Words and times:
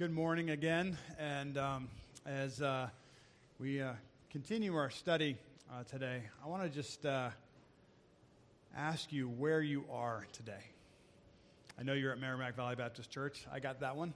good 0.00 0.10
morning 0.10 0.48
again. 0.48 0.96
And 1.18 1.58
um, 1.58 1.88
as 2.24 2.62
uh, 2.62 2.88
we 3.58 3.82
uh, 3.82 3.92
continue 4.30 4.74
our 4.74 4.88
study 4.88 5.36
uh, 5.70 5.82
today, 5.84 6.22
I 6.42 6.48
want 6.48 6.62
to 6.62 6.70
just 6.70 7.04
uh, 7.04 7.28
ask 8.74 9.12
you 9.12 9.28
where 9.28 9.60
you 9.60 9.84
are 9.92 10.26
today. 10.32 10.64
I 11.78 11.82
know 11.82 11.92
you're 11.92 12.12
at 12.12 12.18
Merrimack 12.18 12.56
Valley 12.56 12.76
Baptist 12.76 13.10
Church. 13.10 13.44
I 13.52 13.60
got 13.60 13.80
that 13.80 13.94
one. 13.94 14.14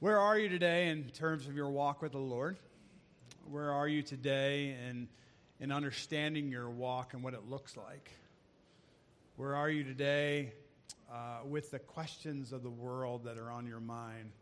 Where 0.00 0.20
are 0.20 0.38
you 0.38 0.50
today 0.50 0.90
in 0.90 1.04
terms 1.04 1.46
of 1.46 1.56
your 1.56 1.70
walk 1.70 2.02
with 2.02 2.12
the 2.12 2.18
Lord? 2.18 2.58
Where 3.50 3.72
are 3.72 3.88
you 3.88 4.02
today 4.02 4.76
in, 4.86 5.08
in 5.60 5.72
understanding 5.72 6.50
your 6.50 6.68
walk 6.68 7.14
and 7.14 7.22
what 7.22 7.32
it 7.32 7.48
looks 7.48 7.74
like? 7.74 8.10
Where 9.36 9.54
are 9.54 9.70
you 9.70 9.82
today 9.82 10.52
uh, 11.10 11.38
with 11.48 11.70
the 11.70 11.78
questions 11.78 12.52
of 12.52 12.62
the 12.62 12.68
world 12.68 13.24
that 13.24 13.38
are 13.38 13.50
on 13.50 13.66
your 13.66 13.80
mind? 13.80 14.32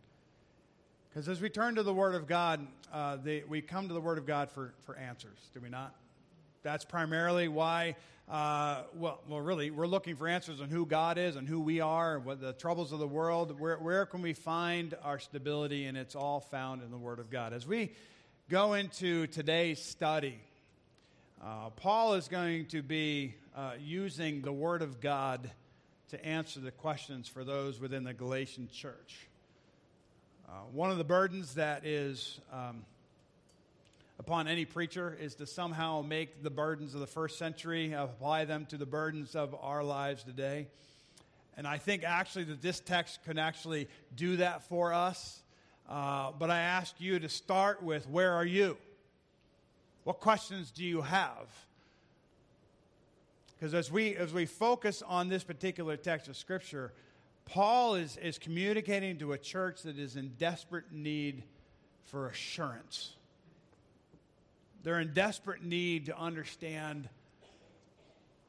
Because 1.14 1.28
as 1.28 1.40
we 1.40 1.48
turn 1.48 1.76
to 1.76 1.84
the 1.84 1.94
Word 1.94 2.16
of 2.16 2.26
God, 2.26 2.66
uh, 2.92 3.18
they, 3.22 3.44
we 3.46 3.60
come 3.60 3.86
to 3.86 3.94
the 3.94 4.00
Word 4.00 4.18
of 4.18 4.26
God 4.26 4.50
for, 4.50 4.74
for 4.80 4.96
answers, 4.96 5.38
do 5.54 5.60
we 5.60 5.68
not? 5.68 5.94
That's 6.64 6.84
primarily 6.84 7.46
why, 7.46 7.94
uh, 8.28 8.82
well, 8.96 9.20
well, 9.28 9.40
really, 9.40 9.70
we're 9.70 9.86
looking 9.86 10.16
for 10.16 10.26
answers 10.26 10.60
on 10.60 10.70
who 10.70 10.84
God 10.84 11.16
is 11.16 11.36
and 11.36 11.48
who 11.48 11.60
we 11.60 11.80
are, 11.80 12.16
and 12.16 12.24
what 12.24 12.40
the 12.40 12.52
troubles 12.52 12.90
of 12.90 12.98
the 12.98 13.06
world. 13.06 13.60
Where, 13.60 13.76
where 13.76 14.06
can 14.06 14.22
we 14.22 14.32
find 14.32 14.96
our 15.04 15.20
stability? 15.20 15.84
And 15.86 15.96
it's 15.96 16.16
all 16.16 16.40
found 16.40 16.82
in 16.82 16.90
the 16.90 16.98
Word 16.98 17.20
of 17.20 17.30
God. 17.30 17.52
As 17.52 17.64
we 17.64 17.92
go 18.50 18.72
into 18.72 19.28
today's 19.28 19.80
study, 19.80 20.40
uh, 21.40 21.70
Paul 21.76 22.14
is 22.14 22.26
going 22.26 22.66
to 22.66 22.82
be 22.82 23.36
uh, 23.56 23.74
using 23.78 24.42
the 24.42 24.52
Word 24.52 24.82
of 24.82 25.00
God 25.00 25.48
to 26.08 26.24
answer 26.26 26.58
the 26.58 26.72
questions 26.72 27.28
for 27.28 27.44
those 27.44 27.78
within 27.78 28.02
the 28.02 28.14
Galatian 28.14 28.68
church. 28.72 29.28
Uh, 30.46 30.52
one 30.72 30.90
of 30.90 30.98
the 30.98 31.04
burdens 31.04 31.54
that 31.54 31.86
is 31.86 32.38
um, 32.52 32.84
upon 34.18 34.46
any 34.46 34.64
preacher 34.64 35.16
is 35.20 35.34
to 35.36 35.46
somehow 35.46 36.02
make 36.02 36.42
the 36.42 36.50
burdens 36.50 36.94
of 36.94 37.00
the 37.00 37.06
first 37.06 37.38
century, 37.38 37.92
apply 37.92 38.44
them 38.44 38.66
to 38.66 38.76
the 38.76 38.86
burdens 38.86 39.34
of 39.34 39.54
our 39.60 39.82
lives 39.82 40.22
today. 40.22 40.66
And 41.56 41.66
I 41.66 41.78
think 41.78 42.04
actually 42.04 42.44
that 42.44 42.60
this 42.60 42.80
text 42.80 43.24
can 43.24 43.38
actually 43.38 43.88
do 44.14 44.36
that 44.36 44.62
for 44.64 44.92
us. 44.92 45.42
Uh, 45.88 46.32
but 46.38 46.50
I 46.50 46.60
ask 46.60 46.94
you 46.98 47.18
to 47.18 47.28
start 47.28 47.82
with 47.82 48.08
where 48.08 48.32
are 48.32 48.44
you? 48.44 48.76
What 50.04 50.20
questions 50.20 50.70
do 50.70 50.84
you 50.84 51.00
have? 51.00 51.48
Because 53.54 53.72
as 53.72 53.90
we, 53.90 54.14
as 54.16 54.32
we 54.32 54.44
focus 54.44 55.02
on 55.06 55.28
this 55.28 55.42
particular 55.42 55.96
text 55.96 56.28
of 56.28 56.36
Scripture, 56.36 56.92
Paul 57.46 57.96
is, 57.96 58.16
is 58.16 58.38
communicating 58.38 59.18
to 59.18 59.32
a 59.32 59.38
church 59.38 59.82
that 59.82 59.98
is 59.98 60.16
in 60.16 60.34
desperate 60.38 60.92
need 60.92 61.42
for 62.04 62.28
assurance. 62.28 63.14
They're 64.82 65.00
in 65.00 65.12
desperate 65.14 65.62
need 65.62 66.06
to 66.06 66.18
understand 66.18 67.08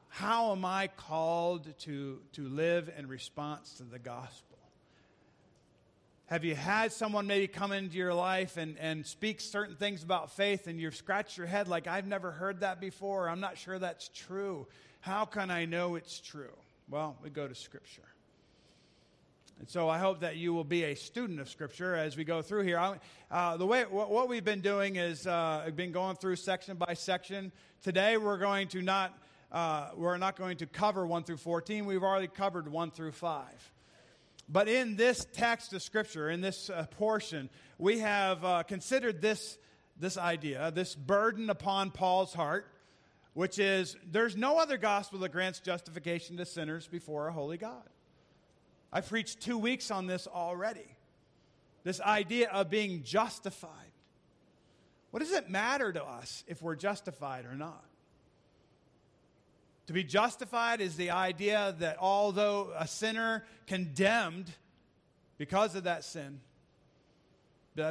how 0.08 0.52
am 0.52 0.64
I 0.64 0.88
called 0.88 1.78
to, 1.80 2.20
to 2.32 2.48
live 2.48 2.90
in 2.96 3.06
response 3.06 3.74
to 3.74 3.82
the 3.84 3.98
gospel? 3.98 4.56
Have 6.26 6.44
you 6.44 6.54
had 6.54 6.90
someone 6.90 7.26
maybe 7.26 7.46
come 7.46 7.70
into 7.70 7.96
your 7.96 8.14
life 8.14 8.56
and, 8.56 8.78
and 8.78 9.06
speak 9.06 9.40
certain 9.40 9.76
things 9.76 10.02
about 10.02 10.32
faith 10.32 10.66
and 10.66 10.80
you've 10.80 10.96
scratched 10.96 11.36
your 11.36 11.46
head 11.46 11.68
like, 11.68 11.86
I've 11.86 12.06
never 12.06 12.32
heard 12.32 12.60
that 12.60 12.80
before. 12.80 13.28
I'm 13.28 13.40
not 13.40 13.58
sure 13.58 13.78
that's 13.78 14.08
true. 14.08 14.66
How 15.00 15.24
can 15.24 15.50
I 15.50 15.66
know 15.66 15.94
it's 15.94 16.18
true? 16.18 16.56
Well, 16.88 17.16
we 17.22 17.30
go 17.30 17.46
to 17.46 17.54
Scripture. 17.54 18.08
And 19.58 19.68
so 19.70 19.88
I 19.88 19.98
hope 19.98 20.20
that 20.20 20.36
you 20.36 20.52
will 20.52 20.64
be 20.64 20.84
a 20.84 20.94
student 20.94 21.40
of 21.40 21.48
Scripture 21.48 21.94
as 21.94 22.16
we 22.16 22.24
go 22.24 22.42
through 22.42 22.64
here. 22.64 22.98
Uh, 23.30 23.56
the 23.56 23.66
way 23.66 23.84
what, 23.84 24.10
what, 24.10 24.28
we've 24.28 24.44
been 24.44 24.60
doing 24.60 24.96
is 24.96 25.26
uh, 25.26 25.70
been 25.74 25.92
going 25.92 26.16
through 26.16 26.36
section 26.36 26.76
by 26.76 26.92
section. 26.92 27.52
Today 27.82 28.18
we're 28.18 28.38
going 28.38 28.68
to 28.68 28.82
not 28.82 29.18
uh, 29.50 29.90
we're 29.96 30.18
not 30.18 30.36
going 30.36 30.58
to 30.58 30.66
cover 30.66 31.06
one 31.06 31.24
through 31.24 31.38
fourteen. 31.38 31.86
We've 31.86 32.02
already 32.02 32.26
covered 32.26 32.68
one 32.68 32.90
through 32.90 33.12
five. 33.12 33.72
But 34.48 34.68
in 34.68 34.96
this 34.96 35.26
text 35.32 35.72
of 35.72 35.82
Scripture, 35.82 36.28
in 36.28 36.42
this 36.42 36.68
uh, 36.68 36.84
portion, 36.98 37.48
we 37.78 38.00
have 38.00 38.44
uh, 38.44 38.62
considered 38.62 39.22
this 39.22 39.56
this 39.98 40.18
idea, 40.18 40.70
this 40.70 40.94
burden 40.94 41.48
upon 41.48 41.92
Paul's 41.92 42.34
heart, 42.34 42.70
which 43.32 43.58
is 43.58 43.96
there's 44.04 44.36
no 44.36 44.58
other 44.58 44.76
gospel 44.76 45.20
that 45.20 45.32
grants 45.32 45.60
justification 45.60 46.36
to 46.36 46.44
sinners 46.44 46.86
before 46.86 47.28
a 47.28 47.32
holy 47.32 47.56
God. 47.56 47.88
I 48.96 49.02
preached 49.02 49.40
two 49.42 49.58
weeks 49.58 49.90
on 49.90 50.06
this 50.06 50.26
already. 50.26 50.96
This 51.84 52.00
idea 52.00 52.48
of 52.48 52.70
being 52.70 53.02
justified. 53.02 53.92
What 55.10 55.20
does 55.20 55.32
it 55.32 55.50
matter 55.50 55.92
to 55.92 56.02
us 56.02 56.44
if 56.46 56.62
we're 56.62 56.76
justified 56.76 57.44
or 57.44 57.54
not? 57.54 57.84
To 59.88 59.92
be 59.92 60.02
justified 60.02 60.80
is 60.80 60.96
the 60.96 61.10
idea 61.10 61.76
that 61.78 61.98
although 62.00 62.72
a 62.74 62.88
sinner 62.88 63.44
condemned 63.66 64.50
because 65.36 65.74
of 65.74 65.84
that 65.84 66.02
sin, 66.02 66.40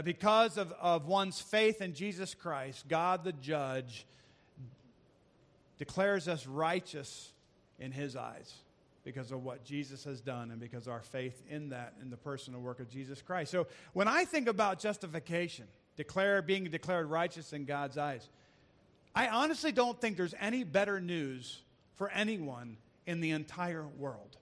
because 0.04 0.58
of, 0.58 0.72
of 0.82 1.06
one's 1.06 1.40
faith 1.40 1.82
in 1.84 1.94
Jesus 1.94 2.34
Christ, 2.34 2.88
God 2.88 3.24
the 3.24 3.32
judge 3.32 4.08
declares 5.78 6.28
us 6.28 6.48
righteous 6.48 7.32
in 7.78 7.92
his 7.92 8.16
eyes 8.16 8.56
because 9.06 9.32
of 9.32 9.44
what 9.44 9.64
Jesus 9.64 10.04
has 10.04 10.20
done 10.20 10.50
and 10.50 10.60
because 10.60 10.88
our 10.88 11.02
faith 11.02 11.42
in 11.48 11.70
that, 11.70 11.94
in 12.02 12.10
the 12.10 12.18
personal 12.18 12.60
work 12.60 12.80
of 12.80 12.90
Jesus 12.90 13.22
Christ. 13.22 13.52
So 13.52 13.68
when 13.94 14.08
I 14.08 14.26
think 14.26 14.50
about 14.50 14.80
justification, 14.80 15.66
declare 15.96 16.42
being 16.42 16.66
declared 16.66 17.06
righteous 17.06 17.54
in 17.54 17.66
God's 17.66 17.98
eyes, 18.00 18.28
I 19.14 19.30
honestly 19.30 19.72
don't 19.72 20.02
think 20.02 20.18
there's 20.18 20.34
any 20.42 20.64
better 20.64 21.00
news 21.00 21.62
for 21.94 22.10
anyone 22.10 22.78
in 23.06 23.22
the 23.22 23.32
entire 23.32 23.86
world. 23.86 24.38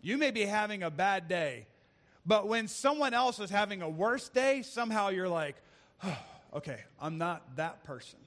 You 0.00 0.16
may 0.16 0.30
be 0.30 0.44
having 0.44 0.84
a 0.84 0.90
bad 0.90 1.28
day, 1.28 1.66
but 2.24 2.46
when 2.46 2.68
someone 2.68 3.12
else 3.12 3.40
is 3.40 3.50
having 3.50 3.82
a 3.82 3.88
worse 3.88 4.28
day, 4.28 4.62
somehow 4.62 5.08
you're 5.08 5.28
like, 5.28 5.56
oh, 6.04 6.18
okay, 6.54 6.78
I'm 7.00 7.18
not 7.18 7.56
that 7.56 7.82
person. 7.82 8.20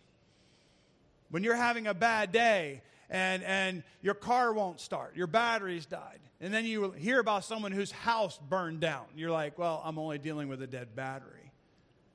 When 1.30 1.44
you're 1.44 1.56
having 1.56 1.88
a 1.88 1.94
bad 1.94 2.31
day 2.31 2.81
and, 3.09 3.44
and 3.44 3.84
your 4.01 4.13
car 4.13 4.53
won't 4.53 4.79
start, 4.79 5.16
your 5.16 5.28
battery's 5.28 5.85
died. 5.85 6.19
And 6.40 6.53
then 6.53 6.66
you 6.66 6.91
hear 6.91 7.19
about 7.19 7.45
someone 7.45 7.72
whose 7.72 7.91
house 7.91 8.40
burned 8.50 8.79
down. 8.79 9.06
You're 9.16 9.31
like, 9.31 9.57
well, 9.57 9.81
I'm 9.84 9.97
only 9.97 10.19
dealing 10.19 10.50
with 10.50 10.62
a 10.62 10.68
dead 10.68 10.95
battery, 10.95 11.51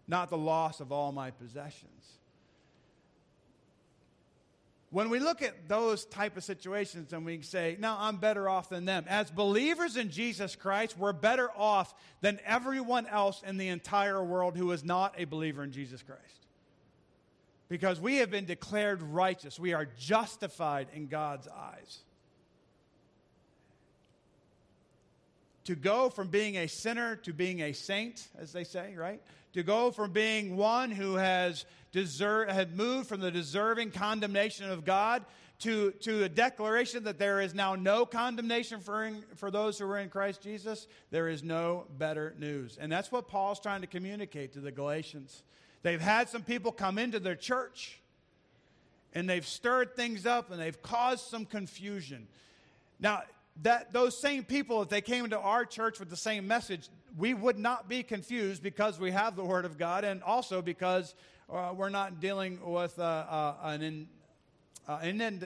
not 0.06 0.30
the 0.30 0.38
loss 0.38 0.80
of 0.80 0.92
all 0.92 1.10
my 1.10 1.30
possessions. 1.30 1.88
When 4.90 5.08
we 5.08 5.20
look 5.20 5.40
at 5.40 5.68
those 5.68 6.04
type 6.04 6.36
of 6.36 6.44
situations 6.44 7.14
and 7.14 7.24
we 7.24 7.40
say, 7.40 7.78
no, 7.80 7.96
I'm 7.98 8.18
better 8.18 8.46
off 8.46 8.68
than 8.68 8.84
them. 8.84 9.06
As 9.08 9.30
believers 9.30 9.96
in 9.96 10.10
Jesus 10.10 10.54
Christ, 10.54 10.98
we're 10.98 11.14
better 11.14 11.48
off 11.56 11.94
than 12.20 12.38
everyone 12.44 13.06
else 13.06 13.42
in 13.44 13.56
the 13.56 13.68
entire 13.68 14.22
world 14.22 14.54
who 14.54 14.70
is 14.70 14.84
not 14.84 15.14
a 15.16 15.24
believer 15.24 15.64
in 15.64 15.72
Jesus 15.72 16.02
Christ 16.02 16.41
because 17.72 17.98
we 17.98 18.16
have 18.18 18.30
been 18.30 18.44
declared 18.44 19.00
righteous. 19.00 19.58
We 19.58 19.72
are 19.72 19.88
justified 19.98 20.88
in 20.92 21.06
God's 21.06 21.48
eyes. 21.48 22.00
To 25.64 25.74
go 25.74 26.10
from 26.10 26.28
being 26.28 26.58
a 26.58 26.66
sinner 26.66 27.16
to 27.16 27.32
being 27.32 27.62
a 27.62 27.72
saint, 27.72 28.28
as 28.38 28.52
they 28.52 28.64
say, 28.64 28.94
right? 28.94 29.22
To 29.54 29.62
go 29.62 29.90
from 29.90 30.12
being 30.12 30.54
one 30.58 30.90
who 30.90 31.14
has 31.14 31.64
deserved, 31.92 32.50
had 32.50 32.76
moved 32.76 33.08
from 33.08 33.20
the 33.20 33.30
deserving 33.30 33.92
condemnation 33.92 34.68
of 34.68 34.84
God 34.84 35.24
to, 35.60 35.92
to 36.02 36.24
a 36.24 36.28
declaration 36.28 37.04
that 37.04 37.18
there 37.18 37.40
is 37.40 37.54
now 37.54 37.74
no 37.74 38.04
condemnation 38.04 38.80
for, 38.80 39.02
in, 39.02 39.24
for 39.36 39.50
those 39.50 39.78
who 39.78 39.86
are 39.86 39.98
in 39.98 40.10
Christ 40.10 40.42
Jesus, 40.42 40.88
there 41.10 41.26
is 41.26 41.42
no 41.42 41.86
better 41.96 42.34
news. 42.38 42.76
And 42.78 42.92
that's 42.92 43.10
what 43.10 43.28
Paul's 43.28 43.60
trying 43.60 43.80
to 43.80 43.86
communicate 43.86 44.52
to 44.52 44.60
the 44.60 44.72
Galatians. 44.72 45.42
They've 45.82 46.00
had 46.00 46.28
some 46.28 46.42
people 46.42 46.72
come 46.72 46.98
into 46.98 47.18
their 47.18 47.34
church 47.34 48.00
and 49.14 49.28
they've 49.28 49.46
stirred 49.46 49.94
things 49.94 50.26
up 50.26 50.50
and 50.50 50.60
they've 50.60 50.80
caused 50.82 51.26
some 51.26 51.44
confusion. 51.44 52.28
Now, 53.00 53.22
that 53.62 53.92
those 53.92 54.18
same 54.18 54.44
people, 54.44 54.82
if 54.82 54.88
they 54.88 55.00
came 55.00 55.24
into 55.24 55.38
our 55.38 55.64
church 55.64 56.00
with 56.00 56.08
the 56.08 56.16
same 56.16 56.46
message, 56.46 56.88
we 57.18 57.34
would 57.34 57.58
not 57.58 57.88
be 57.88 58.02
confused 58.02 58.62
because 58.62 58.98
we 58.98 59.10
have 59.10 59.36
the 59.36 59.44
Word 59.44 59.64
of 59.64 59.76
God, 59.76 60.04
and 60.04 60.22
also 60.22 60.62
because 60.62 61.14
uh, 61.52 61.72
we're 61.76 61.90
not 61.90 62.20
dealing 62.20 62.58
with 62.64 62.98
uh, 62.98 63.02
uh, 63.02 63.54
an 63.64 63.82
in, 63.82 64.08
uh, 64.88 64.98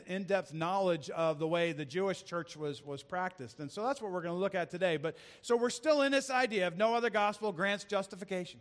in, 0.07 0.25
depth 0.25 0.55
knowledge 0.55 1.11
of 1.11 1.39
the 1.39 1.49
way 1.49 1.73
the 1.73 1.85
Jewish 1.85 2.25
church 2.25 2.57
was, 2.57 2.85
was 2.85 3.03
practiced. 3.03 3.59
And 3.59 3.71
so 3.71 3.83
that's 3.83 4.01
what 4.01 4.13
we're 4.13 4.23
going 4.23 4.35
to 4.35 4.41
look 4.41 4.55
at 4.55 4.71
today. 4.71 4.97
But 4.97 5.17
so 5.43 5.57
we're 5.57 5.71
still 5.71 6.03
in 6.03 6.13
this 6.13 6.31
idea 6.31 6.69
of 6.69 6.77
no 6.77 6.95
other 6.95 7.11
gospel 7.11 7.53
grants 7.53 7.85
justification. 7.85 8.61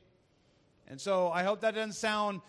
And 0.88 1.00
so 1.00 1.32
I 1.32 1.44
hope 1.44 1.62
that 1.62 1.76
doesn't 1.76 1.94
sound 1.94 2.42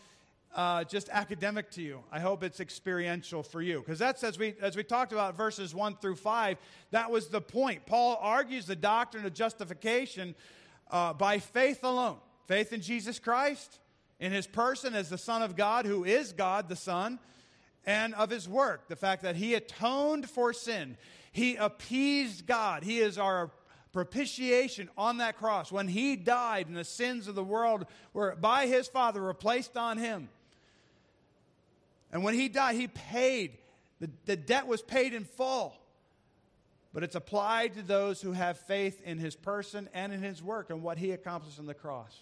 uh, 0.55 0.85
just 0.85 1.09
academic 1.11 1.71
to 1.73 1.83
you. 1.83 2.01
I 2.11 2.19
hope 2.21 2.43
it's 2.43 2.61
experiential 2.61 3.43
for 3.43 3.61
you. 3.61 3.81
Because 3.81 3.99
that's, 3.99 4.25
as 4.25 4.39
we, 4.39 4.55
as 4.61 4.77
we 4.77 4.83
talked 4.83 5.13
about 5.13 5.37
verses 5.37 5.75
1 5.75 5.97
through 5.97 6.17
5, 6.17 6.57
that 6.91 7.11
was 7.11 7.29
the 7.29 7.41
point. 7.41 7.87
Paul 7.87 8.19
argues 8.21 8.67
the 8.67 8.77
doctrine 8.77 9.27
of 9.27 9.35
justification 9.35 10.35
uh, 10.91 11.13
by 11.13 11.39
faith 11.39 11.83
alone 11.83 12.19
faith 12.47 12.73
in 12.73 12.81
Jesus 12.81 13.19
Christ, 13.19 13.81
in 14.21 14.31
his 14.31 14.47
person 14.47 14.95
as 14.95 15.11
the 15.11 15.19
Son 15.19 15.43
of 15.43 15.57
God, 15.57 15.85
who 15.85 16.05
is 16.05 16.33
God 16.33 16.69
the 16.69 16.77
Son, 16.77 17.19
and 17.85 18.15
of 18.15 18.31
his 18.31 18.49
work, 18.49 18.89
the 18.89 18.95
fact 18.95 19.23
that 19.23 19.35
he 19.35 19.55
atoned 19.55 20.31
for 20.31 20.53
sin. 20.53 20.97
He 21.33 21.57
appeased 21.57 22.47
God. 22.47 22.85
He 22.85 22.99
is 22.99 23.19
our 23.19 23.51
propitiation 23.97 24.91
on 24.99 25.17
that 25.17 25.39
cross. 25.39 25.73
When 25.73 25.89
he 25.89 26.17
died 26.17 26.67
and 26.67 26.77
the 26.77 26.85
sins 26.85 27.29
of 27.29 27.35
the 27.35 27.43
world 27.43 27.87
were 28.13 28.37
by 28.37 28.67
his 28.67 28.89
Father 28.89 29.23
were 29.23 29.33
placed 29.33 29.75
on 29.75 29.97
him. 29.97 30.29
And 32.13 32.23
when 32.23 32.35
he 32.35 32.51
died, 32.51 32.77
he 32.77 32.89
paid. 32.89 33.57
The, 33.99 34.11
the 34.27 34.37
debt 34.37 34.67
was 34.67 34.83
paid 34.83 35.15
in 35.15 35.25
full. 35.25 35.75
But 36.93 37.05
it's 37.05 37.15
applied 37.15 37.73
to 37.77 37.83
those 37.83 38.21
who 38.21 38.33
have 38.33 38.59
faith 38.59 39.01
in 39.03 39.17
his 39.17 39.35
person 39.35 39.89
and 39.95 40.13
in 40.13 40.21
his 40.21 40.43
work 40.43 40.69
and 40.69 40.83
what 40.83 40.99
he 40.99 41.13
accomplished 41.13 41.59
on 41.59 41.65
the 41.65 41.73
cross. 41.73 42.15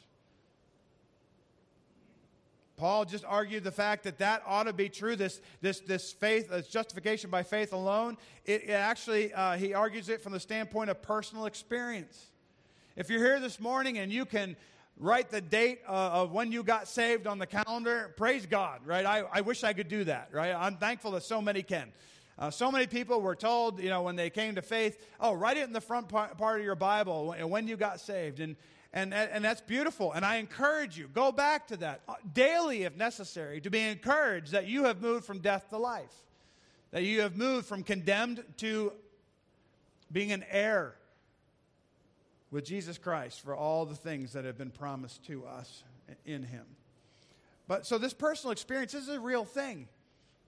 Paul 2.77 3.05
just 3.05 3.25
argued 3.25 3.63
the 3.63 3.71
fact 3.71 4.03
that 4.05 4.19
that 4.19 4.43
ought 4.47 4.65
to 4.65 4.73
be 4.73 4.89
true. 4.89 5.15
This, 5.15 5.41
this, 5.61 5.81
this 5.81 6.13
faith, 6.13 6.51
this 6.51 6.67
justification 6.67 7.31
by 7.31 7.45
faith 7.45 7.73
alone, 7.73 8.17
it, 8.45 8.65
it 8.65 8.73
actually, 8.73 9.33
uh, 9.33 9.57
he 9.57 9.75
argues 9.75 10.09
it 10.09 10.21
from 10.21 10.33
the 10.33 10.41
standpoint 10.41 10.91
of 10.91 11.01
personal 11.01 11.47
experience. 11.47 12.27
If 12.97 13.11
you're 13.11 13.25
here 13.25 13.39
this 13.39 13.61
morning 13.61 13.99
and 13.99 14.13
you 14.13 14.25
can 14.25 14.57
write 14.99 15.31
the 15.31 15.41
date 15.41 15.81
uh, 15.89 15.93
of 15.93 16.33
when 16.33 16.51
you 16.51 16.63
got 16.63 16.89
saved 16.89 17.27
on 17.27 17.39
the 17.39 17.47
calendar, 17.47 18.13
praise 18.17 18.47
God, 18.47 18.81
right? 18.85 19.07
I, 19.07 19.23
I 19.33 19.41
wish 19.41 19.63
I 19.63 19.73
could 19.73 19.89
do 19.89 20.05
that, 20.05 20.31
right? 20.33 20.53
I'm 20.53 20.77
thankful 20.77 21.13
that 21.13 21.23
so 21.23 21.41
many 21.41 21.63
can. 21.63 21.93
Uh, 22.37 22.51
so 22.51 22.73
many 22.73 22.89
people 22.89 23.21
were 23.21 23.37
told, 23.37 23.79
you 23.81 23.89
know, 23.89 24.03
when 24.03 24.17
they 24.17 24.31
came 24.31 24.57
to 24.57 24.63
faith, 24.63 25.05
oh, 25.21 25.33
write 25.33 25.57
it 25.57 25.65
in 25.65 25.73
the 25.73 25.81
front 25.81 26.09
part, 26.09 26.59
of 26.59 26.65
your 26.65 26.75
Bible 26.75 27.37
when 27.49 27.69
you 27.69 27.77
got 27.77 28.01
saved. 28.01 28.41
And, 28.41 28.57
and, 28.95 29.13
and 29.13 29.45
that's 29.45 29.61
beautiful. 29.61 30.13
And 30.13 30.25
I 30.25 30.37
encourage 30.37 30.97
you, 30.97 31.09
go 31.13 31.33
back 31.33 31.67
to 31.67 31.77
that 31.79 32.03
daily 32.33 32.85
if 32.85 32.97
necessary, 32.97 33.61
to 33.61 33.71
be 33.71 33.81
encouraged 33.81 34.53
that 34.53 34.69
you 34.69 34.85
have 34.85 35.03
moved 35.03 35.25
from 35.25 35.41
death 35.41 35.69
to 35.71 35.79
life, 35.79 36.15
that 36.93 37.03
you 37.03 37.23
have 37.23 37.37
moved 37.37 37.67
from 37.67 37.83
condemned 37.83 38.45
to 38.59 38.93
being 40.13 40.31
an 40.31 40.45
heir 40.49 40.95
with 42.53 42.65
Jesus 42.65 42.97
Christ 42.97 43.41
for 43.45 43.57
all 43.57 43.85
the 43.85 43.97
things 43.97 44.33
that 44.35 44.45
have 44.45 44.57
been 44.57 44.71
promised 44.71 45.25
to 45.27 45.45
us 45.45 45.83
in 46.25 46.45
Him. 46.45 46.65
But 47.67 47.87
so 47.87 47.99
this 47.99 48.15
personal 48.15 48.53
experience 48.53 48.95
is 48.95 49.09
a 49.09 49.19
real 49.19 49.45
thing, 49.45 49.89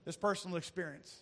this 0.04 0.16
personal 0.16 0.56
experience. 0.56 1.16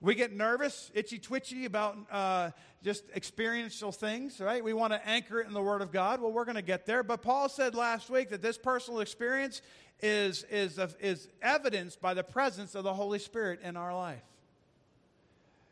We 0.00 0.14
get 0.14 0.32
nervous, 0.32 0.90
itchy 0.94 1.18
twitchy 1.18 1.64
about 1.64 1.96
uh, 2.10 2.50
just 2.84 3.04
experiential 3.16 3.90
things, 3.90 4.40
right? 4.40 4.62
We 4.62 4.72
want 4.72 4.92
to 4.92 5.08
anchor 5.08 5.40
it 5.40 5.48
in 5.48 5.54
the 5.54 5.62
Word 5.62 5.82
of 5.82 5.90
God. 5.90 6.20
Well, 6.20 6.30
we're 6.30 6.44
going 6.44 6.56
to 6.56 6.62
get 6.62 6.86
there. 6.86 7.02
But 7.02 7.22
Paul 7.22 7.48
said 7.48 7.74
last 7.74 8.08
week 8.08 8.30
that 8.30 8.40
this 8.40 8.56
personal 8.56 9.00
experience 9.00 9.60
is, 10.00 10.44
is, 10.50 10.78
is 11.00 11.28
evidenced 11.42 12.00
by 12.00 12.14
the 12.14 12.22
presence 12.22 12.76
of 12.76 12.84
the 12.84 12.94
Holy 12.94 13.18
Spirit 13.18 13.60
in 13.62 13.76
our 13.76 13.94
life. 13.94 14.22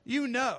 You 0.05 0.26
know 0.26 0.58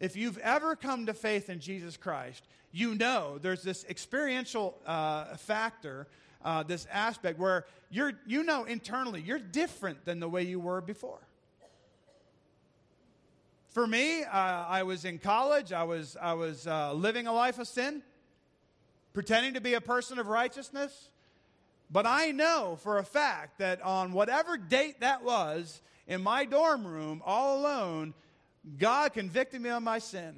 if 0.00 0.16
you've 0.16 0.38
ever 0.38 0.76
come 0.76 1.06
to 1.06 1.14
faith 1.14 1.50
in 1.50 1.58
Jesus 1.58 1.96
Christ, 1.96 2.44
you 2.70 2.94
know 2.94 3.38
there's 3.38 3.62
this 3.62 3.84
experiential 3.88 4.78
uh, 4.86 5.36
factor, 5.36 6.06
uh, 6.44 6.62
this 6.62 6.86
aspect 6.92 7.38
where 7.38 7.66
you're, 7.90 8.12
you 8.26 8.44
know 8.44 8.64
internally 8.64 9.20
you're 9.20 9.38
different 9.38 10.04
than 10.04 10.20
the 10.20 10.28
way 10.28 10.42
you 10.44 10.60
were 10.60 10.80
before. 10.80 11.18
For 13.68 13.86
me, 13.86 14.24
uh, 14.24 14.28
I 14.32 14.82
was 14.82 15.04
in 15.04 15.18
college, 15.18 15.72
I 15.72 15.84
was, 15.84 16.16
I 16.20 16.32
was 16.32 16.66
uh, 16.66 16.92
living 16.94 17.26
a 17.26 17.32
life 17.32 17.58
of 17.58 17.68
sin, 17.68 18.02
pretending 19.12 19.54
to 19.54 19.60
be 19.60 19.74
a 19.74 19.80
person 19.80 20.18
of 20.18 20.28
righteousness. 20.28 21.10
But 21.90 22.06
I 22.06 22.30
know 22.30 22.78
for 22.82 22.98
a 22.98 23.04
fact 23.04 23.58
that 23.58 23.82
on 23.82 24.12
whatever 24.12 24.56
date 24.56 25.00
that 25.00 25.22
was, 25.22 25.80
in 26.06 26.22
my 26.22 26.44
dorm 26.44 26.86
room, 26.86 27.22
all 27.24 27.60
alone, 27.60 28.14
God 28.78 29.12
convicted 29.12 29.60
me 29.60 29.70
of 29.70 29.82
my 29.82 29.98
sin 29.98 30.34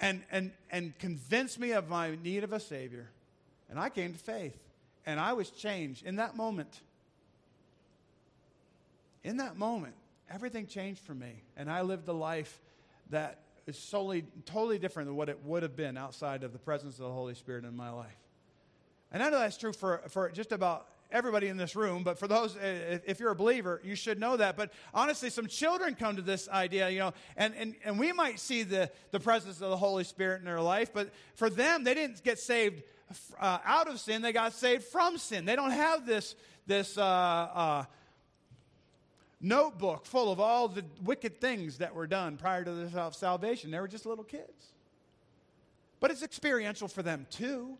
and, 0.00 0.22
and, 0.30 0.52
and 0.70 0.98
convinced 0.98 1.58
me 1.58 1.72
of 1.72 1.88
my 1.88 2.16
need 2.22 2.44
of 2.44 2.52
a 2.52 2.60
Savior. 2.60 3.08
And 3.70 3.78
I 3.78 3.90
came 3.90 4.12
to 4.12 4.18
faith. 4.18 4.58
And 5.06 5.20
I 5.20 5.34
was 5.34 5.50
changed 5.50 6.04
in 6.06 6.16
that 6.16 6.36
moment. 6.36 6.80
In 9.22 9.36
that 9.38 9.56
moment, 9.56 9.94
everything 10.30 10.66
changed 10.66 11.00
for 11.00 11.14
me. 11.14 11.42
And 11.56 11.70
I 11.70 11.82
lived 11.82 12.08
a 12.08 12.12
life 12.12 12.60
that 13.10 13.40
is 13.66 13.78
solely, 13.78 14.24
totally 14.44 14.78
different 14.78 15.08
than 15.08 15.16
what 15.16 15.28
it 15.28 15.42
would 15.44 15.62
have 15.62 15.76
been 15.76 15.96
outside 15.96 16.42
of 16.42 16.52
the 16.52 16.58
presence 16.58 16.94
of 16.94 17.04
the 17.04 17.12
Holy 17.12 17.34
Spirit 17.34 17.64
in 17.64 17.76
my 17.76 17.90
life. 17.90 18.16
And 19.12 19.22
I 19.22 19.30
know 19.30 19.38
that's 19.38 19.56
true 19.56 19.72
for, 19.72 20.02
for 20.08 20.30
just 20.30 20.52
about 20.52 20.88
everybody 21.10 21.46
in 21.46 21.56
this 21.56 21.76
room, 21.76 22.02
but 22.02 22.18
for 22.18 22.26
those, 22.26 22.56
if 22.60 23.20
you're 23.20 23.30
a 23.30 23.36
believer, 23.36 23.80
you 23.84 23.94
should 23.94 24.18
know 24.18 24.36
that. 24.36 24.56
But 24.56 24.72
honestly, 24.92 25.30
some 25.30 25.46
children 25.46 25.94
come 25.94 26.16
to 26.16 26.22
this 26.22 26.48
idea, 26.48 26.90
you 26.90 26.98
know, 26.98 27.12
and, 27.36 27.54
and, 27.54 27.74
and 27.84 27.98
we 27.98 28.12
might 28.12 28.40
see 28.40 28.64
the, 28.64 28.90
the 29.12 29.20
presence 29.20 29.60
of 29.60 29.70
the 29.70 29.76
Holy 29.76 30.02
Spirit 30.02 30.40
in 30.40 30.44
their 30.44 30.60
life, 30.60 30.92
but 30.92 31.10
for 31.36 31.48
them, 31.48 31.84
they 31.84 31.94
didn't 31.94 32.22
get 32.24 32.38
saved 32.38 32.82
uh, 33.38 33.58
out 33.64 33.88
of 33.88 34.00
sin, 34.00 34.22
they 34.22 34.32
got 34.32 34.52
saved 34.52 34.84
from 34.84 35.18
sin. 35.18 35.44
They 35.44 35.56
don't 35.56 35.70
have 35.70 36.06
this, 36.06 36.34
this 36.66 36.98
uh, 36.98 37.02
uh, 37.02 37.84
notebook 39.40 40.06
full 40.06 40.32
of 40.32 40.40
all 40.40 40.68
the 40.68 40.84
wicked 41.02 41.40
things 41.40 41.78
that 41.78 41.94
were 41.94 42.06
done 42.06 42.36
prior 42.36 42.64
to 42.64 42.72
their 42.72 43.10
salvation. 43.12 43.70
They 43.70 43.80
were 43.80 43.88
just 43.88 44.06
little 44.06 44.24
kids. 44.24 44.72
But 46.00 46.10
it's 46.10 46.22
experiential 46.22 46.88
for 46.88 47.02
them 47.02 47.26
too. 47.30 47.78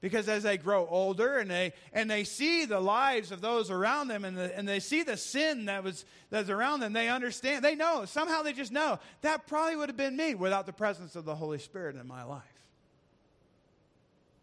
Because 0.00 0.28
as 0.28 0.42
they 0.42 0.58
grow 0.58 0.86
older 0.88 1.38
and 1.38 1.50
they, 1.50 1.72
and 1.92 2.10
they 2.10 2.24
see 2.24 2.64
the 2.66 2.78
lives 2.78 3.32
of 3.32 3.40
those 3.40 3.70
around 3.70 4.08
them 4.08 4.24
and, 4.24 4.36
the, 4.36 4.56
and 4.56 4.68
they 4.68 4.78
see 4.78 5.02
the 5.02 5.16
sin 5.16 5.64
that 5.64 5.82
was 5.82 6.04
that's 6.30 6.50
around 6.50 6.80
them, 6.80 6.92
they 6.92 7.08
understand. 7.08 7.64
They 7.64 7.74
know. 7.74 8.04
Somehow 8.04 8.42
they 8.42 8.52
just 8.52 8.72
know 8.72 8.98
that 9.22 9.46
probably 9.46 9.74
would 9.76 9.88
have 9.88 9.96
been 9.96 10.16
me 10.16 10.34
without 10.34 10.66
the 10.66 10.72
presence 10.72 11.16
of 11.16 11.24
the 11.24 11.34
Holy 11.34 11.58
Spirit 11.58 11.96
in 11.96 12.06
my 12.06 12.24
life. 12.24 12.42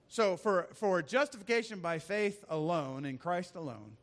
So, 0.09 0.37
for, 0.37 0.67
for 0.73 1.01
justification 1.01 1.79
by 1.79 1.97
faith 1.97 2.45
alone, 2.47 3.03
in 3.03 3.17
Christ 3.17 3.55
alone, 3.55 3.97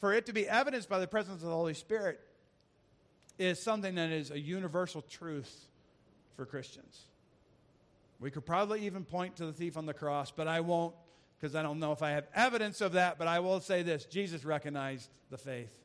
for 0.00 0.12
it 0.12 0.26
to 0.26 0.32
be 0.32 0.48
evidenced 0.48 0.88
by 0.88 0.98
the 0.98 1.06
presence 1.06 1.42
of 1.42 1.48
the 1.48 1.54
Holy 1.54 1.74
Spirit, 1.74 2.20
is 3.38 3.60
something 3.60 3.96
that 3.96 4.10
is 4.10 4.30
a 4.30 4.38
universal 4.38 5.02
truth 5.02 5.68
for 6.36 6.46
Christians. 6.46 7.00
We 8.20 8.30
could 8.30 8.46
probably 8.46 8.86
even 8.86 9.04
point 9.04 9.36
to 9.36 9.46
the 9.46 9.52
thief 9.52 9.76
on 9.76 9.86
the 9.86 9.94
cross, 9.94 10.30
but 10.30 10.46
I 10.46 10.60
won't 10.60 10.94
because 11.44 11.54
I 11.54 11.62
don't 11.62 11.78
know 11.78 11.92
if 11.92 12.02
I 12.02 12.12
have 12.12 12.26
evidence 12.34 12.80
of 12.80 12.92
that. 12.92 13.18
But 13.18 13.28
I 13.28 13.40
will 13.40 13.60
say 13.60 13.82
this 13.82 14.06
Jesus 14.06 14.44
recognized 14.44 15.10
the 15.30 15.36
faith. 15.36 15.76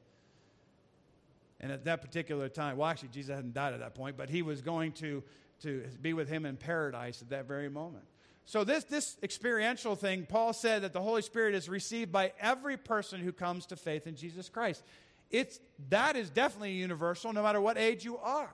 And 1.59 1.71
at 1.71 1.83
that 1.83 2.01
particular 2.01 2.47
time, 2.47 2.77
well, 2.77 2.87
actually, 2.87 3.09
Jesus 3.09 3.35
hadn't 3.35 3.53
died 3.53 3.73
at 3.73 3.81
that 3.81 3.93
point, 3.93 4.15
but 4.15 4.29
he 4.29 4.41
was 4.41 4.61
going 4.61 4.93
to, 4.93 5.21
to 5.63 5.83
be 6.01 6.13
with 6.13 6.29
him 6.29 6.45
in 6.45 6.55
paradise 6.55 7.21
at 7.21 7.31
that 7.31 7.45
very 7.45 7.69
moment. 7.69 8.05
So, 8.49 8.63
this, 8.63 8.83
this 8.85 9.15
experiential 9.21 9.95
thing, 9.95 10.25
Paul 10.27 10.53
said 10.53 10.81
that 10.81 10.91
the 10.91 10.99
Holy 10.99 11.21
Spirit 11.21 11.53
is 11.53 11.69
received 11.69 12.11
by 12.11 12.33
every 12.39 12.77
person 12.77 13.21
who 13.21 13.31
comes 13.31 13.67
to 13.67 13.75
faith 13.75 14.07
in 14.07 14.15
Jesus 14.15 14.49
Christ. 14.49 14.81
It's, 15.29 15.59
that 15.89 16.15
is 16.15 16.31
definitely 16.31 16.71
universal, 16.71 17.31
no 17.31 17.43
matter 17.43 17.61
what 17.61 17.77
age 17.77 18.03
you 18.03 18.17
are. 18.17 18.49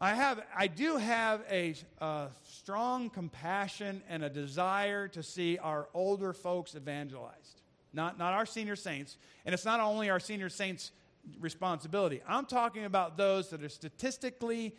I 0.00 0.14
have, 0.14 0.42
I 0.56 0.66
do 0.66 0.96
have 0.96 1.42
a, 1.50 1.74
a, 2.00 2.28
strong 2.42 3.10
compassion 3.10 4.00
and 4.08 4.24
a 4.24 4.30
desire 4.30 5.08
to 5.08 5.22
see 5.22 5.58
our 5.58 5.86
older 5.92 6.32
folks 6.32 6.74
evangelized, 6.74 7.60
not, 7.92 8.18
not 8.18 8.32
our 8.32 8.46
senior 8.46 8.76
saints. 8.76 9.18
And 9.44 9.52
it's 9.52 9.66
not 9.66 9.78
only 9.78 10.08
our 10.08 10.20
senior 10.20 10.48
saints' 10.48 10.90
responsibility. 11.38 12.22
I'm 12.26 12.46
talking 12.46 12.86
about 12.86 13.18
those 13.18 13.50
that 13.50 13.62
are 13.62 13.68
statistically 13.68 14.74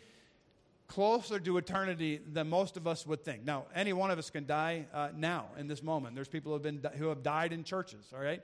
closer 0.88 1.38
to 1.38 1.58
eternity 1.58 2.20
than 2.32 2.48
most 2.48 2.76
of 2.76 2.86
us 2.86 3.06
would 3.06 3.22
think. 3.22 3.44
Now, 3.44 3.66
any 3.74 3.92
one 3.92 4.10
of 4.10 4.18
us 4.18 4.30
can 4.30 4.46
die 4.46 4.86
uh, 4.92 5.10
now 5.14 5.46
in 5.58 5.68
this 5.68 5.82
moment. 5.82 6.14
There's 6.14 6.28
people 6.28 6.50
who 6.50 6.54
have, 6.54 6.62
been, 6.62 6.92
who 6.98 7.08
have 7.08 7.22
died 7.22 7.52
in 7.52 7.62
churches, 7.62 8.06
all 8.14 8.20
right? 8.20 8.42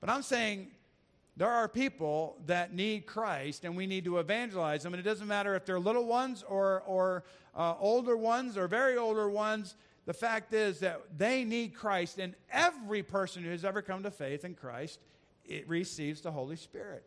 But 0.00 0.10
I'm 0.10 0.22
saying 0.22 0.68
there 1.36 1.50
are 1.50 1.68
people 1.68 2.36
that 2.46 2.74
need 2.74 3.06
Christ, 3.06 3.64
and 3.64 3.76
we 3.76 3.86
need 3.86 4.04
to 4.04 4.18
evangelize 4.18 4.82
them. 4.82 4.92
And 4.92 5.00
it 5.00 5.04
doesn't 5.04 5.28
matter 5.28 5.54
if 5.54 5.64
they're 5.64 5.80
little 5.80 6.06
ones 6.06 6.44
or, 6.48 6.82
or 6.86 7.24
uh, 7.56 7.74
older 7.78 8.16
ones 8.16 8.58
or 8.58 8.66
very 8.66 8.96
older 8.96 9.30
ones. 9.30 9.76
The 10.06 10.14
fact 10.14 10.52
is 10.52 10.80
that 10.80 11.00
they 11.16 11.44
need 11.44 11.74
Christ, 11.74 12.18
and 12.18 12.34
every 12.50 13.02
person 13.02 13.42
who 13.42 13.50
has 13.50 13.64
ever 13.64 13.82
come 13.82 14.02
to 14.02 14.10
faith 14.10 14.44
in 14.44 14.54
Christ 14.54 15.00
it 15.46 15.68
receives 15.68 16.20
the 16.20 16.32
Holy 16.32 16.56
Spirit. 16.56 17.04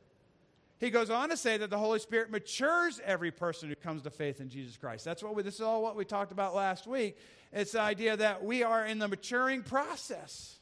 He 0.80 0.92
goes 0.92 1.10
on 1.10 1.30
to 1.30 1.38
say 1.38 1.58
that 1.58 1.70
the 1.70 1.78
Holy 1.78 2.00
Spirit 2.00 2.30
matures 2.30 3.02
every 3.04 3.32
person 3.32 3.70
who 3.70 3.76
comes 3.76 4.04
to 4.04 4.12
faith 4.12 4.40
in 4.40 4.50
Jesus 4.50 4.78
Christ. 4.78 5.04
That's 5.06 5.24
what 5.24 5.36
we, 5.36 5.42
this 5.42 5.56
is 5.56 5.62
all 5.62 5.82
what 5.82 5.96
we 5.96 6.06
talked 6.06 6.32
about 6.32 6.54
last 6.54 6.86
week. 6.86 7.18
It's 7.52 7.72
the 7.72 7.82
idea 7.82 8.16
that 8.18 8.44
we 8.44 8.62
are 8.64 8.86
in 8.86 9.00
the 9.00 9.08
maturing 9.08 9.64
process. 9.64 10.58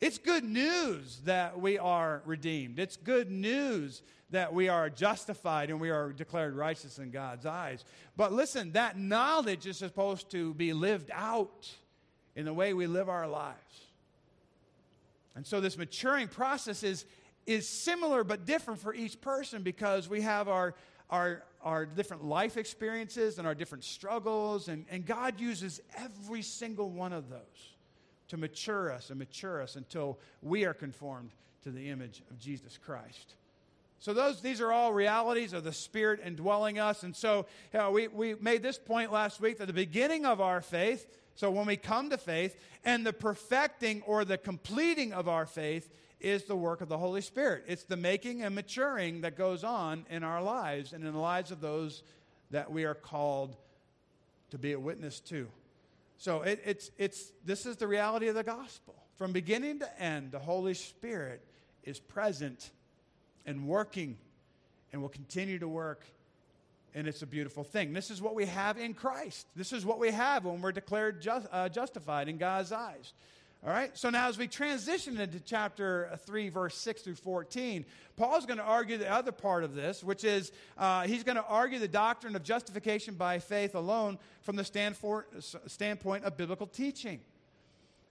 It's 0.00 0.18
good 0.18 0.44
news 0.44 1.20
that 1.24 1.60
we 1.60 1.78
are 1.78 2.22
redeemed. 2.24 2.78
It's 2.78 2.96
good 2.96 3.30
news 3.30 4.02
that 4.30 4.52
we 4.54 4.68
are 4.68 4.88
justified 4.88 5.68
and 5.68 5.78
we 5.78 5.90
are 5.90 6.10
declared 6.10 6.56
righteous 6.56 6.98
in 6.98 7.10
God's 7.10 7.44
eyes. 7.44 7.84
But 8.16 8.32
listen, 8.32 8.72
that 8.72 8.98
knowledge 8.98 9.66
is 9.66 9.76
supposed 9.76 10.30
to 10.30 10.54
be 10.54 10.72
lived 10.72 11.10
out 11.12 11.70
in 12.34 12.46
the 12.46 12.54
way 12.54 12.72
we 12.72 12.86
live 12.86 13.08
our 13.10 13.28
lives. 13.28 13.58
And 15.34 15.46
so 15.46 15.60
this 15.60 15.78
maturing 15.78 16.28
process 16.28 16.82
is, 16.82 17.04
is 17.46 17.68
similar 17.68 18.24
but 18.24 18.46
different 18.46 18.80
for 18.80 18.94
each 18.94 19.20
person 19.20 19.62
because 19.62 20.08
we 20.08 20.22
have 20.22 20.48
our, 20.48 20.74
our, 21.10 21.42
our 21.62 21.86
different 21.86 22.24
life 22.24 22.56
experiences 22.56 23.38
and 23.38 23.46
our 23.46 23.54
different 23.54 23.84
struggles, 23.84 24.68
and, 24.68 24.84
and 24.90 25.06
God 25.06 25.40
uses 25.40 25.80
every 25.96 26.42
single 26.42 26.90
one 26.90 27.12
of 27.12 27.28
those 27.28 27.38
to 28.28 28.36
mature 28.36 28.90
us 28.90 29.10
and 29.10 29.18
mature 29.18 29.60
us 29.60 29.76
until 29.76 30.18
we 30.40 30.64
are 30.64 30.74
conformed 30.74 31.30
to 31.64 31.70
the 31.70 31.90
image 31.90 32.22
of 32.30 32.38
Jesus 32.38 32.78
Christ. 32.78 33.34
So 33.98 34.12
those, 34.12 34.40
these 34.40 34.60
are 34.60 34.72
all 34.72 34.92
realities 34.92 35.52
of 35.52 35.62
the 35.62 35.72
Spirit 35.72 36.20
indwelling 36.24 36.80
us. 36.80 37.04
And 37.04 37.14
so 37.14 37.46
you 37.72 37.78
know, 37.78 37.90
we, 37.92 38.08
we 38.08 38.34
made 38.34 38.62
this 38.62 38.78
point 38.78 39.12
last 39.12 39.40
week 39.40 39.58
that 39.58 39.66
the 39.66 39.72
beginning 39.72 40.26
of 40.26 40.40
our 40.40 40.60
faith, 40.60 41.06
so 41.36 41.50
when 41.50 41.66
we 41.66 41.76
come 41.76 42.10
to 42.10 42.18
faith, 42.18 42.56
and 42.84 43.06
the 43.06 43.12
perfecting 43.12 44.02
or 44.02 44.24
the 44.24 44.38
completing 44.38 45.12
of 45.12 45.28
our 45.28 45.46
faith 45.46 45.88
is 46.22 46.44
the 46.44 46.56
work 46.56 46.80
of 46.80 46.88
the 46.88 46.98
Holy 46.98 47.20
Spirit. 47.20 47.64
It's 47.66 47.84
the 47.84 47.96
making 47.96 48.42
and 48.42 48.54
maturing 48.54 49.22
that 49.22 49.36
goes 49.36 49.64
on 49.64 50.06
in 50.08 50.22
our 50.22 50.42
lives 50.42 50.92
and 50.92 51.04
in 51.04 51.12
the 51.12 51.18
lives 51.18 51.50
of 51.50 51.60
those 51.60 52.02
that 52.50 52.70
we 52.70 52.84
are 52.84 52.94
called 52.94 53.56
to 54.50 54.58
be 54.58 54.72
a 54.72 54.80
witness 54.80 55.20
to. 55.20 55.48
So 56.18 56.42
it, 56.42 56.62
it's, 56.64 56.90
it's, 56.98 57.32
this 57.44 57.66
is 57.66 57.76
the 57.76 57.88
reality 57.88 58.28
of 58.28 58.34
the 58.34 58.44
gospel. 58.44 58.94
From 59.16 59.32
beginning 59.32 59.80
to 59.80 60.02
end, 60.02 60.30
the 60.30 60.38
Holy 60.38 60.74
Spirit 60.74 61.42
is 61.82 61.98
present 61.98 62.70
and 63.44 63.66
working 63.66 64.16
and 64.92 65.02
will 65.02 65.08
continue 65.08 65.58
to 65.58 65.68
work. 65.68 66.04
And 66.94 67.08
it's 67.08 67.22
a 67.22 67.26
beautiful 67.26 67.64
thing. 67.64 67.92
This 67.92 68.10
is 68.10 68.20
what 68.20 68.34
we 68.34 68.46
have 68.46 68.78
in 68.78 68.94
Christ. 68.94 69.46
This 69.56 69.72
is 69.72 69.84
what 69.86 69.98
we 69.98 70.10
have 70.10 70.44
when 70.44 70.60
we're 70.60 70.72
declared 70.72 71.22
just, 71.22 71.46
uh, 71.50 71.68
justified 71.68 72.28
in 72.28 72.36
God's 72.36 72.70
eyes. 72.70 73.14
All 73.64 73.72
right? 73.72 73.96
So 73.96 74.10
now, 74.10 74.28
as 74.28 74.36
we 74.36 74.48
transition 74.48 75.20
into 75.20 75.38
chapter 75.38 76.18
3, 76.26 76.48
verse 76.48 76.76
6 76.78 77.02
through 77.02 77.14
14, 77.14 77.84
Paul's 78.16 78.44
going 78.44 78.58
to 78.58 78.64
argue 78.64 78.98
the 78.98 79.10
other 79.10 79.30
part 79.30 79.62
of 79.62 79.76
this, 79.76 80.02
which 80.02 80.24
is 80.24 80.50
uh, 80.76 81.02
he's 81.02 81.22
going 81.22 81.36
to 81.36 81.44
argue 81.44 81.78
the 81.78 81.86
doctrine 81.86 82.34
of 82.34 82.42
justification 82.42 83.14
by 83.14 83.38
faith 83.38 83.76
alone 83.76 84.18
from 84.40 84.56
the 84.56 84.64
standpoint 84.64 86.24
of 86.24 86.36
biblical 86.36 86.66
teaching. 86.66 87.20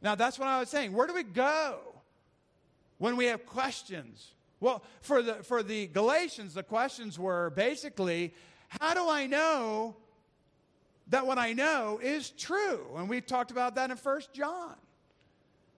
Now, 0.01 0.15
that's 0.15 0.39
what 0.39 0.47
I 0.47 0.59
was 0.59 0.69
saying. 0.69 0.93
Where 0.93 1.05
do 1.05 1.13
we 1.13 1.23
go 1.23 1.79
when 2.97 3.17
we 3.17 3.25
have 3.25 3.45
questions? 3.45 4.31
Well, 4.61 4.83
for 5.01 5.21
the, 5.21 5.35
for 5.35 5.63
the 5.63 5.87
Galatians, 5.87 6.53
the 6.53 6.63
questions 6.63 7.19
were 7.19 7.49
basically 7.49 8.33
how 8.79 8.93
do 8.93 9.09
I 9.09 9.27
know 9.27 9.97
that 11.07 11.27
what 11.27 11.37
I 11.37 11.51
know 11.51 11.99
is 12.01 12.29
true? 12.29 12.85
And 12.95 13.09
we 13.09 13.19
talked 13.19 13.51
about 13.51 13.75
that 13.75 13.91
in 13.91 13.97
First 13.97 14.33
John. 14.33 14.75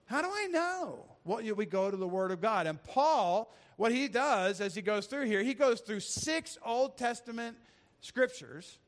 How 0.06 0.22
do 0.22 0.28
I 0.30 0.46
know? 0.46 1.04
Well, 1.24 1.42
we 1.54 1.66
go 1.66 1.90
to 1.90 1.96
the 1.96 2.08
Word 2.08 2.30
of 2.30 2.40
God. 2.40 2.66
And 2.66 2.82
Paul, 2.84 3.52
what 3.76 3.92
he 3.92 4.08
does 4.08 4.60
as 4.60 4.74
he 4.74 4.82
goes 4.82 5.06
through 5.06 5.26
here, 5.26 5.42
he 5.42 5.54
goes 5.54 5.80
through 5.80 6.00
six 6.00 6.58
Old 6.64 6.98
Testament 6.98 7.56
scriptures 8.00 8.78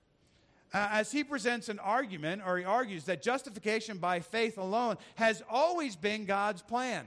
uh, 0.75 0.88
as 0.92 1.11
he 1.11 1.25
presents 1.25 1.68
an 1.68 1.78
argument, 1.78 2.42
or 2.46 2.58
he 2.58 2.64
argues 2.64 3.04
that 3.04 3.23
justification 3.23 3.99
by 3.99 4.20
faith 4.20 4.58
alone 4.58 4.96
has 5.14 5.42
always 5.49 5.96
been 5.96 6.26
God's 6.26 6.61
plan. 6.61 7.06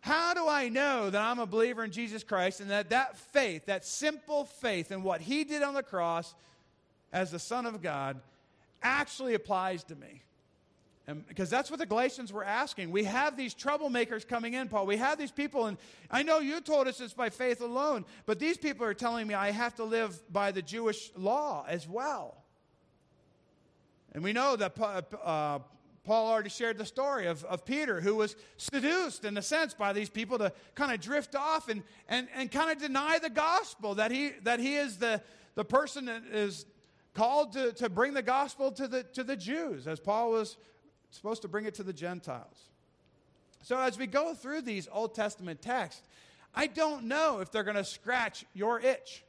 How 0.00 0.34
do 0.34 0.46
I 0.46 0.68
know 0.68 1.10
that 1.10 1.20
I'm 1.20 1.38
a 1.38 1.46
believer 1.46 1.82
in 1.82 1.90
Jesus 1.90 2.22
Christ 2.22 2.60
and 2.60 2.70
that 2.70 2.90
that 2.90 3.16
faith, 3.16 3.66
that 3.66 3.84
simple 3.84 4.44
faith 4.44 4.92
in 4.92 5.02
what 5.02 5.20
he 5.20 5.44
did 5.44 5.62
on 5.62 5.74
the 5.74 5.82
cross 5.82 6.34
as 7.12 7.30
the 7.30 7.38
Son 7.38 7.66
of 7.66 7.82
God, 7.82 8.20
actually 8.82 9.34
applies 9.34 9.82
to 9.84 9.96
me? 9.96 10.22
And 11.08 11.26
because 11.26 11.48
that's 11.48 11.70
what 11.70 11.80
the 11.80 11.86
Galatians 11.86 12.34
were 12.34 12.44
asking. 12.44 12.90
We 12.90 13.04
have 13.04 13.34
these 13.34 13.54
troublemakers 13.54 14.28
coming 14.28 14.52
in, 14.52 14.68
Paul. 14.68 14.84
We 14.84 14.98
have 14.98 15.16
these 15.16 15.30
people, 15.30 15.64
and 15.64 15.78
I 16.10 16.22
know 16.22 16.38
you 16.40 16.60
told 16.60 16.86
us 16.86 17.00
it's 17.00 17.14
by 17.14 17.30
faith 17.30 17.62
alone, 17.62 18.04
but 18.26 18.38
these 18.38 18.58
people 18.58 18.84
are 18.84 18.92
telling 18.92 19.26
me 19.26 19.32
I 19.32 19.50
have 19.50 19.74
to 19.76 19.84
live 19.84 20.20
by 20.30 20.52
the 20.52 20.60
Jewish 20.60 21.10
law 21.16 21.64
as 21.66 21.88
well. 21.88 22.44
And 24.12 24.22
we 24.22 24.34
know 24.34 24.54
that 24.56 24.74
uh, 24.78 25.60
Paul 26.04 26.26
already 26.26 26.50
shared 26.50 26.76
the 26.76 26.84
story 26.84 27.26
of, 27.26 27.42
of 27.44 27.64
Peter, 27.64 28.02
who 28.02 28.16
was 28.16 28.36
seduced, 28.58 29.24
in 29.24 29.38
a 29.38 29.42
sense, 29.42 29.72
by 29.72 29.94
these 29.94 30.10
people 30.10 30.36
to 30.36 30.52
kind 30.74 30.92
of 30.92 31.00
drift 31.00 31.34
off 31.34 31.70
and, 31.70 31.84
and, 32.10 32.28
and 32.34 32.50
kind 32.50 32.70
of 32.70 32.82
deny 32.82 33.18
the 33.18 33.30
gospel, 33.30 33.94
that 33.94 34.10
he, 34.10 34.32
that 34.42 34.60
he 34.60 34.76
is 34.76 34.98
the, 34.98 35.22
the 35.54 35.64
person 35.64 36.04
that 36.04 36.24
is 36.30 36.66
called 37.14 37.54
to, 37.54 37.72
to 37.72 37.88
bring 37.88 38.12
the 38.12 38.22
gospel 38.22 38.70
to 38.72 38.86
the, 38.86 39.04
to 39.04 39.24
the 39.24 39.36
Jews, 39.36 39.86
as 39.86 40.00
Paul 40.00 40.32
was 40.32 40.58
supposed 41.10 41.42
to 41.42 41.48
bring 41.48 41.64
it 41.64 41.74
to 41.74 41.82
the 41.82 41.92
Gentiles. 41.92 42.68
So, 43.62 43.78
as 43.78 43.98
we 43.98 44.06
go 44.06 44.34
through 44.34 44.62
these 44.62 44.88
Old 44.90 45.14
Testament 45.14 45.60
texts, 45.62 46.02
I 46.54 46.66
don't 46.66 47.04
know 47.04 47.40
if 47.40 47.50
they're 47.50 47.64
going 47.64 47.76
to 47.76 47.84
scratch 47.84 48.44
your 48.54 48.80
itch. 48.80 49.24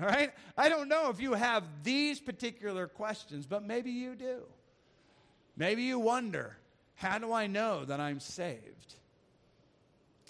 All 0.00 0.06
right? 0.06 0.32
I 0.56 0.68
don't 0.68 0.88
know 0.88 1.10
if 1.10 1.20
you 1.20 1.32
have 1.32 1.64
these 1.82 2.20
particular 2.20 2.86
questions, 2.86 3.46
but 3.46 3.64
maybe 3.64 3.90
you 3.90 4.14
do. 4.14 4.42
Maybe 5.56 5.82
you 5.82 5.98
wonder 5.98 6.56
how 6.94 7.18
do 7.18 7.32
I 7.32 7.46
know 7.48 7.84
that 7.84 8.00
I'm 8.00 8.20
saved? 8.20 8.94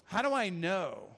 How 0.05 0.23
do 0.23 0.33
I 0.33 0.49
know 0.49 1.09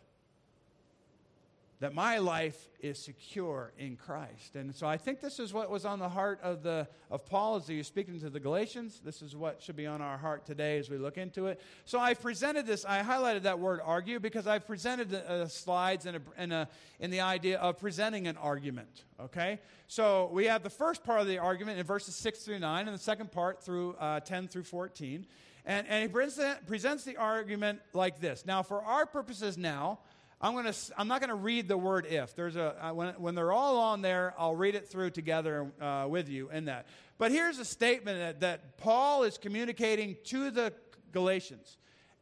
that 1.81 1.95
my 1.95 2.19
life 2.19 2.69
is 2.79 2.99
secure 2.99 3.73
in 3.75 3.95
Christ. 3.95 4.55
And 4.55 4.73
so 4.73 4.85
I 4.85 4.97
think 4.97 5.19
this 5.19 5.39
is 5.39 5.51
what 5.51 5.71
was 5.71 5.83
on 5.83 5.97
the 5.97 6.07
heart 6.07 6.39
of, 6.43 6.61
the, 6.61 6.87
of 7.09 7.25
Paul 7.25 7.55
as 7.55 7.67
he 7.67 7.79
was 7.79 7.87
speaking 7.87 8.19
to 8.19 8.29
the 8.29 8.39
Galatians. 8.39 9.01
This 9.03 9.23
is 9.23 9.35
what 9.35 9.63
should 9.63 9.75
be 9.75 9.87
on 9.87 9.99
our 9.99 10.15
heart 10.15 10.45
today 10.45 10.77
as 10.77 10.91
we 10.91 10.97
look 10.97 11.17
into 11.17 11.47
it. 11.47 11.59
So 11.85 11.97
I 11.97 12.13
presented 12.13 12.67
this, 12.67 12.85
I 12.85 13.01
highlighted 13.01 13.41
that 13.43 13.57
word 13.57 13.79
argue 13.83 14.19
because 14.19 14.45
I 14.45 14.59
presented 14.59 15.11
uh, 15.11 15.47
slides 15.47 16.05
in, 16.05 16.15
a, 16.15 16.21
in, 16.37 16.51
a, 16.51 16.69
in 16.99 17.09
the 17.09 17.21
idea 17.21 17.57
of 17.57 17.79
presenting 17.79 18.27
an 18.27 18.37
argument. 18.37 19.05
Okay? 19.19 19.59
So 19.87 20.29
we 20.31 20.45
have 20.45 20.61
the 20.61 20.69
first 20.69 21.03
part 21.03 21.19
of 21.19 21.25
the 21.25 21.39
argument 21.39 21.79
in 21.79 21.85
verses 21.85 22.13
6 22.13 22.43
through 22.43 22.59
9, 22.59 22.87
and 22.87 22.95
the 22.95 23.01
second 23.01 23.31
part 23.31 23.63
through 23.63 23.95
uh, 23.95 24.19
10 24.19 24.49
through 24.49 24.65
14. 24.65 25.25
And, 25.65 25.87
and 25.87 26.03
he 26.03 26.07
present, 26.07 26.65
presents 26.67 27.03
the 27.03 27.17
argument 27.17 27.79
like 27.93 28.19
this. 28.19 28.45
Now, 28.45 28.61
for 28.61 28.83
our 28.83 29.07
purposes 29.07 29.57
now, 29.57 29.99
I'm, 30.41 30.55
gonna, 30.55 30.73
I'm 30.97 31.07
not 31.07 31.21
going 31.21 31.29
to 31.29 31.35
read 31.35 31.67
the 31.67 31.77
word 31.77 32.07
if. 32.07 32.35
There's 32.35 32.55
a, 32.55 32.91
when, 32.93 33.13
when 33.15 33.35
they're 33.35 33.51
all 33.51 33.77
on 33.77 34.01
there, 34.01 34.33
I'll 34.37 34.55
read 34.55 34.75
it 34.75 34.87
through 34.87 35.11
together 35.11 35.71
uh, 35.79 36.07
with 36.09 36.29
you 36.29 36.49
in 36.49 36.65
that. 36.65 36.87
But 37.19 37.31
here's 37.31 37.59
a 37.59 37.65
statement 37.65 38.17
that, 38.17 38.39
that 38.39 38.77
Paul 38.77 39.23
is 39.23 39.37
communicating 39.37 40.17
to 40.25 40.49
the 40.49 40.73
Galatians 41.11 41.77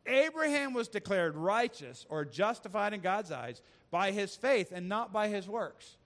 Abraham 0.05 0.73
was 0.73 0.87
declared 0.87 1.35
righteous 1.35 2.05
or 2.09 2.25
justified 2.25 2.93
in 2.93 3.01
God's 3.01 3.31
eyes 3.31 3.61
by 3.91 4.11
his 4.11 4.35
faith 4.35 4.71
and 4.73 4.89
not 4.89 5.13
by 5.13 5.27
his 5.27 5.47
works. 5.47 5.97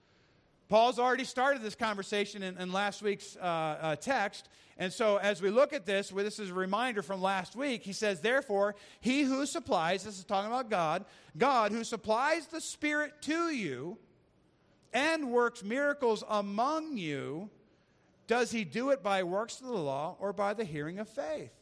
Paul's 0.68 0.98
already 0.98 1.24
started 1.24 1.62
this 1.62 1.74
conversation 1.74 2.42
in, 2.42 2.58
in 2.58 2.72
last 2.72 3.02
week's 3.02 3.36
uh, 3.36 3.40
uh, 3.40 3.96
text. 3.96 4.48
And 4.76 4.92
so, 4.92 5.18
as 5.18 5.40
we 5.40 5.50
look 5.50 5.72
at 5.72 5.86
this, 5.86 6.10
well, 6.10 6.24
this 6.24 6.38
is 6.38 6.50
a 6.50 6.54
reminder 6.54 7.02
from 7.02 7.22
last 7.22 7.54
week. 7.54 7.82
He 7.82 7.92
says, 7.92 8.20
Therefore, 8.20 8.74
he 9.00 9.22
who 9.22 9.46
supplies, 9.46 10.04
this 10.04 10.18
is 10.18 10.24
talking 10.24 10.50
about 10.50 10.70
God, 10.70 11.04
God 11.36 11.70
who 11.70 11.84
supplies 11.84 12.46
the 12.46 12.60
Spirit 12.60 13.12
to 13.22 13.50
you 13.50 13.98
and 14.92 15.30
works 15.30 15.62
miracles 15.62 16.24
among 16.28 16.96
you, 16.96 17.50
does 18.26 18.50
he 18.50 18.64
do 18.64 18.90
it 18.90 19.02
by 19.02 19.22
works 19.22 19.60
of 19.60 19.66
the 19.66 19.72
law 19.74 20.16
or 20.18 20.32
by 20.32 20.54
the 20.54 20.64
hearing 20.64 20.98
of 20.98 21.08
faith? 21.08 21.52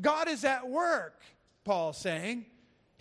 God 0.00 0.28
is 0.28 0.44
at 0.44 0.68
work, 0.68 1.20
Paul's 1.64 1.98
saying. 1.98 2.46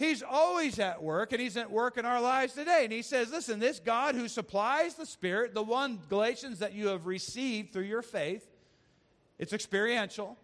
He's 0.01 0.23
always 0.23 0.79
at 0.79 1.03
work, 1.03 1.31
and 1.31 1.39
He's 1.39 1.57
at 1.57 1.69
work 1.69 1.97
in 1.97 2.05
our 2.05 2.19
lives 2.19 2.53
today. 2.53 2.81
And 2.85 2.91
He 2.91 3.03
says, 3.03 3.29
Listen, 3.29 3.59
this 3.59 3.79
God 3.79 4.15
who 4.15 4.27
supplies 4.27 4.95
the 4.95 5.05
Spirit, 5.05 5.53
the 5.53 5.61
one, 5.61 5.99
Galatians, 6.09 6.59
that 6.59 6.73
you 6.73 6.87
have 6.87 7.05
received 7.05 7.71
through 7.71 7.83
your 7.83 8.01
faith, 8.01 8.43
it's 9.37 9.53
experiential. 9.53 10.37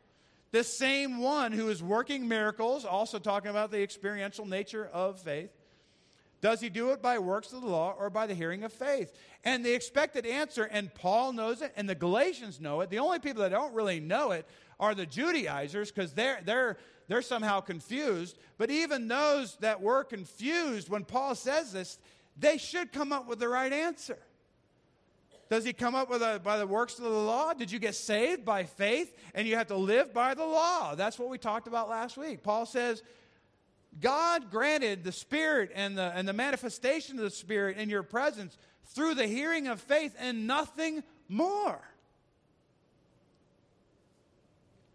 This 0.51 0.77
same 0.77 1.17
one 1.17 1.53
who 1.53 1.69
is 1.69 1.81
working 1.81 2.27
miracles, 2.27 2.85
also 2.85 3.17
talking 3.17 3.49
about 3.49 3.71
the 3.71 3.81
experiential 3.81 4.45
nature 4.45 4.87
of 4.93 5.19
faith, 5.19 5.49
does 6.39 6.61
he 6.61 6.69
do 6.69 6.91
it 6.91 7.01
by 7.01 7.17
works 7.17 7.51
of 7.51 7.61
the 7.61 7.67
law 7.67 7.95
or 7.97 8.11
by 8.11 8.27
the 8.27 8.35
hearing 8.35 8.63
of 8.63 8.71
faith? 8.71 9.11
And 9.43 9.65
the 9.65 9.73
expected 9.73 10.25
answer, 10.25 10.65
and 10.65 10.93
Paul 10.93 11.33
knows 11.33 11.63
it, 11.63 11.73
and 11.75 11.89
the 11.89 11.95
Galatians 11.95 12.61
know 12.61 12.81
it. 12.81 12.91
The 12.91 12.99
only 12.99 13.17
people 13.17 13.41
that 13.41 13.49
don't 13.49 13.73
really 13.73 13.99
know 13.99 14.31
it 14.31 14.47
are 14.79 14.95
the 14.95 15.05
Judaizers 15.05 15.91
because 15.91 16.13
they're, 16.13 16.39
they're, 16.45 16.77
they're 17.07 17.21
somehow 17.21 17.59
confused. 17.59 18.37
But 18.57 18.69
even 18.69 19.07
those 19.07 19.55
that 19.57 19.81
were 19.81 20.03
confused 20.03 20.89
when 20.89 21.03
Paul 21.03 21.35
says 21.35 21.71
this, 21.71 21.99
they 22.37 22.57
should 22.57 22.91
come 22.91 23.11
up 23.11 23.27
with 23.27 23.39
the 23.39 23.47
right 23.47 23.73
answer. 23.73 24.17
Does 25.49 25.63
he 25.63 25.73
come 25.73 25.95
up 25.95 26.09
with 26.09 26.21
a, 26.21 26.41
by 26.43 26.57
the 26.57 26.67
works 26.67 26.97
of 26.97 27.05
the 27.05 27.09
law? 27.09 27.53
Did 27.53 27.71
you 27.71 27.79
get 27.79 27.95
saved 27.95 28.43
by 28.43 28.65
faith 28.65 29.15
and 29.33 29.47
you 29.47 29.55
have 29.55 29.67
to 29.67 29.77
live 29.77 30.13
by 30.13 30.33
the 30.33 30.45
law? 30.45 30.93
That's 30.95 31.17
what 31.17 31.29
we 31.29 31.37
talked 31.37 31.67
about 31.67 31.89
last 31.89 32.17
week. 32.17 32.43
Paul 32.43 32.65
says, 32.65 33.01
God 33.99 34.51
granted 34.51 35.03
the 35.03 35.11
Spirit 35.11 35.71
and 35.73 35.97
the, 35.97 36.11
and 36.13 36.27
the 36.27 36.33
manifestation 36.33 37.17
of 37.17 37.23
the 37.23 37.29
Spirit 37.29 37.77
in 37.77 37.89
your 37.89 38.03
presence 38.03 38.57
through 38.87 39.15
the 39.15 39.25
hearing 39.25 39.67
of 39.67 39.79
faith 39.79 40.15
and 40.19 40.45
nothing 40.47 41.03
more. 41.29 41.79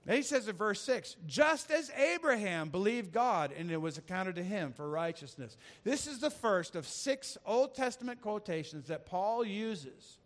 He 0.09 0.23
says 0.23 0.49
in 0.49 0.57
verse 0.57 0.81
6 0.81 1.17
just 1.27 1.71
as 1.71 1.91
Abraham 1.91 2.71
believed 2.71 3.13
God 3.13 3.53
and 3.57 3.71
it 3.71 3.81
was 3.81 3.99
accounted 3.99 4.35
to 4.37 4.43
him 4.43 4.73
for 4.73 4.89
righteousness. 4.89 5.57
This 5.85 6.07
is 6.07 6.19
the 6.19 6.31
first 6.31 6.75
of 6.75 6.89
six 6.89 7.39
Old 7.47 7.75
Testament 7.75 8.21
quotations 8.21 8.89
that 8.89 9.07
Paul 9.07 9.45
uses 9.45 10.19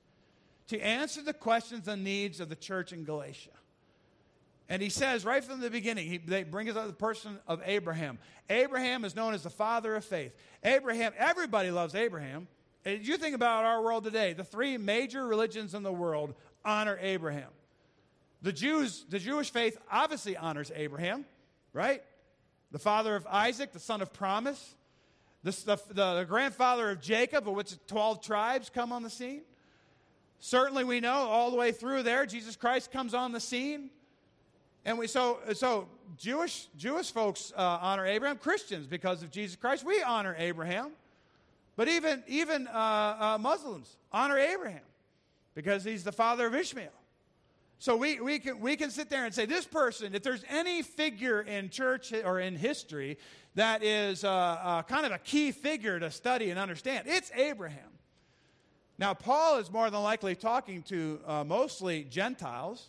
to 0.68 0.80
answer 0.80 1.22
the 1.22 1.34
questions 1.34 1.88
and 1.88 2.02
needs 2.02 2.40
of 2.40 2.48
the 2.48 2.56
church 2.56 2.92
in 2.92 3.04
Galatia. 3.04 3.50
And 4.68 4.82
he 4.82 4.88
says 4.88 5.24
right 5.24 5.44
from 5.44 5.60
the 5.60 5.70
beginning, 5.70 6.08
he, 6.08 6.18
they 6.18 6.42
bring 6.42 6.68
us 6.68 6.76
up 6.76 6.86
the 6.86 6.92
person 6.92 7.38
of 7.46 7.60
Abraham. 7.64 8.18
Abraham 8.50 9.04
is 9.04 9.14
known 9.14 9.34
as 9.34 9.42
the 9.42 9.50
father 9.50 9.94
of 9.94 10.04
faith. 10.04 10.34
Abraham, 10.64 11.12
everybody 11.16 11.70
loves 11.70 11.94
Abraham. 11.94 12.48
And 12.84 13.06
You 13.06 13.16
think 13.16 13.34
about 13.34 13.64
our 13.64 13.82
world 13.82 14.04
today, 14.04 14.32
the 14.32 14.44
three 14.44 14.76
major 14.76 15.26
religions 15.26 15.74
in 15.74 15.82
the 15.82 15.92
world 15.92 16.34
honor 16.64 16.98
Abraham. 17.00 17.50
The 18.46 18.52
Jews, 18.52 19.04
the 19.08 19.18
Jewish 19.18 19.50
faith 19.50 19.76
obviously 19.90 20.36
honors 20.36 20.70
Abraham, 20.72 21.24
right? 21.72 22.00
The 22.70 22.78
father 22.78 23.16
of 23.16 23.26
Isaac, 23.26 23.72
the 23.72 23.80
son 23.80 24.00
of 24.00 24.12
promise, 24.12 24.76
the, 25.42 25.50
the, 25.66 25.74
the 25.88 26.24
grandfather 26.28 26.88
of 26.90 27.00
Jacob, 27.00 27.48
of 27.48 27.54
which 27.56 27.74
12 27.88 28.22
tribes 28.22 28.70
come 28.70 28.92
on 28.92 29.02
the 29.02 29.10
scene. 29.10 29.42
Certainly, 30.38 30.84
we 30.84 31.00
know 31.00 31.12
all 31.12 31.50
the 31.50 31.56
way 31.56 31.72
through 31.72 32.04
there, 32.04 32.24
Jesus 32.24 32.54
Christ 32.54 32.92
comes 32.92 33.14
on 33.14 33.32
the 33.32 33.40
scene. 33.40 33.90
And 34.84 34.96
we, 34.96 35.08
so, 35.08 35.40
so 35.54 35.88
Jewish, 36.16 36.68
Jewish 36.76 37.10
folks 37.10 37.52
uh, 37.56 37.78
honor 37.82 38.06
Abraham. 38.06 38.36
Christians, 38.36 38.86
because 38.86 39.24
of 39.24 39.32
Jesus 39.32 39.56
Christ, 39.56 39.84
we 39.84 40.00
honor 40.04 40.36
Abraham. 40.38 40.92
But 41.74 41.88
even, 41.88 42.22
even 42.28 42.68
uh, 42.68 42.70
uh, 42.70 43.38
Muslims 43.40 43.96
honor 44.12 44.38
Abraham 44.38 44.84
because 45.56 45.82
he's 45.82 46.04
the 46.04 46.12
father 46.12 46.46
of 46.46 46.54
Ishmael. 46.54 46.92
So 47.78 47.96
we, 47.96 48.20
we, 48.20 48.38
can, 48.38 48.60
we 48.60 48.76
can 48.76 48.90
sit 48.90 49.10
there 49.10 49.24
and 49.26 49.34
say, 49.34 49.44
this 49.44 49.66
person, 49.66 50.14
if 50.14 50.22
there's 50.22 50.44
any 50.48 50.82
figure 50.82 51.42
in 51.42 51.68
church 51.68 52.12
or 52.12 52.40
in 52.40 52.56
history 52.56 53.18
that 53.54 53.82
is 53.82 54.24
uh, 54.24 54.30
uh, 54.30 54.82
kind 54.82 55.04
of 55.04 55.12
a 55.12 55.18
key 55.18 55.52
figure 55.52 56.00
to 56.00 56.10
study 56.10 56.50
and 56.50 56.58
understand, 56.58 57.06
it's 57.06 57.30
Abraham. 57.34 57.90
Now, 58.98 59.12
Paul 59.12 59.58
is 59.58 59.70
more 59.70 59.90
than 59.90 60.02
likely 60.02 60.34
talking 60.34 60.82
to 60.84 61.20
uh, 61.26 61.44
mostly 61.44 62.04
Gentiles, 62.04 62.88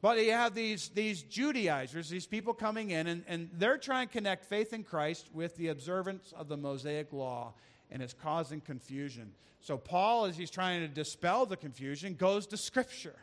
but 0.00 0.22
you 0.24 0.30
have 0.30 0.54
these, 0.54 0.88
these 0.90 1.22
Judaizers, 1.22 2.08
these 2.08 2.26
people 2.26 2.54
coming 2.54 2.90
in, 2.90 3.08
and, 3.08 3.24
and 3.26 3.50
they're 3.54 3.78
trying 3.78 4.06
to 4.06 4.12
connect 4.12 4.44
faith 4.44 4.72
in 4.72 4.84
Christ 4.84 5.28
with 5.34 5.56
the 5.56 5.68
observance 5.68 6.32
of 6.36 6.46
the 6.46 6.56
Mosaic 6.56 7.12
law, 7.12 7.54
and 7.90 8.00
it's 8.00 8.14
causing 8.14 8.60
confusion. 8.60 9.32
So, 9.60 9.76
Paul, 9.76 10.26
as 10.26 10.36
he's 10.36 10.50
trying 10.50 10.82
to 10.82 10.88
dispel 10.88 11.44
the 11.44 11.56
confusion, 11.56 12.14
goes 12.14 12.46
to 12.48 12.56
Scripture 12.56 13.16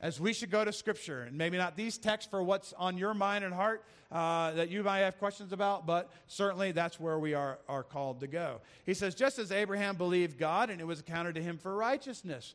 as 0.00 0.20
we 0.20 0.32
should 0.32 0.50
go 0.50 0.64
to 0.64 0.72
Scripture. 0.72 1.22
And 1.22 1.36
maybe 1.36 1.56
not 1.56 1.76
these 1.76 1.98
texts 1.98 2.30
for 2.30 2.42
what's 2.42 2.72
on 2.74 2.98
your 2.98 3.14
mind 3.14 3.44
and 3.44 3.54
heart 3.54 3.84
uh, 4.12 4.52
that 4.52 4.70
you 4.70 4.82
might 4.82 5.00
have 5.00 5.18
questions 5.18 5.52
about, 5.52 5.86
but 5.86 6.10
certainly 6.26 6.72
that's 6.72 7.00
where 7.00 7.18
we 7.18 7.34
are, 7.34 7.58
are 7.68 7.82
called 7.82 8.20
to 8.20 8.26
go. 8.26 8.60
He 8.84 8.94
says, 8.94 9.14
just 9.14 9.38
as 9.38 9.50
Abraham 9.50 9.96
believed 9.96 10.38
God 10.38 10.70
and 10.70 10.80
it 10.80 10.86
was 10.86 11.00
accounted 11.00 11.34
to 11.36 11.42
him 11.42 11.58
for 11.58 11.74
righteousness. 11.74 12.54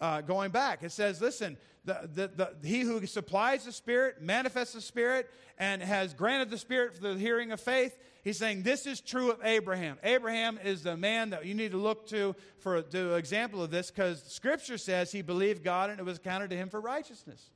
Uh, 0.00 0.20
going 0.20 0.50
back, 0.50 0.82
it 0.82 0.90
says, 0.90 1.20
listen, 1.20 1.56
the, 1.84 2.10
the, 2.12 2.30
the, 2.60 2.68
he 2.68 2.80
who 2.80 3.06
supplies 3.06 3.64
the 3.64 3.72
Spirit, 3.72 4.20
manifests 4.20 4.74
the 4.74 4.80
Spirit, 4.80 5.30
and 5.58 5.80
has 5.80 6.14
granted 6.14 6.50
the 6.50 6.58
Spirit 6.58 6.94
for 6.94 7.02
the 7.02 7.14
hearing 7.14 7.52
of 7.52 7.60
faith, 7.60 7.96
He's 8.22 8.38
saying 8.38 8.62
this 8.62 8.86
is 8.86 9.00
true 9.00 9.32
of 9.32 9.40
Abraham. 9.42 9.98
Abraham 10.04 10.58
is 10.62 10.84
the 10.84 10.96
man 10.96 11.30
that 11.30 11.44
you 11.44 11.54
need 11.54 11.72
to 11.72 11.76
look 11.76 12.06
to 12.08 12.36
for 12.58 12.80
the 12.80 13.14
example 13.14 13.62
of 13.62 13.70
this 13.70 13.90
because 13.90 14.22
Scripture 14.22 14.78
says 14.78 15.10
he 15.10 15.22
believed 15.22 15.64
God 15.64 15.90
and 15.90 15.98
it 15.98 16.04
was 16.04 16.20
counted 16.20 16.50
to 16.50 16.56
him 16.56 16.68
for 16.68 16.80
righteousness. 16.80 17.50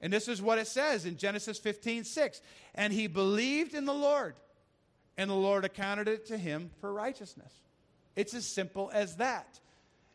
And 0.00 0.12
this 0.12 0.26
is 0.26 0.40
what 0.40 0.58
it 0.58 0.66
says 0.66 1.04
in 1.04 1.18
Genesis 1.18 1.58
15 1.58 2.04
6. 2.04 2.40
And 2.74 2.92
he 2.92 3.06
believed 3.06 3.74
in 3.74 3.84
the 3.84 3.94
Lord, 3.94 4.36
and 5.18 5.28
the 5.28 5.34
Lord 5.34 5.64
accounted 5.64 6.08
it 6.08 6.26
to 6.26 6.38
him 6.38 6.70
for 6.80 6.92
righteousness. 6.92 7.52
It's 8.14 8.32
as 8.32 8.46
simple 8.46 8.90
as 8.94 9.16
that. 9.16 9.60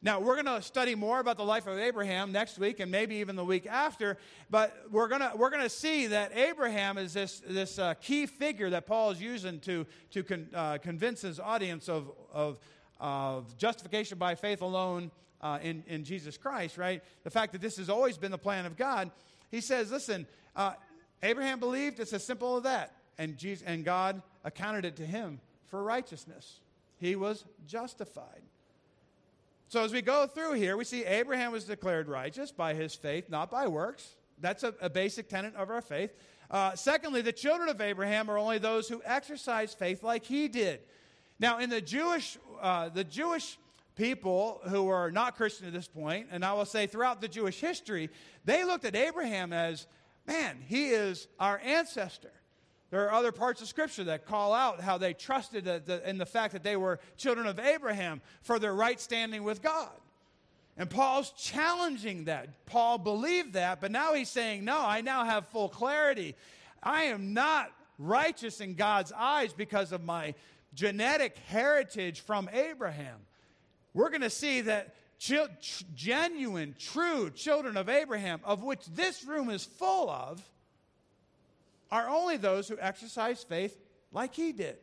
Now, 0.04 0.20
we're 0.20 0.42
going 0.42 0.48
to 0.48 0.64
study 0.64 0.96
more 0.96 1.20
about 1.20 1.38
the 1.38 1.44
life 1.44 1.68
of 1.68 1.78
Abraham 1.78 2.32
next 2.32 2.58
week 2.58 2.80
and 2.80 2.90
maybe 2.90 3.18
even 3.18 3.36
the 3.36 3.46
week 3.46 3.68
after, 3.68 4.18
but 4.50 4.76
we're 4.90 5.08
going 5.08 5.22
to, 5.22 5.32
we're 5.36 5.52
going 5.52 5.62
to 5.62 5.70
see 5.70 6.08
that 6.08 6.36
Abraham 6.36 6.98
is 6.98 7.14
this, 7.14 7.40
this 7.48 7.78
uh, 7.78 7.94
key 8.02 8.26
figure 8.26 8.72
that 8.72 8.88
Paul 8.88 9.12
is 9.12 9.22
using 9.22 9.60
to, 9.60 9.86
to 10.10 10.24
con, 10.24 10.48
uh, 10.56 10.80
convince 10.80 11.22
his 11.22 11.40
audience 11.40 11.88
of, 11.88 12.12
of, 12.34 12.60
of 13.00 13.56
justification 13.58 14.18
by 14.18 14.34
faith 14.34 14.64
alone 14.64 15.12
uh, 15.40 15.60
in, 15.62 15.84
in 15.86 16.04
Jesus 16.04 16.36
Christ, 16.36 16.80
right? 16.80 17.04
The 17.24 17.30
fact 17.30 17.52
that 17.52 17.62
this 17.62 17.78
has 17.78 17.88
always 17.88 18.18
been 18.18 18.32
the 18.32 18.40
plan 18.40 18.66
of 18.66 18.76
God. 18.76 19.12
He 19.52 19.62
says, 19.62 19.92
listen, 19.92 20.26
uh, 20.56 20.74
Abraham 21.22 21.60
believed, 21.60 22.00
it's 22.00 22.14
as 22.14 22.26
simple 22.26 22.58
as 22.58 22.64
that. 22.64 22.96
And, 23.20 23.38
Jesus, 23.38 23.64
and 23.68 23.86
God 23.86 24.24
accounted 24.44 24.84
it 24.84 24.96
to 24.96 25.06
him 25.06 25.42
for 25.68 25.84
righteousness. 25.84 26.60
He 26.98 27.16
was 27.16 27.46
justified. 27.68 28.42
So 29.72 29.86
as 29.86 29.94
we 29.94 30.02
go 30.02 30.28
through 30.28 30.56
here, 30.56 30.76
we 30.76 30.84
see 30.84 31.06
Abraham 31.06 31.54
was 31.54 31.64
declared 31.64 32.10
righteous 32.10 32.52
by 32.52 32.74
his 32.74 32.94
faith, 32.94 33.30
not 33.30 33.50
by 33.50 33.68
works. 33.68 34.18
That's 34.38 34.64
a, 34.64 34.74
a 34.82 34.90
basic 34.90 35.30
tenet 35.30 35.56
of 35.56 35.70
our 35.70 35.82
faith. 35.82 36.14
Uh, 36.50 36.76
secondly, 36.76 37.22
the 37.22 37.32
children 37.32 37.70
of 37.70 37.80
Abraham 37.80 38.30
are 38.30 38.38
only 38.38 38.58
those 38.58 38.90
who 38.90 39.02
exercise 39.06 39.74
faith 39.74 40.04
like 40.04 40.26
he 40.26 40.50
did. 40.50 40.82
Now, 41.40 41.60
in 41.60 41.70
the 41.70 41.80
Jewish, 41.80 42.38
uh, 42.62 42.90
the 42.90 43.06
Jewish 43.06 43.58
people 43.96 44.60
who 44.68 44.90
are 44.90 45.10
not 45.10 45.38
Christian 45.38 45.68
at 45.68 45.74
this 45.74 45.88
point, 45.88 46.28
and 46.32 46.44
I 46.44 46.52
will 46.52 46.66
say 46.66 46.86
throughout 46.86 47.22
the 47.22 47.30
Jewish 47.30 47.62
history, 47.62 48.10
they 48.44 48.66
looked 48.66 48.84
at 48.84 48.98
Abraham 48.98 49.54
as, 49.54 49.88
man, 50.28 50.58
he 50.68 50.90
is 50.90 51.30
our 51.40 51.62
ancestor. 51.64 52.34
There 52.92 53.06
are 53.08 53.14
other 53.14 53.32
parts 53.32 53.62
of 53.62 53.70
Scripture 53.70 54.04
that 54.06 54.26
call 54.26 54.54
out 54.54 54.82
how 54.82 54.98
they 54.98 55.14
trusted 55.14 55.64
the, 55.64 55.82
the, 55.84 56.08
in 56.10 56.18
the 56.18 56.26
fact 56.26 56.54
that 56.54 56.62
they 56.62 56.76
were 56.76 57.00
children 57.18 57.48
of 57.48 57.58
Abraham 57.58 58.22
for 58.42 58.60
their 58.60 58.74
right 58.74 59.00
standing 59.00 59.44
with 59.44 59.62
God. 59.62 59.90
And 60.78 60.90
Paul's 60.90 61.32
challenging 61.32 62.26
that. 62.26 62.66
Paul 62.66 62.98
believed 62.98 63.54
that, 63.54 63.80
but 63.82 63.92
now 63.92 64.14
he's 64.14 64.30
saying, 64.30 64.66
No, 64.66 64.78
I 64.80 65.02
now 65.02 65.24
have 65.24 65.48
full 65.48 65.70
clarity. 65.70 66.36
I 66.84 67.04
am 67.04 67.34
not 67.34 67.72
righteous 67.98 68.60
in 68.60 68.76
God's 68.76 69.12
eyes 69.12 69.54
because 69.54 69.92
of 69.92 70.04
my 70.04 70.34
genetic 70.74 71.38
heritage 71.48 72.22
from 72.22 72.50
Abraham. 72.52 73.20
We're 73.94 74.10
going 74.10 74.22
to 74.22 74.30
see 74.30 74.62
that 74.62 74.96
genuine, 75.96 76.76
true 76.80 77.30
children 77.30 77.78
of 77.78 77.88
Abraham, 77.88 78.42
of 78.44 78.64
which 78.64 78.86
this 78.88 79.24
room 79.24 79.50
is 79.50 79.64
full 79.64 80.10
of, 80.10 80.42
are 81.92 82.08
only 82.08 82.38
those 82.38 82.68
who 82.68 82.78
exercise 82.80 83.44
faith 83.44 83.78
like 84.12 84.34
he 84.34 84.52
did. 84.52 84.78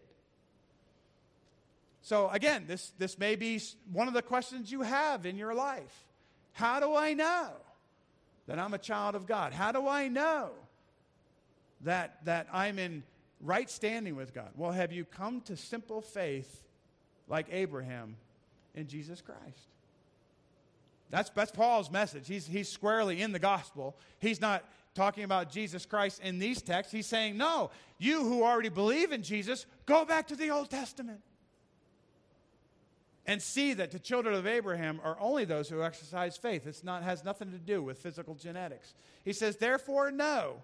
So, 2.02 2.28
again, 2.30 2.64
this, 2.66 2.92
this 2.98 3.18
may 3.18 3.36
be 3.36 3.60
one 3.92 4.08
of 4.08 4.14
the 4.14 4.22
questions 4.22 4.70
you 4.70 4.82
have 4.82 5.26
in 5.26 5.36
your 5.36 5.54
life. 5.54 6.06
How 6.52 6.80
do 6.80 6.94
I 6.94 7.14
know 7.14 7.50
that 8.46 8.58
I'm 8.58 8.74
a 8.74 8.78
child 8.78 9.14
of 9.14 9.26
God? 9.26 9.52
How 9.52 9.72
do 9.72 9.86
I 9.86 10.08
know 10.08 10.50
that, 11.82 12.24
that 12.24 12.46
I'm 12.52 12.78
in 12.78 13.02
right 13.40 13.68
standing 13.68 14.16
with 14.16 14.34
God? 14.34 14.50
Well, 14.56 14.72
have 14.72 14.92
you 14.92 15.04
come 15.04 15.40
to 15.42 15.56
simple 15.56 16.00
faith 16.00 16.62
like 17.28 17.46
Abraham 17.50 18.16
in 18.74 18.86
Jesus 18.86 19.20
Christ? 19.20 19.68
That's, 21.10 21.30
that's 21.30 21.50
Paul's 21.50 21.90
message. 21.90 22.26
He's, 22.26 22.46
he's 22.46 22.68
squarely 22.68 23.22
in 23.22 23.32
the 23.32 23.38
gospel. 23.38 23.96
He's 24.18 24.40
not 24.40 24.64
talking 24.98 25.22
about 25.22 25.48
Jesus 25.48 25.86
Christ 25.86 26.20
in 26.22 26.40
these 26.40 26.60
texts. 26.60 26.92
He's 26.92 27.06
saying, 27.06 27.36
no, 27.36 27.70
you 27.98 28.24
who 28.24 28.42
already 28.42 28.68
believe 28.68 29.12
in 29.12 29.22
Jesus, 29.22 29.64
go 29.86 30.04
back 30.04 30.26
to 30.28 30.36
the 30.36 30.50
Old 30.50 30.70
Testament 30.70 31.20
and 33.24 33.40
see 33.40 33.74
that 33.74 33.92
the 33.92 34.00
children 34.00 34.34
of 34.34 34.44
Abraham 34.44 35.00
are 35.04 35.16
only 35.20 35.44
those 35.44 35.68
who 35.68 35.84
exercise 35.84 36.36
faith. 36.36 36.66
It's 36.66 36.82
not 36.82 37.04
has 37.04 37.24
nothing 37.24 37.52
to 37.52 37.58
do 37.58 37.80
with 37.80 37.98
physical 37.98 38.34
genetics. 38.34 38.94
He 39.24 39.32
says, 39.32 39.56
therefore, 39.56 40.10
know. 40.10 40.62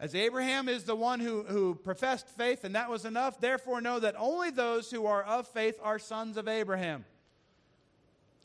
As 0.00 0.14
Abraham 0.14 0.68
is 0.68 0.84
the 0.84 0.96
one 0.96 1.20
who, 1.20 1.42
who 1.44 1.74
professed 1.74 2.28
faith, 2.28 2.64
and 2.64 2.74
that 2.74 2.88
was 2.88 3.04
enough, 3.04 3.40
therefore 3.40 3.80
know 3.80 4.00
that 4.00 4.14
only 4.18 4.50
those 4.50 4.90
who 4.90 5.04
are 5.04 5.22
of 5.22 5.46
faith 5.48 5.78
are 5.82 5.98
sons 5.98 6.36
of 6.36 6.48
Abraham. 6.48 7.04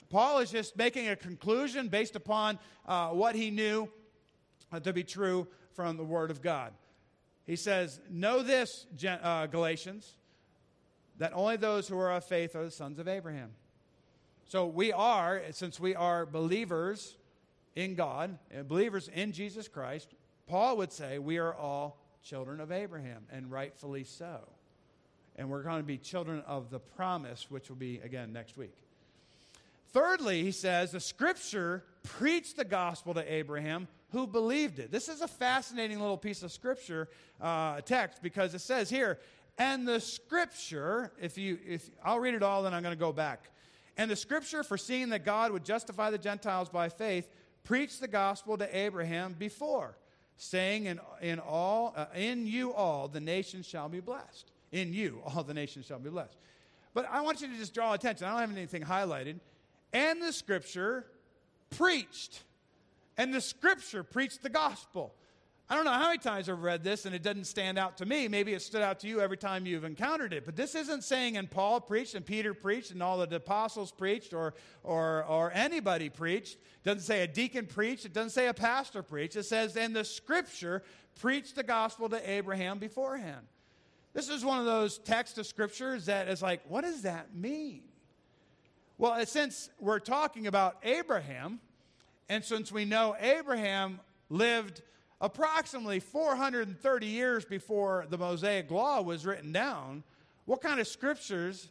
Paul 0.10 0.40
is 0.40 0.52
just 0.52 0.76
making 0.76 1.08
a 1.08 1.16
conclusion 1.16 1.88
based 1.88 2.16
upon 2.16 2.60
uh, 2.86 3.10
what 3.10 3.36
he 3.36 3.50
knew 3.50 3.90
to 4.84 4.94
be 4.94 5.04
true 5.04 5.48
from 5.74 5.98
the 5.98 6.04
Word 6.04 6.32
of 6.32 6.42
God. 6.42 6.74
He 7.46 7.56
says, 7.56 8.00
Know 8.10 8.44
this, 8.44 8.86
uh, 9.06 9.48
Galatians, 9.48 10.16
that 11.18 11.34
only 11.34 11.58
those 11.58 11.88
who 11.88 11.98
are 11.98 12.12
of 12.12 12.24
faith 12.24 12.56
are 12.56 12.66
the 12.66 12.72
sons 12.72 13.00
of 13.00 13.08
Abraham. 13.08 13.52
So 14.46 14.66
we 14.66 14.92
are, 14.92 15.42
since 15.52 15.80
we 15.80 15.96
are 15.96 16.26
believers 16.26 17.18
in 17.76 17.96
God, 17.96 18.38
and 18.52 18.68
believers 18.68 19.10
in 19.14 19.32
Jesus 19.32 19.68
Christ, 19.68 20.14
Paul 20.48 20.78
would 20.78 20.92
say 20.92 21.20
we 21.20 21.38
are 21.38 21.54
all 21.54 22.00
children 22.24 22.60
of 22.60 22.72
Abraham, 22.72 23.26
and 23.32 23.52
rightfully 23.52 24.04
so. 24.04 24.42
And 25.36 25.50
we're 25.50 25.64
going 25.64 25.78
to 25.78 25.88
be 25.88 25.98
children 25.98 26.42
of 26.46 26.70
the 26.70 26.80
promise, 26.80 27.50
which 27.50 27.70
will 27.70 27.78
be, 27.78 28.00
again, 28.04 28.34
next 28.34 28.58
week. 28.58 28.76
Thirdly, 29.92 30.44
he 30.44 30.52
says, 30.52 30.92
the 30.92 31.00
scripture 31.00 31.84
preached 32.04 32.58
the 32.58 32.66
gospel 32.66 33.14
to 33.14 33.34
Abraham 33.34 33.88
who 34.12 34.26
believed 34.26 34.80
it. 34.80 34.92
This 34.92 35.08
is 35.08 35.22
a 35.22 35.28
fascinating 35.28 36.00
little 36.00 36.18
piece 36.18 36.44
of 36.44 36.52
scripture 36.52 37.10
uh, 37.40 37.82
text 37.82 38.22
because 38.22 38.54
it 38.54 38.60
says 38.60 38.90
here, 38.90 39.20
and 39.58 39.88
the 39.88 40.00
scripture, 40.00 41.12
if 41.22 41.38
you, 41.38 41.60
if 41.68 41.90
I'll 42.04 42.20
read 42.20 42.34
it 42.34 42.44
all, 42.44 42.64
then 42.64 42.74
I'm 42.74 42.82
going 42.82 42.96
to 42.96 43.00
go 43.00 43.12
back. 43.12 43.50
And 43.98 44.10
the 44.10 44.16
scripture, 44.16 44.64
foreseeing 44.64 45.10
that 45.10 45.26
God 45.26 45.52
would 45.52 45.66
justify 45.66 46.10
the 46.10 46.18
Gentiles 46.18 46.70
by 46.70 46.88
faith, 46.88 47.30
preached 47.66 48.00
the 48.00 48.08
gospel 48.08 48.58
to 48.58 48.78
Abraham 48.78 49.36
before, 49.38 49.98
saying, 50.38 50.86
"In 50.86 51.02
in 51.22 51.40
all, 51.40 51.94
uh, 51.98 52.06
in 52.16 52.48
you 52.48 52.74
all 52.74 53.10
the 53.10 53.20
nations 53.20 53.66
shall 53.66 53.90
be 53.90 54.00
blessed. 54.00 54.54
In 54.72 54.94
you 54.94 55.22
all 55.26 55.44
the 55.44 55.54
nations 55.54 55.86
shall 55.86 56.00
be 56.00 56.10
blessed." 56.10 56.38
But 56.94 57.10
I 57.12 57.20
want 57.22 57.42
you 57.42 57.50
to 57.50 57.58
just 57.58 57.74
draw 57.74 57.94
attention. 57.94 58.26
I 58.26 58.32
don't 58.32 58.40
have 58.40 58.52
anything 58.58 58.84
highlighted. 58.84 59.42
And 59.92 60.22
the 60.22 60.32
scripture 60.32 61.06
preached 61.70 62.44
and 63.20 63.34
the 63.34 63.42
scripture 63.42 64.02
preached 64.02 64.42
the 64.44 64.50
gospel. 64.50 65.14
I 65.70 65.76
don't 65.76 65.84
know 65.84 65.92
how 65.92 66.08
many 66.08 66.20
times 66.20 66.48
I've 66.48 66.64
read 66.64 66.86
this 66.86 67.06
and 67.06 67.14
it 67.14 67.22
doesn't 67.22 67.44
stand 67.44 67.78
out 67.78 67.98
to 67.98 68.06
me. 68.06 68.30
Maybe 68.30 68.54
it 68.54 68.62
stood 68.62 68.82
out 68.82 69.02
to 69.02 69.10
you 69.10 69.20
every 69.20 69.36
time 69.36 69.66
you've 69.66 69.84
encountered 69.84 70.32
it. 70.32 70.46
But 70.46 70.56
this 70.56 70.74
isn't 70.74 71.04
saying, 71.04 71.36
and 71.36 71.52
Paul 71.52 71.82
preached, 71.82 72.16
and 72.16 72.26
Peter 72.26 72.54
preached, 72.54 72.92
and 72.92 73.04
all 73.04 73.18
the 73.18 73.36
apostles 73.36 73.92
preached, 73.92 74.34
or, 74.34 74.54
or, 74.84 75.26
or 75.26 75.52
anybody 75.54 76.08
preached. 76.08 76.54
It 76.54 76.84
doesn't 76.86 77.04
say 77.04 77.22
a 77.22 77.28
deacon 77.28 77.66
preached. 77.66 78.06
It 78.06 78.14
doesn't 78.14 78.32
say 78.32 78.48
a 78.48 78.54
pastor 78.54 79.04
preached. 79.04 79.36
It 79.36 79.44
says, 79.44 79.76
and 79.76 79.94
the 79.94 80.06
scripture 80.06 80.82
preached 81.20 81.56
the 81.56 81.64
gospel 81.64 82.08
to 82.08 82.32
Abraham 82.32 82.80
beforehand. 82.80 83.46
This 84.14 84.30
is 84.30 84.46
one 84.46 84.60
of 84.60 84.66
those 84.66 84.98
texts 84.98 85.38
of 85.38 85.46
scriptures 85.46 86.06
that 86.06 86.30
is 86.30 86.42
like, 86.42 86.62
what 86.70 86.86
does 86.86 87.02
that 87.02 87.36
mean? 87.36 87.82
Well, 88.98 89.24
since 89.26 89.70
we're 89.78 90.00
talking 90.00 90.48
about 90.48 90.78
Abraham, 90.84 91.60
and 92.30 92.44
since 92.44 92.72
we 92.72 92.86
know 92.86 93.16
Abraham 93.20 94.00
lived 94.30 94.82
approximately 95.20 96.00
430 96.00 97.06
years 97.08 97.44
before 97.44 98.06
the 98.10 98.18
Mosaic 98.18 98.70
Law 98.72 99.02
was 99.02 99.26
written 99.26 99.52
down, 99.52 100.04
what 100.46 100.62
kind 100.62 100.80
of 100.80 100.88
scriptures 100.88 101.70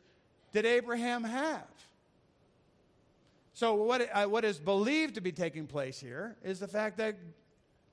did 0.52 0.66
Abraham 0.66 1.24
have? 1.24 1.66
So, 3.54 3.74
what, 3.74 4.08
uh, 4.12 4.26
what 4.26 4.44
is 4.44 4.58
believed 4.58 5.16
to 5.16 5.20
be 5.20 5.32
taking 5.32 5.66
place 5.66 5.98
here 5.98 6.36
is 6.44 6.60
the 6.60 6.68
fact 6.68 6.98
that 6.98 7.16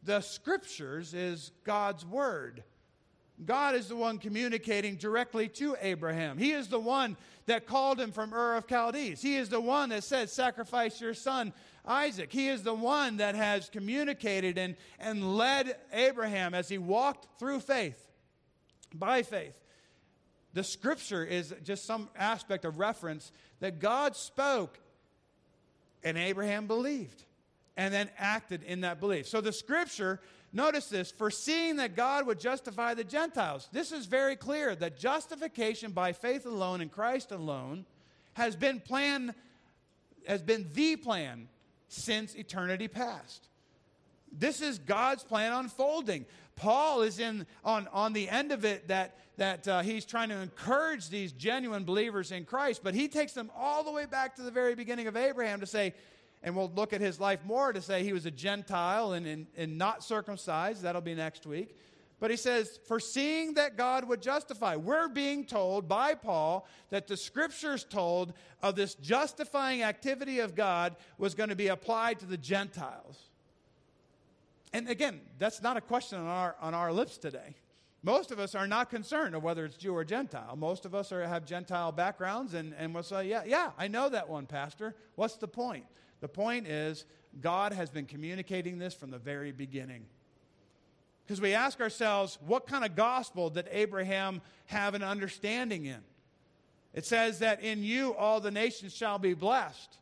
the 0.04 0.21
scriptures 0.21 1.13
is 1.13 1.51
God's 1.63 2.06
word. 2.06 2.63
God 3.43 3.75
is 3.75 3.88
the 3.89 3.95
one 3.95 4.17
communicating 4.17 4.95
directly 4.95 5.49
to 5.49 5.75
Abraham. 5.82 6.38
He 6.38 6.51
is 6.51 6.67
the 6.67 6.80
one 6.80 7.17
that 7.47 7.65
called 7.65 7.99
him 7.99 8.12
from 8.12 8.34
Ur 8.34 8.56
of 8.56 8.67
Chaldees. 8.67 9.21
He 9.21 9.36
is 9.36 9.49
the 9.49 9.60
one 9.60 9.89
that 9.89 10.04
said, 10.04 10.30
Sacrifice 10.30 11.01
your 11.01 11.13
son 11.13 11.51
Isaac. 11.88 12.32
He 12.32 12.48
is 12.48 12.63
the 12.63 12.74
one 12.74 13.17
that 13.17 13.36
has 13.36 13.69
communicated 13.69 14.58
and, 14.58 14.76
and 15.00 15.38
led 15.38 15.76
Abraham 15.93 16.54
as 16.54 16.69
he 16.69 16.78
walked 16.78 17.39
through 17.39 17.60
faith, 17.60 18.02
by 18.93 19.24
faith. 19.24 19.58
The 20.54 20.63
scripture 20.63 21.24
is 21.24 21.54
just 21.63 21.86
some 21.86 22.10
aspect 22.15 22.63
of 22.63 22.80
reference 22.80 23.32
that 23.60 23.80
God 23.80 24.15
spoke 24.15 24.80
and 26.04 26.17
Abraham 26.17 26.67
believed 26.67 27.24
and 27.76 27.93
then 27.93 28.10
acted 28.17 28.63
in 28.63 28.82
that 28.82 29.00
belief. 29.02 29.28
So 29.28 29.41
the 29.41 29.52
scripture, 29.52 30.21
notice 30.54 30.88
this, 30.88 31.12
foreseeing 31.12 31.76
that 31.78 31.95
God 31.95 32.26
would 32.26 32.39
justify 32.39 32.93
the 32.93 33.04
Gentiles. 33.04 33.67
This 33.74 33.91
is 33.91 34.06
very 34.06 34.38
clear 34.38 34.76
that 34.76 34.98
justification 34.98 35.91
by 35.91 36.13
faith 36.13 36.45
alone 36.45 36.80
in 36.80 36.88
Christ 36.88 37.32
alone 37.32 37.86
has 38.36 38.56
been 38.56 38.80
planned, 38.80 39.34
has 40.26 40.41
been 40.41 40.69
the 40.74 40.95
plan 40.95 41.50
since 41.88 42.36
eternity 42.36 42.88
past. 42.88 43.48
This 44.32 44.62
is 44.62 44.80
God's 44.80 45.24
plan 45.24 45.54
unfolding. 45.54 46.26
Paul 46.56 47.02
is 47.02 47.19
in 47.19 47.45
on, 47.63 47.88
on 47.91 48.13
the 48.13 48.30
end 48.30 48.52
of 48.52 48.65
it 48.65 48.88
that, 48.88 49.17
that 49.38 49.67
uh, 49.67 49.82
he's 49.82 50.06
trying 50.06 50.30
to 50.30 50.36
encourage 50.36 51.10
these 51.10 51.32
genuine 51.32 51.84
believers 51.84 52.32
in 52.32 52.45
Christ, 52.45 52.82
but 52.84 52.93
he 52.93 53.08
takes 53.08 53.34
them 53.34 53.52
all 53.56 53.84
the 53.84 53.91
way 53.91 54.06
back 54.06 54.36
to 54.36 54.41
the 54.41 54.52
very 54.52 54.76
beginning 54.76 55.08
of 55.08 55.15
Abraham 55.15 55.60
to 55.60 55.65
say, 55.65 55.93
and 56.43 56.56
we'll 56.56 56.71
look 56.76 56.93
at 56.93 57.02
his 57.02 57.19
life 57.19 57.39
more 57.45 57.74
to 57.74 57.82
say 57.82 58.04
he 58.04 58.13
was 58.13 58.26
a 58.26 58.32
Gentile 58.32 59.13
and, 59.13 59.26
and, 59.26 59.48
and 59.58 59.78
not 59.78 60.04
circumcised. 60.04 60.84
That'll 60.84 61.02
be 61.02 61.15
next 61.15 61.45
week. 61.45 61.76
But 62.19 62.32
he 62.32 62.38
says, 62.38 62.80
foreseeing 62.88 63.56
that 63.56 63.75
God 63.75 64.08
would 64.08 64.21
justify. 64.21 64.78
We're 64.78 65.10
being 65.10 65.45
told 65.45 65.88
by 65.88 66.15
Paul 66.15 66.65
that 66.89 67.08
the 67.08 67.17
scriptures 67.17 67.84
told 67.84 68.34
of 68.63 68.75
this 68.75 68.95
justifying 68.95 69.84
activity 69.84 70.39
of 70.39 70.56
God 70.56 70.95
was 71.17 71.36
going 71.36 71.49
to 71.49 71.56
be 71.56 71.67
applied 71.67 72.19
to 72.19 72.25
the 72.25 72.38
Gentiles. 72.38 73.30
And 74.71 74.89
again, 74.89 75.21
that's 75.39 75.62
not 75.62 75.78
a 75.78 75.82
question 75.82 76.19
on 76.19 76.28
our, 76.28 76.56
on 76.62 76.73
our 76.73 76.91
lips 76.93 77.17
today. 77.17 77.56
Most 78.01 78.32
of 78.32 78.39
us 78.39 78.56
are 78.56 78.67
not 78.67 78.89
concerned 78.89 79.36
of 79.36 79.43
whether 79.43 79.65
it's 79.65 79.78
Jew 79.78 79.93
or 79.95 80.06
Gentile. 80.06 80.56
Most 80.56 80.86
of 80.86 80.93
us 80.93 81.12
are, 81.12 81.25
have 81.25 81.43
Gentile 81.43 81.91
backgrounds, 81.91 82.54
and, 82.54 82.73
and 82.78 82.93
we'll 82.93 83.01
say, 83.01 83.28
yeah, 83.28 83.43
yeah, 83.45 83.71
I 83.78 83.88
know 83.88 84.10
that 84.10 84.30
one, 84.30 84.45
Pastor. 84.45 84.95
What's 85.15 85.38
the 85.38 85.47
point? 85.47 85.86
The 86.21 86.28
point 86.28 86.67
is, 86.67 87.06
God 87.41 87.73
has 87.73 87.89
been 87.89 88.06
communicating 88.06 88.78
this 88.78 88.93
from 88.93 89.12
the 89.12 89.17
very 89.17 89.51
beginning. 89.51 90.06
Because 91.26 91.42
we 91.42 91.54
ask 91.54 91.82
ourselves, 91.82 92.38
what 92.46 92.68
kind 92.68 92.86
of 92.86 92.96
gospel 92.96 93.50
did 93.50 93.68
Abraham 93.72 94.42
have 94.68 94.94
an 94.94 95.04
understanding 95.04 95.86
in? 95.86 96.02
It 96.94 97.06
says 97.06 97.40
that 97.40 97.62
in 97.62 97.84
you 97.84 98.14
all 98.14 98.40
the 98.40 98.52
nations 98.52 98.94
shall 98.96 99.18
be 99.18 99.34
blessed. 99.34 99.98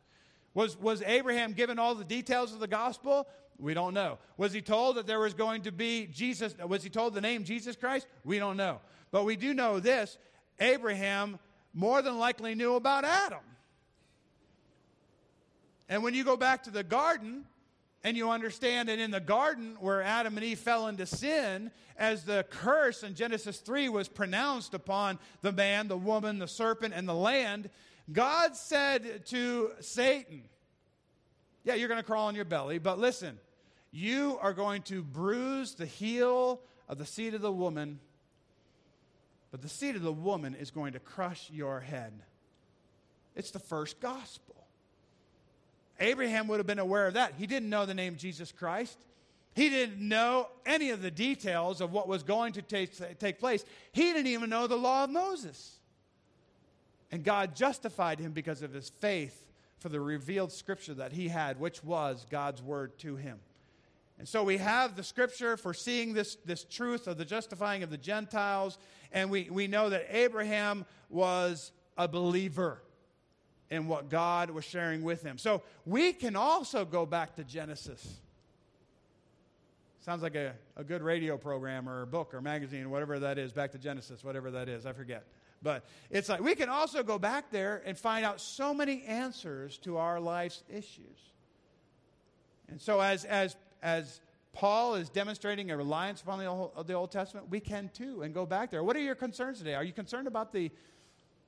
Was, 0.52 0.78
was 0.78 1.02
Abraham 1.02 1.52
given 1.52 1.78
all 1.78 1.94
the 1.94 2.04
details 2.04 2.52
of 2.52 2.60
the 2.60 2.68
gospel? 2.68 3.26
We 3.58 3.74
don't 3.74 3.94
know. 3.94 4.18
Was 4.36 4.52
he 4.52 4.60
told 4.60 4.96
that 4.96 5.06
there 5.06 5.18
was 5.18 5.34
going 5.34 5.62
to 5.62 5.72
be 5.72 6.06
Jesus? 6.06 6.54
Was 6.58 6.82
he 6.82 6.90
told 6.90 7.14
the 7.14 7.20
name 7.20 7.44
Jesus 7.44 7.74
Christ? 7.74 8.06
We 8.24 8.38
don't 8.38 8.56
know. 8.56 8.80
But 9.10 9.24
we 9.24 9.36
do 9.36 9.54
know 9.54 9.80
this 9.80 10.18
Abraham 10.60 11.38
more 11.72 12.02
than 12.02 12.18
likely 12.18 12.54
knew 12.54 12.74
about 12.74 13.04
Adam. 13.04 13.40
And 15.88 16.02
when 16.02 16.14
you 16.14 16.24
go 16.24 16.36
back 16.36 16.64
to 16.64 16.70
the 16.70 16.84
garden, 16.84 17.44
and 18.04 18.18
you 18.18 18.30
understand 18.30 18.90
that 18.90 18.98
in 18.98 19.10
the 19.10 19.18
garden 19.18 19.76
where 19.80 20.02
Adam 20.02 20.36
and 20.36 20.44
Eve 20.44 20.58
fell 20.58 20.88
into 20.88 21.06
sin, 21.06 21.70
as 21.96 22.24
the 22.24 22.44
curse 22.50 23.02
in 23.02 23.14
Genesis 23.14 23.58
3 23.58 23.88
was 23.88 24.08
pronounced 24.08 24.74
upon 24.74 25.18
the 25.40 25.52
man, 25.52 25.88
the 25.88 25.96
woman, 25.96 26.38
the 26.38 26.46
serpent, 26.46 26.92
and 26.94 27.08
the 27.08 27.14
land, 27.14 27.70
God 28.12 28.54
said 28.56 29.24
to 29.26 29.70
Satan, 29.80 30.42
Yeah, 31.64 31.74
you're 31.74 31.88
going 31.88 32.00
to 32.00 32.06
crawl 32.06 32.28
on 32.28 32.34
your 32.34 32.44
belly, 32.44 32.78
but 32.78 32.98
listen, 32.98 33.38
you 33.90 34.38
are 34.42 34.52
going 34.52 34.82
to 34.82 35.02
bruise 35.02 35.74
the 35.74 35.86
heel 35.86 36.60
of 36.88 36.98
the 36.98 37.06
seed 37.06 37.32
of 37.32 37.40
the 37.40 37.52
woman, 37.52 38.00
but 39.50 39.62
the 39.62 39.68
seed 39.68 39.96
of 39.96 40.02
the 40.02 40.12
woman 40.12 40.54
is 40.54 40.70
going 40.70 40.92
to 40.92 41.00
crush 41.00 41.48
your 41.50 41.80
head. 41.80 42.12
It's 43.34 43.50
the 43.50 43.58
first 43.58 43.98
gospel. 44.00 44.53
Abraham 46.00 46.48
would 46.48 46.58
have 46.58 46.66
been 46.66 46.78
aware 46.78 47.06
of 47.06 47.14
that. 47.14 47.34
He 47.38 47.46
didn't 47.46 47.70
know 47.70 47.86
the 47.86 47.94
name 47.94 48.16
Jesus 48.16 48.52
Christ. 48.52 48.98
He 49.54 49.68
didn't 49.70 50.00
know 50.00 50.48
any 50.66 50.90
of 50.90 51.00
the 51.00 51.10
details 51.10 51.80
of 51.80 51.92
what 51.92 52.08
was 52.08 52.22
going 52.22 52.54
to 52.54 52.62
take, 52.62 53.18
take 53.18 53.38
place. 53.38 53.64
He 53.92 54.12
didn't 54.12 54.26
even 54.26 54.50
know 54.50 54.66
the 54.66 54.76
law 54.76 55.04
of 55.04 55.10
Moses. 55.10 55.78
And 57.12 57.22
God 57.22 57.54
justified 57.54 58.18
him 58.18 58.32
because 58.32 58.62
of 58.62 58.72
his 58.72 58.88
faith 58.88 59.46
for 59.78 59.88
the 59.88 60.00
revealed 60.00 60.50
scripture 60.50 60.94
that 60.94 61.12
he 61.12 61.28
had, 61.28 61.60
which 61.60 61.84
was 61.84 62.26
God's 62.28 62.62
word 62.62 62.98
to 62.98 63.14
him. 63.16 63.38
And 64.18 64.28
so 64.28 64.42
we 64.42 64.58
have 64.58 64.96
the 64.96 65.02
scripture 65.02 65.56
for 65.56 65.74
seeing 65.74 66.14
this, 66.14 66.36
this 66.44 66.64
truth 66.64 67.06
of 67.06 67.18
the 67.18 67.24
justifying 67.24 67.82
of 67.82 67.90
the 67.90 67.98
Gentiles, 67.98 68.78
and 69.12 69.30
we, 69.30 69.48
we 69.50 69.66
know 69.66 69.90
that 69.90 70.06
Abraham 70.10 70.84
was 71.10 71.72
a 71.96 72.08
believer 72.08 72.80
in 73.74 73.88
what 73.88 74.08
God 74.08 74.50
was 74.50 74.64
sharing 74.64 75.02
with 75.02 75.22
him. 75.22 75.36
So 75.36 75.62
we 75.84 76.12
can 76.12 76.36
also 76.36 76.84
go 76.84 77.04
back 77.04 77.34
to 77.36 77.44
Genesis. 77.44 78.20
Sounds 80.00 80.22
like 80.22 80.36
a, 80.36 80.54
a 80.76 80.84
good 80.84 81.02
radio 81.02 81.36
program 81.36 81.88
or 81.88 82.06
book 82.06 82.34
or 82.34 82.40
magazine, 82.40 82.88
whatever 82.88 83.18
that 83.18 83.36
is, 83.36 83.52
back 83.52 83.72
to 83.72 83.78
Genesis, 83.78 84.22
whatever 84.22 84.52
that 84.52 84.68
is, 84.68 84.86
I 84.86 84.92
forget. 84.92 85.26
But 85.60 85.84
it's 86.08 86.28
like 86.28 86.40
we 86.40 86.54
can 86.54 86.68
also 86.68 87.02
go 87.02 87.18
back 87.18 87.50
there 87.50 87.82
and 87.84 87.98
find 87.98 88.24
out 88.24 88.40
so 88.40 88.72
many 88.72 89.02
answers 89.04 89.78
to 89.78 89.96
our 89.96 90.20
life's 90.20 90.62
issues. 90.68 91.32
And 92.68 92.80
so, 92.80 93.00
as, 93.00 93.24
as, 93.24 93.56
as 93.82 94.20
Paul 94.52 94.94
is 94.94 95.08
demonstrating 95.08 95.70
a 95.70 95.76
reliance 95.76 96.22
upon 96.22 96.38
the 96.38 96.46
Old, 96.46 96.86
the 96.86 96.94
Old 96.94 97.10
Testament, 97.10 97.50
we 97.50 97.60
can 97.60 97.90
too 97.92 98.22
and 98.22 98.32
go 98.32 98.46
back 98.46 98.70
there. 98.70 98.84
What 98.84 98.94
are 98.94 99.00
your 99.00 99.14
concerns 99.14 99.58
today? 99.58 99.74
Are 99.74 99.84
you 99.84 99.92
concerned 99.92 100.28
about 100.28 100.52
the 100.52 100.70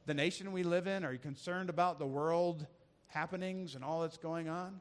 the 0.07 0.15
nation 0.15 0.53
we 0.53 0.63
live 0.63 0.87
in? 0.87 1.05
Are 1.05 1.13
you 1.13 1.19
concerned 1.19 1.69
about 1.69 1.99
the 1.99 2.07
world 2.07 2.65
happenings 3.09 3.75
and 3.75 3.85
all 3.85 4.03
that's 4.03 4.17
going 4.17 4.49
on? 4.49 4.81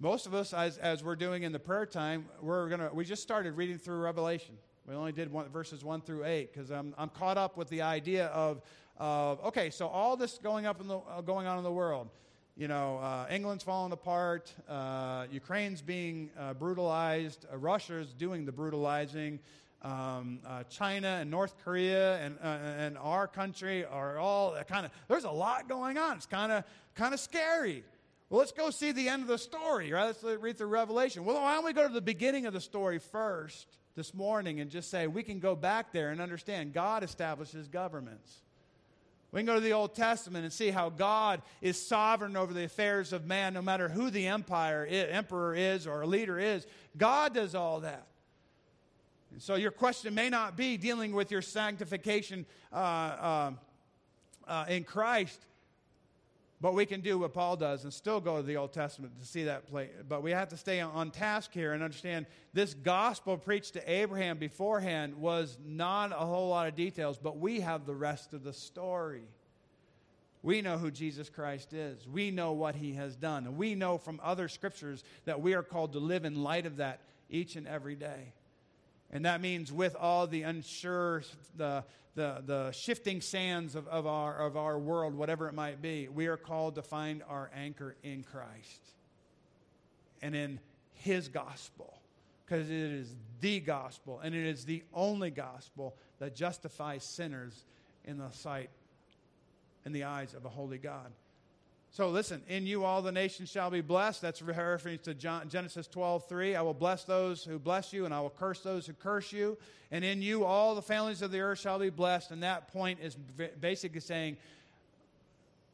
Most 0.00 0.26
of 0.26 0.34
us, 0.34 0.52
as, 0.52 0.78
as 0.78 1.02
we're 1.02 1.16
doing 1.16 1.44
in 1.44 1.52
the 1.52 1.58
prayer 1.58 1.86
time, 1.86 2.26
we're 2.42 2.68
gonna, 2.68 2.90
we 2.92 3.04
just 3.04 3.22
started 3.22 3.56
reading 3.56 3.78
through 3.78 3.98
Revelation. 3.98 4.56
We 4.86 4.94
only 4.94 5.12
did 5.12 5.32
one, 5.32 5.48
verses 5.48 5.84
1 5.84 6.02
through 6.02 6.24
8 6.24 6.52
because 6.52 6.70
I'm, 6.70 6.92
I'm 6.98 7.08
caught 7.08 7.38
up 7.38 7.56
with 7.56 7.68
the 7.68 7.82
idea 7.82 8.26
of, 8.26 8.62
of 8.98 9.42
okay, 9.46 9.70
so 9.70 9.86
all 9.86 10.16
this 10.16 10.38
going, 10.42 10.66
up 10.66 10.80
in 10.80 10.88
the, 10.88 10.98
uh, 10.98 11.20
going 11.20 11.46
on 11.46 11.56
in 11.58 11.64
the 11.64 11.72
world. 11.72 12.08
You 12.56 12.68
know, 12.68 12.98
uh, 12.98 13.26
England's 13.30 13.62
falling 13.62 13.92
apart, 13.92 14.52
uh, 14.68 15.26
Ukraine's 15.30 15.82
being 15.82 16.30
uh, 16.38 16.54
brutalized, 16.54 17.46
uh, 17.52 17.56
Russia's 17.56 18.12
doing 18.12 18.44
the 18.44 18.52
brutalizing, 18.52 19.38
um, 19.86 20.40
uh, 20.44 20.64
China 20.64 21.18
and 21.20 21.30
North 21.30 21.54
Korea 21.64 22.18
and, 22.18 22.38
and 22.42 22.98
our 22.98 23.28
country 23.28 23.84
are 23.84 24.18
all 24.18 24.56
kind 24.68 24.84
of, 24.84 24.92
there's 25.06 25.24
a 25.24 25.30
lot 25.30 25.68
going 25.68 25.96
on. 25.96 26.16
It's 26.16 26.26
kind 26.26 26.50
of 26.50 26.64
kind 26.94 27.14
of 27.14 27.20
scary. 27.20 27.84
Well, 28.28 28.40
let's 28.40 28.52
go 28.52 28.70
see 28.70 28.90
the 28.90 29.08
end 29.08 29.22
of 29.22 29.28
the 29.28 29.38
story, 29.38 29.92
right? 29.92 30.06
Let's 30.06 30.24
read 30.24 30.58
through 30.58 30.66
Revelation. 30.68 31.24
Well, 31.24 31.36
why 31.36 31.54
don't 31.54 31.64
we 31.64 31.72
go 31.72 31.86
to 31.86 31.94
the 31.94 32.00
beginning 32.00 32.46
of 32.46 32.52
the 32.52 32.60
story 32.60 32.98
first 32.98 33.68
this 33.94 34.12
morning 34.12 34.58
and 34.58 34.70
just 34.70 34.90
say 34.90 35.06
we 35.06 35.22
can 35.22 35.38
go 35.38 35.54
back 35.54 35.92
there 35.92 36.10
and 36.10 36.20
understand 36.20 36.72
God 36.72 37.04
establishes 37.04 37.68
governments. 37.68 38.42
We 39.30 39.38
can 39.40 39.46
go 39.46 39.54
to 39.54 39.60
the 39.60 39.72
Old 39.72 39.94
Testament 39.94 40.44
and 40.44 40.52
see 40.52 40.70
how 40.70 40.88
God 40.88 41.42
is 41.60 41.80
sovereign 41.80 42.36
over 42.36 42.52
the 42.52 42.64
affairs 42.64 43.12
of 43.12 43.26
man, 43.26 43.54
no 43.54 43.62
matter 43.62 43.88
who 43.88 44.10
the 44.10 44.26
empire 44.26 44.84
is, 44.84 45.08
emperor 45.10 45.54
is 45.54 45.86
or 45.86 46.04
leader 46.06 46.38
is. 46.40 46.66
God 46.96 47.34
does 47.34 47.54
all 47.54 47.80
that. 47.80 48.06
So 49.38 49.54
your 49.56 49.70
question 49.70 50.14
may 50.14 50.30
not 50.30 50.56
be 50.56 50.76
dealing 50.76 51.12
with 51.12 51.30
your 51.30 51.42
sanctification 51.42 52.46
uh, 52.72 52.76
uh, 52.76 53.50
uh, 54.46 54.64
in 54.68 54.84
Christ 54.84 55.40
but 56.60 56.74
we 56.74 56.86
can 56.86 57.00
do 57.00 57.18
what 57.18 57.34
Paul 57.34 57.56
does 57.56 57.84
and 57.84 57.92
still 57.92 58.20
go 58.20 58.38
to 58.38 58.42
the 58.42 58.56
Old 58.56 58.72
Testament 58.72 59.18
to 59.20 59.26
see 59.26 59.44
that 59.44 59.66
play. 59.68 59.90
But 60.08 60.22
we 60.22 60.30
have 60.30 60.48
to 60.48 60.56
stay 60.56 60.80
on 60.80 61.10
task 61.10 61.52
here 61.52 61.72
and 61.72 61.82
understand 61.82 62.26
this 62.54 62.72
gospel 62.72 63.36
preached 63.36 63.74
to 63.74 63.90
Abraham 63.90 64.38
beforehand 64.38 65.16
was 65.16 65.58
not 65.64 66.12
a 66.12 66.26
whole 66.26 66.48
lot 66.48 66.66
of 66.66 66.74
details, 66.74 67.18
but 67.18 67.38
we 67.38 67.60
have 67.60 67.84
the 67.84 67.94
rest 67.94 68.32
of 68.32 68.42
the 68.42 68.54
story. 68.54 69.24
We 70.42 70.62
know 70.62 70.78
who 70.78 70.90
Jesus 70.90 71.28
Christ 71.28 71.74
is. 71.74 72.06
We 72.08 72.30
know 72.30 72.52
what 72.52 72.74
he 72.74 72.94
has 72.94 73.16
done. 73.16 73.46
And 73.46 73.56
we 73.56 73.74
know 73.74 73.98
from 73.98 74.20
other 74.22 74.48
scriptures 74.48 75.04
that 75.26 75.42
we 75.42 75.54
are 75.54 75.62
called 75.62 75.92
to 75.92 75.98
live 75.98 76.24
in 76.24 76.42
light 76.42 76.64
of 76.64 76.78
that 76.78 77.00
each 77.28 77.56
and 77.56 77.66
every 77.66 77.96
day. 77.96 78.32
And 79.12 79.24
that 79.24 79.40
means 79.40 79.72
with 79.72 79.94
all 79.94 80.26
the 80.26 80.42
unsure, 80.42 81.22
the, 81.56 81.84
the, 82.14 82.42
the 82.44 82.72
shifting 82.72 83.20
sands 83.20 83.74
of, 83.74 83.86
of, 83.88 84.06
our, 84.06 84.36
of 84.36 84.56
our 84.56 84.78
world, 84.78 85.14
whatever 85.14 85.48
it 85.48 85.54
might 85.54 85.80
be, 85.80 86.08
we 86.08 86.26
are 86.26 86.36
called 86.36 86.74
to 86.74 86.82
find 86.82 87.22
our 87.28 87.50
anchor 87.54 87.94
in 88.02 88.24
Christ 88.24 88.80
and 90.22 90.34
in 90.34 90.58
His 90.94 91.28
gospel. 91.28 92.00
Because 92.44 92.70
it 92.70 92.76
is 92.76 93.12
the 93.40 93.58
gospel, 93.58 94.20
and 94.22 94.32
it 94.32 94.46
is 94.46 94.64
the 94.64 94.84
only 94.94 95.30
gospel 95.30 95.96
that 96.20 96.36
justifies 96.36 97.02
sinners 97.02 97.64
in 98.04 98.18
the 98.18 98.30
sight, 98.30 98.70
in 99.84 99.92
the 99.92 100.04
eyes 100.04 100.32
of 100.32 100.44
a 100.44 100.48
holy 100.48 100.78
God. 100.78 101.10
So 101.96 102.10
listen, 102.10 102.42
in 102.46 102.66
you 102.66 102.84
all 102.84 103.00
the 103.00 103.10
nations 103.10 103.50
shall 103.50 103.70
be 103.70 103.80
blessed. 103.80 104.20
That's 104.20 104.42
referring 104.42 104.98
to 105.04 105.14
John, 105.14 105.48
Genesis 105.48 105.86
12, 105.86 106.28
3. 106.28 106.54
I 106.54 106.60
will 106.60 106.74
bless 106.74 107.04
those 107.04 107.42
who 107.42 107.58
bless 107.58 107.90
you, 107.90 108.04
and 108.04 108.12
I 108.12 108.20
will 108.20 108.28
curse 108.28 108.60
those 108.60 108.86
who 108.86 108.92
curse 108.92 109.32
you. 109.32 109.56
And 109.90 110.04
in 110.04 110.20
you 110.20 110.44
all 110.44 110.74
the 110.74 110.82
families 110.82 111.22
of 111.22 111.30
the 111.30 111.40
earth 111.40 111.58
shall 111.58 111.78
be 111.78 111.88
blessed. 111.88 112.32
And 112.32 112.42
that 112.42 112.70
point 112.70 112.98
is 113.00 113.14
basically 113.14 114.00
saying, 114.00 114.36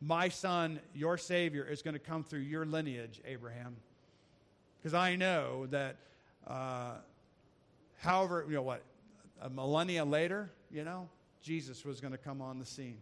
My 0.00 0.28
son, 0.28 0.78
your 0.94 1.18
Savior, 1.18 1.64
is 1.64 1.82
going 1.82 1.94
to 1.94 1.98
come 1.98 2.22
through 2.22 2.42
your 2.42 2.66
lineage, 2.66 3.20
Abraham. 3.24 3.74
Because 4.78 4.94
I 4.94 5.16
know 5.16 5.66
that, 5.70 5.96
uh, 6.46 6.98
however, 7.98 8.44
you 8.46 8.54
know 8.54 8.62
what, 8.62 8.82
a 9.40 9.50
millennia 9.50 10.04
later, 10.04 10.52
you 10.70 10.84
know, 10.84 11.08
Jesus 11.42 11.84
was 11.84 12.00
going 12.00 12.12
to 12.12 12.18
come 12.18 12.40
on 12.40 12.60
the 12.60 12.64
scene. 12.64 12.98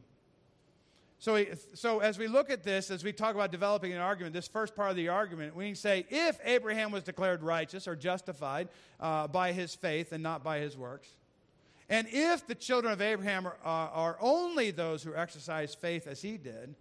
So, 1.20 1.44
so 1.74 1.98
as 1.98 2.18
we 2.18 2.28
look 2.28 2.48
at 2.48 2.62
this, 2.62 2.90
as 2.90 3.04
we 3.04 3.12
talk 3.12 3.34
about 3.34 3.52
developing 3.52 3.92
an 3.92 3.98
argument, 3.98 4.32
this 4.32 4.48
first 4.48 4.74
part 4.74 4.88
of 4.88 4.96
the 4.96 5.08
argument, 5.08 5.54
we 5.54 5.66
can 5.66 5.74
say 5.74 6.06
if 6.08 6.38
Abraham 6.42 6.92
was 6.92 7.02
declared 7.02 7.42
righteous 7.42 7.86
or 7.86 7.94
justified 7.94 8.68
uh, 8.98 9.28
by 9.28 9.52
his 9.52 9.74
faith 9.74 10.12
and 10.12 10.22
not 10.22 10.42
by 10.42 10.60
his 10.60 10.78
works, 10.78 11.08
and 11.90 12.06
if 12.10 12.46
the 12.46 12.54
children 12.54 12.90
of 12.90 13.02
Abraham 13.02 13.46
are, 13.46 13.56
uh, 13.62 13.68
are 13.68 14.16
only 14.18 14.70
those 14.70 15.02
who 15.02 15.14
exercise 15.14 15.74
faith 15.74 16.06
as 16.06 16.22
he 16.22 16.38
did, 16.38 16.74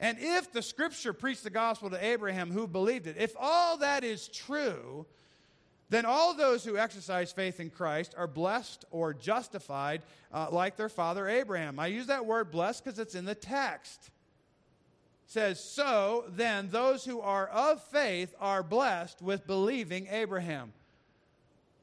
and 0.00 0.16
if 0.18 0.50
the 0.50 0.62
scripture 0.62 1.12
preached 1.12 1.44
the 1.44 1.50
gospel 1.50 1.90
to 1.90 2.02
Abraham 2.02 2.50
who 2.50 2.66
believed 2.66 3.06
it, 3.06 3.16
if 3.18 3.34
all 3.38 3.76
that 3.76 4.02
is 4.02 4.28
true, 4.28 5.04
then 5.94 6.06
all 6.06 6.34
those 6.34 6.64
who 6.64 6.76
exercise 6.76 7.30
faith 7.30 7.60
in 7.60 7.70
Christ 7.70 8.14
are 8.18 8.26
blessed 8.26 8.84
or 8.90 9.14
justified 9.14 10.02
uh, 10.32 10.48
like 10.50 10.76
their 10.76 10.88
father 10.88 11.28
Abraham. 11.28 11.78
I 11.78 11.86
use 11.86 12.08
that 12.08 12.26
word 12.26 12.50
blessed 12.50 12.84
because 12.84 12.98
it's 12.98 13.14
in 13.14 13.24
the 13.24 13.34
text. 13.36 14.10
It 15.26 15.30
says, 15.30 15.62
So 15.62 16.24
then 16.30 16.68
those 16.70 17.04
who 17.04 17.20
are 17.20 17.46
of 17.46 17.80
faith 17.80 18.34
are 18.40 18.64
blessed 18.64 19.22
with 19.22 19.46
believing 19.46 20.08
Abraham. 20.10 20.72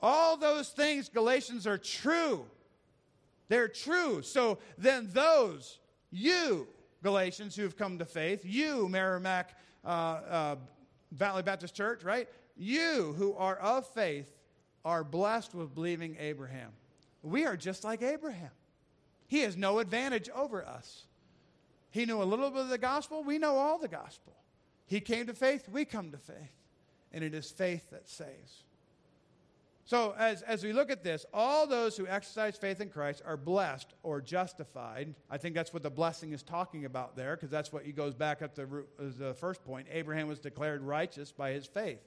All 0.02 0.36
those 0.36 0.70
things, 0.70 1.08
Galatians, 1.08 1.66
are 1.66 1.78
true. 1.78 2.46
They're 3.48 3.70
true. 3.70 4.24
So 4.24 4.58
then 4.78 5.10
those, 5.14 5.80
you, 6.12 6.68
Galatians, 7.02 7.56
who 7.56 7.64
have 7.64 7.78
come 7.78 7.98
to 8.00 8.06
faith, 8.06 8.42
you, 8.44 8.90
Merrimack 8.90 9.56
uh, 9.86 9.88
uh, 9.88 10.56
Valley 11.12 11.44
Baptist 11.44 11.76
Church, 11.76 12.04
right? 12.04 12.28
You 12.62 13.16
who 13.18 13.34
are 13.34 13.56
of 13.56 13.88
faith 13.88 14.32
are 14.86 15.04
blessed 15.04 15.56
with 15.56 15.74
believing 15.74 16.16
Abraham. 16.20 16.70
We 17.24 17.44
are 17.44 17.58
just 17.58 17.84
like 17.84 18.04
Abraham. 18.04 18.52
He 19.28 19.40
has 19.40 19.58
no 19.58 19.80
advantage 19.80 20.30
over 20.30 20.64
us. 20.64 21.06
He 21.90 22.06
knew 22.06 22.22
a 22.22 22.24
little 22.24 22.52
bit 22.52 22.62
of 22.62 22.70
the 22.70 22.78
gospel. 22.78 23.24
We 23.24 23.40
know 23.40 23.56
all 23.58 23.80
the 23.80 23.88
gospel. 23.88 24.34
He 24.86 25.00
came 25.00 25.26
to 25.26 25.34
faith. 25.34 25.70
We 25.70 25.86
come 25.86 26.12
to 26.12 26.20
faith. 26.20 26.54
And 27.12 27.24
it 27.24 27.34
is 27.34 27.50
faith 27.50 27.90
that 27.90 28.08
saves. 28.08 28.64
So, 29.86 30.14
as, 30.20 30.44
as 30.44 30.64
we 30.64 30.72
look 30.72 30.92
at 30.92 31.04
this, 31.04 31.26
all 31.34 31.66
those 31.66 31.98
who 31.98 32.06
exercise 32.06 32.58
faith 32.58 32.80
in 32.80 32.90
Christ 32.90 33.24
are 33.26 33.38
blessed 33.38 33.88
or 34.04 34.22
justified. 34.22 35.16
I 35.32 35.40
think 35.40 35.56
that's 35.56 35.74
what 35.74 35.82
the 35.82 35.90
blessing 35.90 36.32
is 36.32 36.44
talking 36.44 36.86
about 36.86 37.16
there, 37.16 37.36
because 37.36 37.50
that's 37.50 37.74
what 37.74 37.86
he 37.86 37.92
goes 37.92 38.14
back 38.14 38.44
up 38.44 38.54
to 38.56 38.86
the 39.00 39.34
first 39.34 39.66
point. 39.66 39.88
Abraham 39.92 40.28
was 40.28 40.38
declared 40.38 40.84
righteous 40.84 41.32
by 41.32 41.54
his 41.54 41.66
faith. 41.66 42.02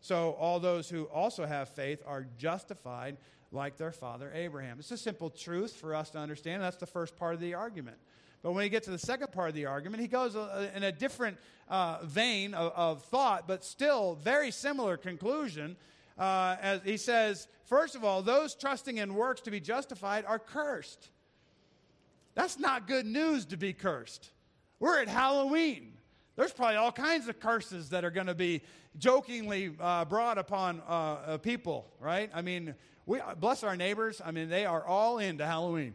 So 0.00 0.32
all 0.32 0.60
those 0.60 0.88
who 0.88 1.04
also 1.04 1.46
have 1.46 1.68
faith 1.70 2.02
are 2.06 2.26
justified 2.38 3.16
like 3.52 3.76
their 3.76 3.92
father 3.92 4.30
Abraham. 4.34 4.78
It's 4.78 4.90
a 4.90 4.98
simple 4.98 5.30
truth 5.30 5.74
for 5.74 5.94
us 5.94 6.10
to 6.10 6.18
understand. 6.18 6.62
That's 6.62 6.76
the 6.76 6.86
first 6.86 7.16
part 7.16 7.34
of 7.34 7.40
the 7.40 7.54
argument. 7.54 7.96
But 8.42 8.52
when 8.52 8.64
he 8.64 8.68
gets 8.68 8.84
to 8.84 8.92
the 8.92 8.98
second 8.98 9.32
part 9.32 9.48
of 9.48 9.54
the 9.54 9.66
argument, 9.66 10.00
he 10.02 10.08
goes 10.08 10.36
uh, 10.36 10.70
in 10.74 10.82
a 10.82 10.92
different 10.92 11.38
uh, 11.68 11.98
vein 12.04 12.54
of, 12.54 12.72
of, 12.76 13.04
thought, 13.04 13.48
but 13.48 13.64
still 13.64 14.14
very 14.22 14.50
similar 14.50 14.96
conclusion. 14.96 15.76
Uh, 16.18 16.56
as 16.60 16.80
he 16.84 16.96
says, 16.96 17.48
first 17.64 17.96
of 17.96 18.04
all, 18.04 18.22
those 18.22 18.54
trusting 18.54 18.98
in 18.98 19.14
works 19.14 19.40
to 19.42 19.50
be 19.50 19.60
justified 19.60 20.24
are 20.24 20.38
cursed. 20.38 21.08
That's 22.34 22.58
not 22.58 22.86
good 22.86 23.06
news 23.06 23.46
to 23.46 23.56
be 23.56 23.72
cursed. 23.72 24.30
We're 24.78 25.00
at 25.00 25.08
Halloween. 25.08 25.94
There's 26.36 26.52
probably 26.52 26.76
all 26.76 26.92
kinds 26.92 27.28
of 27.28 27.40
curses 27.40 27.88
that 27.90 28.04
are 28.04 28.10
going 28.10 28.26
to 28.26 28.34
be 28.34 28.62
jokingly 28.98 29.74
uh, 29.80 30.04
brought 30.04 30.38
upon 30.38 30.82
uh, 30.88 30.92
uh, 30.92 31.38
people, 31.38 31.86
right? 32.00 32.30
I 32.34 32.42
mean, 32.42 32.74
we 33.04 33.20
bless 33.38 33.62
our 33.62 33.76
neighbors. 33.76 34.20
I 34.24 34.30
mean, 34.30 34.48
they 34.48 34.66
are 34.66 34.84
all 34.84 35.18
into 35.18 35.44
Halloween. 35.44 35.94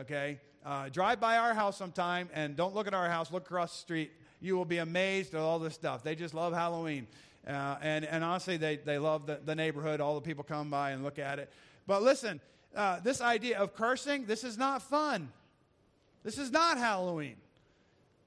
Okay, 0.00 0.38
uh, 0.64 0.88
drive 0.88 1.20
by 1.20 1.36
our 1.36 1.52
house 1.52 1.76
sometime 1.76 2.28
and 2.32 2.56
don't 2.56 2.74
look 2.74 2.86
at 2.86 2.94
our 2.94 3.08
house. 3.08 3.32
Look 3.32 3.44
across 3.46 3.72
the 3.72 3.78
street. 3.78 4.12
You 4.40 4.56
will 4.56 4.64
be 4.64 4.78
amazed 4.78 5.34
at 5.34 5.40
all 5.40 5.58
this 5.58 5.74
stuff. 5.74 6.02
They 6.02 6.14
just 6.14 6.32
love 6.32 6.52
Halloween, 6.52 7.06
uh, 7.46 7.76
and 7.82 8.04
and 8.04 8.22
honestly, 8.22 8.56
they 8.56 8.76
they 8.76 8.98
love 8.98 9.26
the, 9.26 9.40
the 9.44 9.54
neighborhood. 9.54 10.00
All 10.00 10.14
the 10.14 10.20
people 10.20 10.44
come 10.44 10.70
by 10.70 10.92
and 10.92 11.02
look 11.02 11.18
at 11.18 11.38
it. 11.38 11.52
But 11.86 12.02
listen, 12.02 12.40
uh, 12.74 13.00
this 13.00 13.20
idea 13.20 13.58
of 13.58 13.74
cursing, 13.74 14.26
this 14.26 14.44
is 14.44 14.56
not 14.56 14.82
fun. 14.82 15.30
This 16.22 16.38
is 16.38 16.50
not 16.50 16.78
Halloween. 16.78 17.36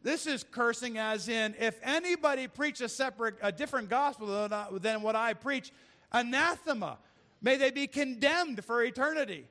This 0.04 0.28
is 0.28 0.44
cursing, 0.44 0.98
as 0.98 1.30
in, 1.30 1.56
if 1.58 1.80
anybody 1.82 2.48
preach 2.48 2.82
a 2.82 2.89
separate, 2.89 3.36
a 3.42 3.52
different 3.52 3.89
gospel 3.89 4.50
than 4.80 5.02
what 5.02 5.16
I 5.16 5.34
preach, 5.34 5.72
anathema. 6.12 6.98
May 7.42 7.56
they 7.56 7.72
be 7.72 7.88
condemned 7.88 8.63
for 8.66 8.84
eternity. 8.84 9.48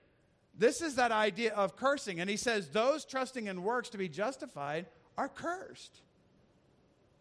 This 0.59 0.83
is 0.83 0.97
that 0.97 1.11
idea 1.11 1.55
of 1.55 1.77
cursing. 1.77 2.21
And 2.21 2.29
he 2.29 2.37
says, 2.37 2.69
those 2.69 3.07
trusting 3.07 3.47
in 3.47 3.63
works 3.63 3.89
to 3.91 3.99
be 3.99 4.09
justified 4.09 4.87
are 5.17 5.29
cursed. 5.29 6.03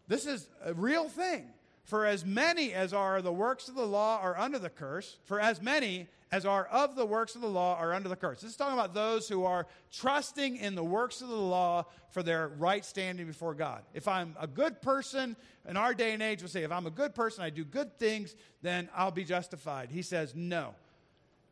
This 0.08 0.26
is 0.26 0.46
a 0.62 0.74
real 0.74 1.08
thing. 1.08 1.46
For 1.84 2.06
as 2.06 2.24
many 2.24 2.72
as 2.72 2.92
are 2.92 3.20
the 3.20 3.32
works 3.32 3.68
of 3.68 3.74
the 3.74 3.86
law 3.86 4.20
are 4.20 4.38
under 4.38 4.58
the 4.58 4.70
curse, 4.70 5.16
for 5.24 5.40
as 5.40 5.60
many 5.60 6.08
as 6.30 6.46
are 6.46 6.64
of 6.66 6.94
the 6.94 7.04
works 7.04 7.34
of 7.34 7.42
the 7.42 7.48
law 7.48 7.76
are 7.76 7.92
under 7.92 8.08
the 8.08 8.16
curse. 8.16 8.40
This 8.40 8.52
is 8.52 8.56
talking 8.56 8.78
about 8.78 8.94
those 8.94 9.28
who 9.28 9.44
are 9.44 9.66
trusting 9.92 10.56
in 10.56 10.74
the 10.74 10.84
works 10.84 11.20
of 11.20 11.28
the 11.28 11.34
law 11.34 11.84
for 12.10 12.22
their 12.22 12.48
right 12.48 12.84
standing 12.84 13.26
before 13.26 13.52
God. 13.52 13.82
If 13.92 14.08
I'm 14.08 14.34
a 14.40 14.46
good 14.46 14.80
person, 14.80 15.36
in 15.68 15.76
our 15.76 15.92
day 15.92 16.12
and 16.12 16.22
age, 16.22 16.40
we'll 16.40 16.48
say, 16.48 16.62
if 16.62 16.72
I'm 16.72 16.86
a 16.86 16.90
good 16.90 17.14
person, 17.14 17.44
I 17.44 17.50
do 17.50 17.64
good 17.64 17.98
things, 17.98 18.34
then 18.62 18.88
I'll 18.96 19.10
be 19.10 19.24
justified. 19.24 19.90
He 19.90 20.02
says, 20.02 20.34
no. 20.34 20.74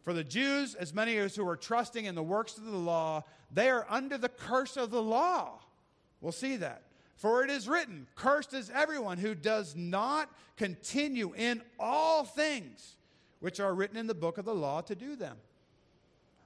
For 0.02 0.14
the 0.14 0.24
Jews, 0.24 0.74
as 0.74 0.94
many 0.94 1.18
as 1.18 1.36
who 1.36 1.46
are 1.46 1.56
trusting 1.56 2.06
in 2.06 2.14
the 2.14 2.22
works 2.22 2.56
of 2.56 2.64
the 2.64 2.76
law, 2.76 3.24
they 3.52 3.68
are 3.68 3.86
under 3.90 4.16
the 4.16 4.30
curse 4.30 4.78
of 4.78 4.90
the 4.90 5.02
law. 5.02 5.58
We'll 6.22 6.32
see 6.32 6.56
that. 6.56 6.82
For 7.20 7.44
it 7.44 7.50
is 7.50 7.68
written, 7.68 8.06
Cursed 8.14 8.54
is 8.54 8.70
everyone 8.74 9.18
who 9.18 9.34
does 9.34 9.76
not 9.76 10.30
continue 10.56 11.34
in 11.36 11.60
all 11.78 12.24
things 12.24 12.96
which 13.40 13.60
are 13.60 13.74
written 13.74 13.98
in 13.98 14.06
the 14.06 14.14
book 14.14 14.38
of 14.38 14.46
the 14.46 14.54
law 14.54 14.80
to 14.80 14.94
do 14.94 15.16
them. 15.16 15.36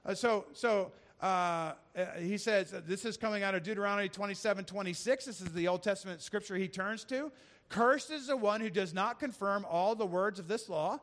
Uh, 0.05 0.13
so, 0.13 0.47
so 0.51 0.91
uh, 1.21 1.71
uh 1.95 2.05
he 2.19 2.37
says, 2.37 2.73
uh, 2.73 2.81
this 2.85 3.05
is 3.05 3.15
coming 3.15 3.41
out 3.41 3.55
of 3.55 3.63
Deuteronomy 3.63 4.09
27 4.09 4.65
26. 4.65 5.23
This 5.23 5.39
is 5.39 5.53
the 5.53 5.65
Old 5.69 5.81
Testament 5.81 6.21
scripture 6.21 6.57
he 6.57 6.67
turns 6.67 7.05
to. 7.05 7.31
Cursed 7.69 8.11
is 8.11 8.27
the 8.27 8.35
one 8.35 8.59
who 8.59 8.69
does 8.69 8.93
not 8.93 9.17
confirm 9.17 9.65
all 9.69 9.95
the 9.95 10.05
words 10.05 10.39
of 10.39 10.49
this 10.49 10.67
law, 10.67 10.99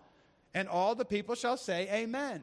and 0.53 0.69
all 0.69 0.95
the 0.95 1.07
people 1.07 1.35
shall 1.35 1.57
say, 1.57 1.89
Amen. 1.91 2.43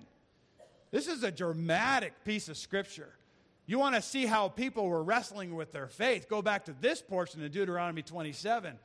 This 0.89 1.07
is 1.07 1.21
a 1.21 1.29
dramatic 1.29 2.23
piece 2.25 2.49
of 2.49 2.57
scripture. 2.57 3.13
You 3.69 3.77
want 3.77 3.93
to 3.93 4.01
see 4.01 4.25
how 4.25 4.49
people 4.49 4.87
were 4.87 5.03
wrestling 5.03 5.53
with 5.53 5.71
their 5.71 5.85
faith? 5.85 6.27
Go 6.27 6.41
back 6.41 6.65
to 6.65 6.75
this 6.81 7.03
portion 7.03 7.45
of 7.45 7.51
Deuteronomy 7.51 8.01
27 8.01 8.79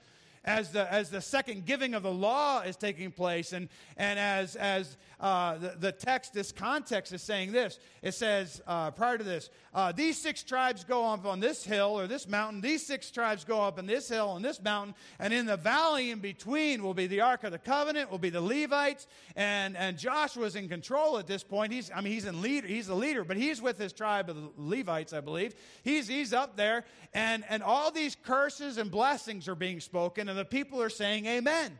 as 0.45 0.71
the, 0.73 0.93
as 0.93 1.11
the 1.11 1.21
second 1.21 1.65
giving 1.65 1.95
of 1.95 2.03
the 2.03 2.13
law 2.13 2.61
is 2.61 2.77
taking 2.77 3.11
place, 3.11 3.53
and, 3.53 3.69
and 3.97 4.19
as, 4.19 4.57
as 4.57 4.97
uh, 5.21 5.57
the, 5.57 5.75
the 5.79 5.93
text, 5.93 6.35
this 6.35 6.53
context 6.53 7.13
is 7.13 7.23
saying 7.23 7.53
this 7.53 7.79
it 8.03 8.13
says, 8.13 8.61
uh, 8.67 8.91
prior 8.91 9.17
to 9.17 9.25
this, 9.25 9.49
uh, 9.73 9.91
these 9.93 10.21
six 10.21 10.43
tribes 10.43 10.85
go 10.85 11.07
up 11.07 11.25
on 11.25 11.41
this 11.41 11.65
hill 11.65 11.99
or 11.99 12.07
this 12.07 12.29
mountain, 12.29 12.61
these 12.61 12.85
six 12.85 13.11
tribes 13.11 13.45
go 13.45 13.63
up 13.63 13.79
on 13.79 13.87
this 13.87 14.09
hill 14.09 14.37
and 14.37 14.45
this 14.45 14.63
mountain, 14.63 14.95
and 15.19 15.33
in 15.33 15.47
the 15.47 15.57
valley 15.57 16.11
in 16.11 16.19
between 16.19 16.83
will 16.83 16.95
be 16.95 17.07
the 17.07 17.21
Ark 17.23 17.45
of 17.45 17.53
the 17.53 17.59
Covenant, 17.59 18.11
will 18.11 18.19
be 18.19 18.31
the 18.31 18.41
Levites, 18.41 19.07
and, 19.37 19.77
and 19.77 19.97
Joshua's 19.97 20.57
in 20.57 20.69
control 20.69 21.19
at 21.19 21.27
this 21.27 21.43
point. 21.43 21.73
He's, 21.73 21.91
I 21.95 22.03
mean, 22.03 22.13
he's, 22.13 22.27
in 22.27 22.43
leader, 22.43 22.67
he's 22.67 22.87
the 22.87 22.95
leader, 22.95 23.25
but 23.25 23.37
he's 23.37 23.63
with 23.63 23.79
his 23.79 23.93
tribe 23.93 24.29
of 24.29 24.37
the 24.37 24.51
Levites, 24.59 25.13
I 25.13 25.21
believe. 25.21 25.55
He's, 25.83 26.07
he's 26.07 26.35
up 26.35 26.57
there, 26.57 26.85
and, 27.15 27.45
and 27.49 27.63
all 27.63 27.91
these 27.91 28.15
curses 28.15 28.77
and 28.77 28.91
blessings 28.91 29.49
are 29.49 29.55
being 29.55 29.81
spoken, 29.81 30.29
and 30.35 30.41
the 30.41 30.45
people 30.45 30.83
are 30.83 30.91
saying 30.91 31.27
amen. 31.27 31.79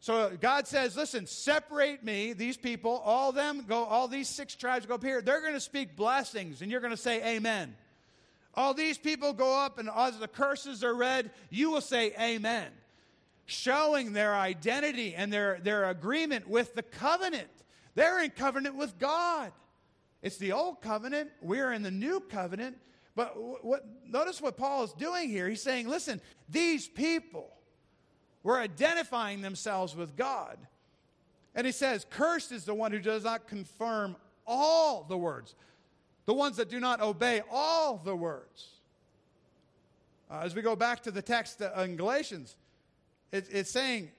So 0.00 0.36
God 0.40 0.66
says, 0.66 0.96
listen, 0.96 1.28
separate 1.28 2.02
me, 2.02 2.32
these 2.32 2.56
people, 2.56 3.00
all 3.04 3.30
them 3.30 3.66
go, 3.68 3.84
all 3.84 4.08
these 4.08 4.28
six 4.28 4.56
tribes 4.56 4.84
go 4.84 4.96
up 4.96 5.04
here. 5.04 5.22
They're 5.22 5.40
going 5.40 5.52
to 5.54 5.60
speak 5.60 5.94
blessings, 5.94 6.60
and 6.60 6.72
you're 6.72 6.80
going 6.80 6.90
to 6.90 6.96
say 6.96 7.36
amen. 7.36 7.76
All 8.54 8.74
these 8.74 8.98
people 8.98 9.32
go 9.32 9.56
up, 9.56 9.78
and 9.78 9.88
as 9.88 10.18
the 10.18 10.26
curses 10.26 10.82
are 10.82 10.92
read, 10.92 11.30
you 11.50 11.70
will 11.70 11.80
say 11.80 12.12
amen. 12.20 12.66
Showing 13.46 14.12
their 14.12 14.34
identity 14.34 15.14
and 15.14 15.32
their, 15.32 15.60
their 15.62 15.88
agreement 15.88 16.48
with 16.48 16.74
the 16.74 16.82
covenant. 16.82 17.46
They're 17.94 18.24
in 18.24 18.30
covenant 18.30 18.74
with 18.74 18.98
God. 18.98 19.52
It's 20.20 20.36
the 20.36 20.50
old 20.50 20.82
covenant. 20.82 21.30
We're 21.40 21.72
in 21.72 21.84
the 21.84 21.92
new 21.92 22.18
covenant. 22.18 22.76
But 23.14 23.64
what, 23.64 23.84
notice 24.08 24.40
what 24.40 24.56
Paul 24.56 24.84
is 24.84 24.92
doing 24.92 25.28
here. 25.28 25.48
He's 25.48 25.62
saying, 25.62 25.88
listen, 25.88 26.20
these 26.48 26.88
people 26.88 27.52
were 28.42 28.58
identifying 28.58 29.42
themselves 29.42 29.94
with 29.94 30.16
God. 30.16 30.56
And 31.54 31.66
he 31.66 31.72
says, 31.72 32.06
Cursed 32.08 32.52
is 32.52 32.64
the 32.64 32.74
one 32.74 32.92
who 32.92 32.98
does 32.98 33.24
not 33.24 33.46
confirm 33.46 34.16
all 34.46 35.04
the 35.08 35.18
words, 35.18 35.54
the 36.24 36.34
ones 36.34 36.56
that 36.56 36.70
do 36.70 36.80
not 36.80 37.00
obey 37.00 37.42
all 37.50 38.00
the 38.02 38.16
words. 38.16 38.68
Uh, 40.30 40.40
as 40.42 40.54
we 40.54 40.62
go 40.62 40.74
back 40.74 41.02
to 41.02 41.10
the 41.10 41.20
text 41.20 41.60
uh, 41.60 41.80
in 41.82 41.96
Galatians, 41.96 42.56
it, 43.30 43.46
it's 43.50 43.70
saying, 43.70 44.10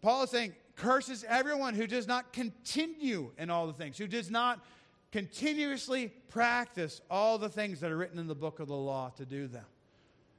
Paul 0.00 0.22
is 0.22 0.30
saying, 0.30 0.54
curses 0.76 1.24
everyone 1.28 1.74
who 1.74 1.86
does 1.86 2.08
not 2.08 2.32
continue 2.32 3.30
in 3.36 3.50
all 3.50 3.66
the 3.66 3.74
things, 3.74 3.98
who 3.98 4.06
does 4.06 4.30
not 4.30 4.64
continuously 5.12 6.08
practice 6.28 7.00
all 7.10 7.38
the 7.38 7.48
things 7.48 7.80
that 7.80 7.90
are 7.90 7.96
written 7.96 8.18
in 8.18 8.26
the 8.26 8.34
book 8.34 8.60
of 8.60 8.68
the 8.68 8.76
law 8.76 9.10
to 9.16 9.24
do 9.24 9.46
them. 9.46 9.64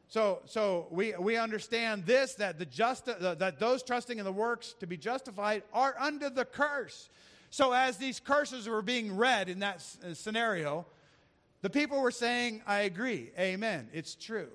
So, 0.08 0.42
so 0.46 0.88
we, 0.92 1.14
we 1.18 1.38
understand 1.38 2.06
this 2.06 2.36
that, 2.36 2.60
the 2.60 2.66
just, 2.66 3.06
that 3.06 3.60
those 3.60 3.82
trusting 3.84 4.20
in 4.20 4.26
the 4.26 4.32
works 4.32 4.76
to 4.80 4.88
be 4.88 4.98
justified 4.98 5.64
are 5.74 5.96
under 6.00 6.30
the 6.30 6.46
curse. 6.46 7.10
So, 7.50 7.74
as 7.74 7.98
these 7.98 8.20
curses 8.20 8.68
were 8.68 8.82
being 8.82 9.16
read 9.16 9.50
in 9.50 9.60
that 9.60 9.82
scenario, 10.14 10.86
the 11.62 11.70
people 11.70 12.02
were 12.02 12.12
saying, 12.12 12.62
I 12.66 12.82
agree, 12.82 13.32
amen, 13.38 13.90
it's 13.94 14.16
true 14.16 14.50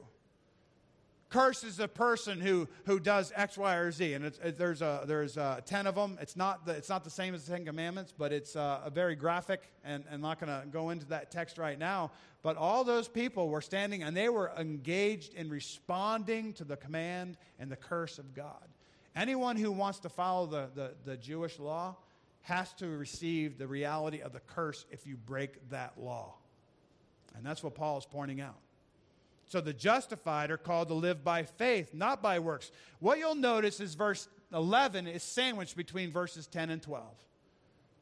curses 1.28 1.80
a 1.80 1.88
person 1.88 2.40
who, 2.40 2.68
who 2.84 3.00
does 3.00 3.32
X, 3.34 3.58
Y, 3.58 3.74
or 3.74 3.90
Z. 3.90 4.14
And 4.14 4.24
it, 4.26 4.56
there's, 4.56 4.82
a, 4.82 5.04
there's 5.06 5.36
a 5.36 5.62
10 5.66 5.86
of 5.86 5.94
them. 5.94 6.18
It's 6.20 6.36
not 6.36 6.66
the, 6.66 6.72
it's 6.72 6.88
not 6.88 7.04
the 7.04 7.10
same 7.10 7.34
as 7.34 7.44
the 7.44 7.52
Ten 7.52 7.64
Commandments, 7.64 8.12
but 8.16 8.32
it's 8.32 8.56
uh, 8.56 8.80
a 8.84 8.90
very 8.90 9.16
graphic, 9.16 9.62
and 9.84 10.04
I'm 10.10 10.20
not 10.20 10.38
going 10.38 10.50
to 10.60 10.66
go 10.68 10.90
into 10.90 11.06
that 11.06 11.30
text 11.30 11.58
right 11.58 11.78
now. 11.78 12.12
But 12.42 12.56
all 12.56 12.84
those 12.84 13.08
people 13.08 13.48
were 13.48 13.60
standing 13.60 14.04
and 14.04 14.16
they 14.16 14.28
were 14.28 14.52
engaged 14.56 15.34
in 15.34 15.50
responding 15.50 16.52
to 16.54 16.64
the 16.64 16.76
command 16.76 17.38
and 17.58 17.70
the 17.70 17.76
curse 17.76 18.18
of 18.18 18.34
God. 18.34 18.68
Anyone 19.16 19.56
who 19.56 19.72
wants 19.72 19.98
to 20.00 20.08
follow 20.08 20.46
the, 20.46 20.68
the, 20.74 20.94
the 21.04 21.16
Jewish 21.16 21.58
law 21.58 21.96
has 22.42 22.72
to 22.74 22.86
receive 22.86 23.58
the 23.58 23.66
reality 23.66 24.20
of 24.20 24.32
the 24.32 24.40
curse 24.40 24.86
if 24.92 25.06
you 25.06 25.16
break 25.16 25.68
that 25.70 25.94
law. 25.98 26.34
And 27.34 27.44
that's 27.44 27.64
what 27.64 27.74
Paul 27.74 27.98
is 27.98 28.06
pointing 28.06 28.40
out. 28.40 28.58
So 29.46 29.60
the 29.60 29.72
justified 29.72 30.50
are 30.50 30.56
called 30.56 30.88
to 30.88 30.94
live 30.94 31.22
by 31.22 31.44
faith, 31.44 31.94
not 31.94 32.20
by 32.20 32.40
works. 32.40 32.72
What 32.98 33.18
you'll 33.18 33.36
notice 33.36 33.80
is 33.80 33.94
verse 33.94 34.28
11 34.52 35.06
is 35.06 35.22
sandwiched 35.22 35.76
between 35.76 36.10
verses 36.10 36.46
10 36.46 36.70
and 36.70 36.82
12. 36.82 37.04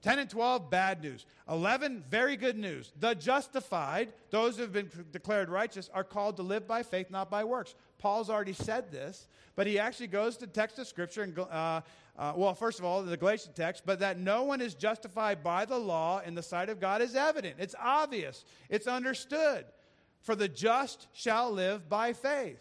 10 0.03 0.19
and 0.19 0.29
12, 0.29 0.71
bad 0.71 1.03
news. 1.03 1.25
11, 1.49 2.05
very 2.11 2.37
good 2.37 2.59
news. 2.59 2.93
The 3.01 3.15
justified, 3.15 4.13
those 4.31 4.57
who 4.57 4.63
have 4.63 4.73
been 4.73 4.91
declared 5.13 5.49
righteous, 5.49 5.89
are 5.95 6.05
called 6.05 6.37
to 6.37 6.43
live 6.43 6.67
by 6.69 6.83
faith, 6.83 7.11
not 7.11 7.31
by 7.31 7.45
works. 7.45 7.75
Paul's 7.99 8.29
already 8.29 8.53
said 8.53 8.91
this, 8.93 9.29
but 9.57 9.67
he 9.67 9.79
actually 9.79 10.09
goes 10.09 10.37
to 10.39 10.47
text 10.47 10.79
of 10.79 10.87
Scripture 10.87 11.23
and, 11.23 11.39
uh, 11.39 11.81
uh, 12.19 12.33
well, 12.37 12.55
first 12.55 12.79
of 12.79 12.85
all, 12.85 13.03
the 13.03 13.17
Galatian 13.17 13.55
text, 13.55 13.85
but 13.87 14.01
that 14.01 14.19
no 14.19 14.45
one 14.45 14.61
is 14.61 14.75
justified 14.75 15.43
by 15.43 15.65
the 15.65 15.79
law 15.79 16.21
in 16.25 16.35
the 16.35 16.43
sight 16.43 16.69
of 16.69 16.81
God 16.81 17.01
is 17.01 17.15
evident. 17.15 17.57
It's 17.59 17.75
obvious, 17.79 18.45
it's 18.69 18.87
understood 18.87 19.65
for 20.25 20.35
the 20.35 20.49
just 20.49 21.07
shall 21.13 21.53
live 21.53 21.89
by 21.89 22.13
faith. 22.13 22.61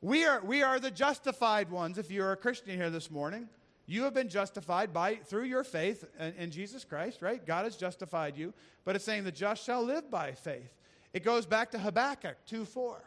We 0.00 0.24
are, 0.24 0.40
we 0.42 0.62
are 0.62 0.78
the 0.78 0.90
justified 0.90 1.70
ones. 1.70 1.98
If 1.98 2.10
you're 2.10 2.32
a 2.32 2.36
Christian 2.36 2.76
here 2.76 2.90
this 2.90 3.10
morning, 3.10 3.48
you 3.86 4.04
have 4.04 4.14
been 4.14 4.28
justified 4.28 4.92
by 4.92 5.16
through 5.16 5.44
your 5.44 5.64
faith 5.64 6.04
in, 6.18 6.32
in 6.34 6.50
Jesus 6.50 6.84
Christ, 6.84 7.22
right? 7.22 7.44
God 7.44 7.64
has 7.64 7.76
justified 7.76 8.36
you, 8.36 8.54
but 8.84 8.94
it's 8.94 9.04
saying 9.04 9.24
the 9.24 9.32
just 9.32 9.64
shall 9.64 9.82
live 9.82 10.10
by 10.10 10.32
faith. 10.32 10.72
It 11.12 11.24
goes 11.24 11.44
back 11.44 11.72
to 11.72 11.78
Habakkuk 11.78 12.36
2 12.46 12.64
4. 12.64 13.02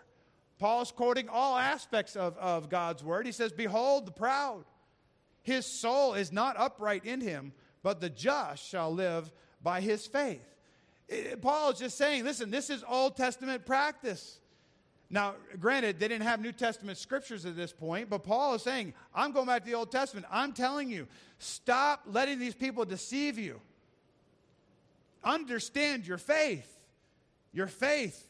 Paul's 0.58 0.92
quoting 0.92 1.30
all 1.30 1.58
aspects 1.58 2.18
of, 2.18 2.38
of 2.38 2.70
God's 2.70 3.02
word. 3.02 3.26
He 3.26 3.32
says, 3.32 3.54
Behold 3.54 4.06
the 4.06 4.12
proud. 4.12 4.66
His 5.42 5.66
soul 5.66 6.16
is 6.16 6.34
not 6.34 6.60
upright 6.60 7.06
in 7.06 7.22
him, 7.22 7.54
but 7.82 8.02
the 8.02 8.10
just 8.10 8.68
shall 8.68 8.94
live 8.94 9.32
by 9.64 9.80
his 9.80 10.06
faith. 10.06 10.46
Eh, 11.10 11.36
Paul 11.42 11.72
is 11.72 11.80
just 11.80 11.98
saying, 11.98 12.24
listen, 12.24 12.52
this 12.52 12.70
is 12.70 12.84
Old 12.88 13.18
Testament 13.18 13.66
practice. 13.66 14.40
Now, 15.10 15.36
granted, 15.60 16.00
they 16.00 16.08
didn't 16.08 16.28
have 16.28 16.40
New 16.40 16.52
Testament 16.52 16.98
scriptures 16.98 17.46
at 17.46 17.56
this 17.56 17.74
point, 17.74 18.10
but 18.10 18.24
Paul 18.24 18.54
is 18.54 18.62
saying, 18.62 18.94
I'm 19.14 19.32
going 19.32 19.48
back 19.48 19.64
to 19.64 19.72
the 19.72 19.76
Old 19.76 19.92
Testament. 19.92 20.28
I'm 20.30 20.54
telling 20.54 20.90
you, 20.90 21.08
stop 21.40 22.04
letting 22.06 22.38
these 22.38 22.54
people 22.54 22.86
deceive 22.86 23.40
you. 23.40 23.60
Understand 25.24 26.06
your 26.06 26.20
faith. 26.20 26.78
Your 27.52 27.68
faith 27.68 28.28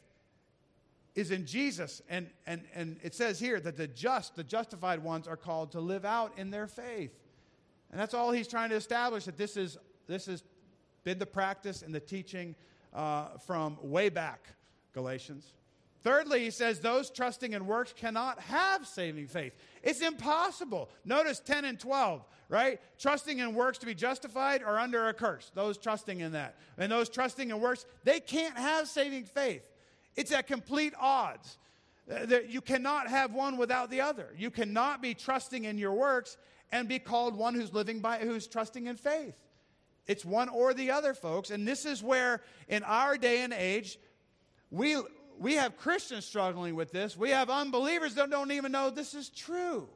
is 1.14 1.30
in 1.30 1.44
Jesus. 1.44 2.00
And, 2.08 2.30
and, 2.46 2.62
and 2.74 2.96
it 3.02 3.14
says 3.14 3.38
here 3.38 3.60
that 3.60 3.76
the 3.76 3.86
just, 3.86 4.36
the 4.36 4.44
justified 4.44 5.02
ones, 5.02 5.28
are 5.28 5.36
called 5.36 5.72
to 5.72 5.80
live 5.80 6.06
out 6.06 6.32
in 6.38 6.50
their 6.50 6.66
faith. 6.66 7.12
And 7.90 8.00
that's 8.00 8.14
all 8.14 8.32
he's 8.32 8.48
trying 8.48 8.70
to 8.70 8.76
establish 8.76 9.26
that 9.26 9.36
this 9.36 9.58
is, 9.58 9.76
this 10.06 10.26
has 10.26 10.42
been 11.04 11.18
the 11.18 11.26
practice 11.26 11.82
and 11.82 11.94
the 11.94 12.00
teaching 12.00 12.54
uh, 12.92 13.38
from 13.46 13.78
way 13.82 14.08
back, 14.08 14.46
Galatians. 14.92 15.52
Thirdly, 16.02 16.44
he 16.44 16.50
says 16.50 16.80
those 16.80 17.10
trusting 17.10 17.52
in 17.52 17.66
works 17.66 17.92
cannot 17.92 18.40
have 18.40 18.86
saving 18.86 19.26
faith. 19.26 19.52
It's 19.82 20.00
impossible. 20.00 20.88
Notice 21.04 21.40
10 21.40 21.66
and 21.66 21.78
12, 21.78 22.24
right? 22.48 22.80
Trusting 22.98 23.38
in 23.38 23.54
works 23.54 23.78
to 23.78 23.86
be 23.86 23.94
justified 23.94 24.62
are 24.62 24.78
under 24.78 25.08
a 25.08 25.14
curse. 25.14 25.50
Those 25.54 25.76
trusting 25.76 26.20
in 26.20 26.32
that. 26.32 26.56
And 26.78 26.90
those 26.90 27.10
trusting 27.10 27.50
in 27.50 27.60
works, 27.60 27.84
they 28.04 28.18
can't 28.18 28.56
have 28.56 28.88
saving 28.88 29.24
faith. 29.24 29.70
It's 30.16 30.32
at 30.32 30.46
complete 30.46 30.94
odds. 30.98 31.58
Uh, 32.10 32.38
you 32.48 32.62
cannot 32.62 33.08
have 33.08 33.34
one 33.34 33.58
without 33.58 33.90
the 33.90 34.00
other. 34.00 34.28
You 34.36 34.50
cannot 34.50 35.02
be 35.02 35.12
trusting 35.12 35.64
in 35.64 35.76
your 35.76 35.92
works 35.92 36.38
and 36.72 36.88
be 36.88 36.98
called 36.98 37.36
one 37.36 37.54
who's 37.54 37.74
living 37.74 38.00
by 38.00 38.18
who's 38.18 38.46
trusting 38.46 38.86
in 38.86 38.96
faith. 38.96 39.34
It's 40.06 40.24
one 40.24 40.48
or 40.48 40.74
the 40.74 40.90
other, 40.90 41.14
folks. 41.14 41.50
And 41.50 41.66
this 41.66 41.84
is 41.84 42.02
where, 42.02 42.42
in 42.68 42.82
our 42.82 43.16
day 43.16 43.42
and 43.42 43.52
age, 43.52 43.98
we, 44.70 44.96
we 45.38 45.54
have 45.54 45.76
Christians 45.76 46.24
struggling 46.24 46.74
with 46.74 46.92
this. 46.92 47.16
We 47.16 47.30
have 47.30 47.50
unbelievers 47.50 48.14
that 48.14 48.30
don't 48.30 48.52
even 48.52 48.72
know 48.72 48.90
this 48.90 49.14
is 49.14 49.28
true. 49.28 49.88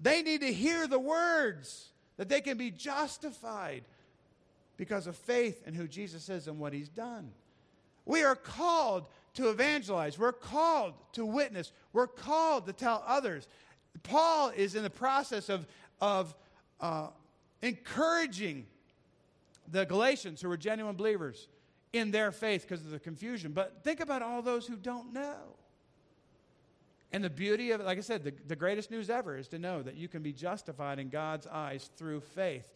They 0.00 0.22
need 0.22 0.42
to 0.42 0.52
hear 0.52 0.86
the 0.86 0.98
words 0.98 1.88
that 2.16 2.28
they 2.28 2.40
can 2.40 2.58
be 2.58 2.70
justified 2.70 3.84
because 4.76 5.06
of 5.06 5.16
faith 5.16 5.66
in 5.66 5.74
who 5.74 5.86
Jesus 5.86 6.28
is 6.28 6.48
and 6.48 6.58
what 6.58 6.72
he's 6.72 6.88
done. 6.88 7.30
We 8.04 8.22
are 8.22 8.36
called 8.36 9.06
to 9.34 9.48
evangelize. 9.48 10.18
We're 10.18 10.32
called 10.32 10.94
to 11.12 11.24
witness. 11.24 11.72
We're 11.92 12.06
called 12.06 12.66
to 12.66 12.72
tell 12.72 13.02
others. 13.06 13.48
Paul 14.02 14.50
is 14.50 14.74
in 14.74 14.82
the 14.82 14.90
process 14.90 15.48
of, 15.48 15.66
of 16.00 16.34
uh, 16.80 17.08
encouraging 17.64 18.66
the 19.70 19.84
Galatians 19.86 20.40
who 20.40 20.48
were 20.48 20.56
genuine 20.56 20.96
believers 20.96 21.48
in 21.92 22.10
their 22.10 22.30
faith 22.30 22.62
because 22.62 22.84
of 22.84 22.90
the 22.90 22.98
confusion. 22.98 23.52
But 23.52 23.82
think 23.82 24.00
about 24.00 24.22
all 24.22 24.42
those 24.42 24.66
who 24.66 24.76
don't 24.76 25.12
know. 25.12 25.56
And 27.12 27.22
the 27.22 27.30
beauty 27.30 27.70
of 27.70 27.80
it, 27.80 27.84
like 27.84 27.96
I 27.96 28.02
said, 28.02 28.24
the, 28.24 28.34
the 28.48 28.56
greatest 28.56 28.90
news 28.90 29.08
ever 29.08 29.38
is 29.38 29.48
to 29.48 29.58
know 29.58 29.82
that 29.82 29.94
you 29.94 30.08
can 30.08 30.22
be 30.22 30.32
justified 30.32 30.98
in 30.98 31.08
God's 31.08 31.46
eyes 31.46 31.88
through 31.96 32.20
faith. 32.20 32.68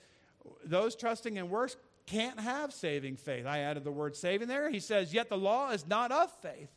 Those 0.65 0.95
trusting 0.95 1.37
in 1.37 1.51
works 1.51 1.77
can't 2.07 2.39
have 2.41 2.73
saving 2.73 3.17
faith. 3.17 3.47
I 3.47 3.59
added 3.59 3.85
the 3.85 3.91
word 3.91 4.17
saving 4.17 4.49
there. 4.49 4.71
He 4.71 4.81
says, 4.81 5.13
Yet 5.13 5.29
the 5.29 5.37
law 5.37 5.71
is 5.71 5.87
not 5.87 6.13
of 6.13 6.33
faith. 6.41 6.71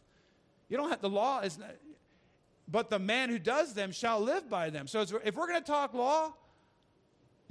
You 0.69 0.77
don't 0.77 0.89
have, 0.89 1.01
the 1.01 1.09
law 1.09 1.41
is 1.41 1.57
not, 1.57 1.69
but 2.67 2.89
the 2.89 2.99
man 2.99 3.29
who 3.29 3.37
does 3.37 3.73
them 3.73 3.91
shall 3.91 4.19
live 4.19 4.49
by 4.49 4.69
them. 4.69 4.87
So 4.87 5.01
if 5.01 5.35
we're 5.35 5.47
going 5.47 5.61
to 5.61 5.65
talk 5.65 5.93
law, 5.93 6.33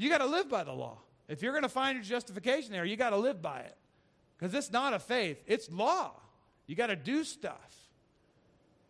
you 0.01 0.09
got 0.09 0.19
to 0.19 0.27
live 0.27 0.49
by 0.49 0.65
the 0.65 0.73
law. 0.73 0.99
If 1.29 1.43
you're 1.43 1.53
going 1.53 1.63
to 1.63 1.69
find 1.69 1.97
your 1.97 2.05
justification 2.05 2.73
there, 2.73 2.85
you 2.85 2.97
got 2.97 3.11
to 3.11 3.17
live 3.17 3.43
by 3.43 3.61
it. 3.61 3.77
Because 4.39 4.55
it's 4.55 4.73
not 4.73 4.95
a 4.95 4.99
faith, 4.99 5.43
it's 5.47 5.71
law. 5.71 6.13
You 6.67 6.75
got 6.75 6.87
to 6.87 6.97
do 6.97 7.25
stuff. 7.25 7.77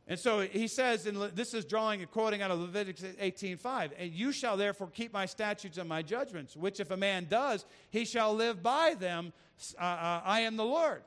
And 0.06 0.18
so 0.18 0.40
he 0.40 0.66
says, 0.66 1.06
and 1.06 1.16
this 1.34 1.54
is 1.54 1.64
drawing 1.64 2.00
and 2.00 2.10
quoting 2.10 2.42
out 2.42 2.50
of 2.50 2.58
Leviticus 2.58 3.14
18:5, 3.20 3.92
and 3.96 4.10
you 4.12 4.32
shall 4.32 4.56
therefore 4.56 4.88
keep 4.88 5.12
my 5.12 5.26
statutes 5.26 5.78
and 5.78 5.88
my 5.88 6.02
judgments, 6.02 6.56
which 6.56 6.80
if 6.80 6.90
a 6.90 6.96
man 6.96 7.26
does, 7.28 7.64
he 7.90 8.04
shall 8.04 8.34
live 8.34 8.62
by 8.62 8.94
them. 8.94 9.32
Uh, 9.78 9.82
uh, 9.84 10.22
I 10.24 10.40
am 10.40 10.56
the 10.56 10.64
Lord. 10.64 11.02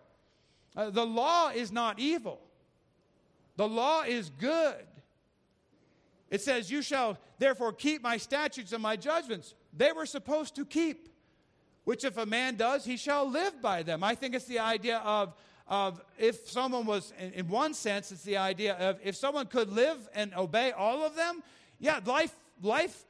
Uh, 0.76 0.90
the 0.90 1.06
law 1.06 1.50
is 1.50 1.72
not 1.72 2.00
evil. 2.00 2.40
The 3.58 3.68
law 3.68 4.04
is 4.04 4.30
good. 4.30 4.86
It 6.30 6.42
says, 6.42 6.72
You 6.72 6.82
shall 6.82 7.18
therefore 7.40 7.74
keep 7.74 8.02
my 8.02 8.18
statutes 8.18 8.74
and 8.74 8.82
my 8.82 8.96
judgments. 8.96 9.54
They 9.76 9.92
were 9.92 10.06
supposed 10.06 10.56
to 10.56 10.66
keep, 10.66 11.10
which 11.84 12.04
if 12.04 12.18
a 12.18 12.26
man 12.26 12.56
does, 12.56 12.86
he 12.86 12.98
shall 12.98 13.30
live 13.30 13.62
by 13.62 13.84
them. 13.84 14.04
I 14.04 14.16
think 14.16 14.36
it's 14.36 14.46
the 14.46 14.60
idea 14.60 14.98
of 15.00 15.34
of 15.68 16.02
if 16.18 16.50
someone 16.50 16.86
was, 16.86 17.14
in 17.18 17.48
one 17.48 17.74
sense, 17.74 18.12
it's 18.12 18.24
the 18.24 18.38
idea 18.38 18.76
of 18.76 19.00
if 19.04 19.16
someone 19.16 19.48
could 19.48 19.72
live 19.72 20.10
and 20.14 20.34
obey 20.36 20.72
all 20.72 21.04
of 21.04 21.16
them, 21.16 21.42
yeah, 21.80 22.00
life, 22.06 22.36
life, 22.62 23.06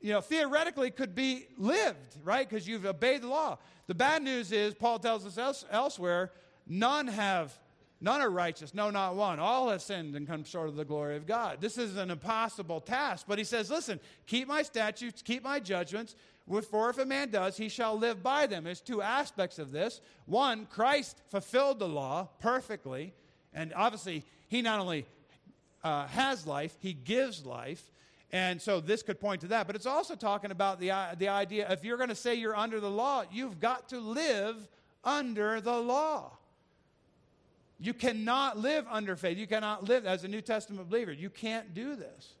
you 0.00 0.12
know, 0.12 0.20
theoretically 0.20 0.90
could 0.90 1.14
be 1.14 1.46
lived, 1.56 2.16
right? 2.22 2.48
Because 2.48 2.68
you've 2.68 2.86
obeyed 2.86 3.22
the 3.22 3.28
law. 3.28 3.58
The 3.86 3.94
bad 3.94 4.22
news 4.22 4.52
is, 4.52 4.74
Paul 4.74 4.98
tells 4.98 5.26
us 5.26 5.36
else, 5.36 5.64
elsewhere, 5.70 6.30
none 6.66 7.08
have, 7.08 7.58
none 8.00 8.20
are 8.20 8.30
righteous, 8.30 8.74
no, 8.74 8.90
not 8.90 9.16
one. 9.16 9.38
All 9.38 9.68
have 9.70 9.82
sinned 9.82 10.14
and 10.14 10.26
come 10.26 10.44
short 10.44 10.68
of 10.68 10.76
the 10.76 10.84
glory 10.84 11.16
of 11.16 11.26
God. 11.26 11.60
This 11.60 11.78
is 11.78 11.96
an 11.96 12.10
impossible 12.10 12.80
task, 12.80 13.26
but 13.28 13.38
he 13.38 13.44
says, 13.44 13.70
listen, 13.70 14.00
keep 14.26 14.48
my 14.48 14.62
statutes, 14.62 15.22
keep 15.22 15.42
my 15.42 15.60
judgments, 15.60 16.14
for 16.70 16.90
if 16.90 16.98
a 16.98 17.04
man 17.04 17.30
does, 17.30 17.56
he 17.56 17.68
shall 17.68 17.98
live 17.98 18.22
by 18.22 18.46
them. 18.46 18.64
There's 18.64 18.80
two 18.80 19.02
aspects 19.02 19.58
of 19.58 19.70
this. 19.70 20.00
One, 20.26 20.66
Christ 20.66 21.20
fulfilled 21.30 21.78
the 21.78 21.88
law 21.88 22.28
perfectly, 22.40 23.12
and 23.52 23.72
obviously, 23.74 24.24
he 24.48 24.62
not 24.62 24.80
only 24.80 25.04
uh, 25.84 26.06
has 26.06 26.46
life, 26.46 26.74
he 26.80 26.92
gives 26.92 27.44
life. 27.44 27.82
And 28.30 28.60
so 28.60 28.80
this 28.80 29.02
could 29.02 29.20
point 29.20 29.40
to 29.42 29.48
that. 29.48 29.66
But 29.66 29.76
it's 29.76 29.86
also 29.86 30.14
talking 30.14 30.50
about 30.50 30.80
the, 30.80 30.90
uh, 30.90 31.14
the 31.18 31.28
idea 31.28 31.70
if 31.70 31.84
you're 31.84 31.96
going 31.96 32.10
to 32.10 32.14
say 32.14 32.34
you're 32.34 32.56
under 32.56 32.80
the 32.80 32.90
law, 32.90 33.24
you've 33.30 33.58
got 33.58 33.88
to 33.90 34.00
live 34.00 34.68
under 35.02 35.60
the 35.60 35.78
law. 35.78 36.36
You 37.80 37.94
cannot 37.94 38.58
live 38.58 38.86
under 38.90 39.14
faith. 39.16 39.38
You 39.38 39.46
cannot 39.46 39.84
live 39.84 40.04
as 40.04 40.24
a 40.24 40.28
New 40.28 40.40
Testament 40.40 40.88
believer. 40.88 41.12
You 41.12 41.30
can't 41.30 41.74
do 41.74 41.94
this. 41.94 42.34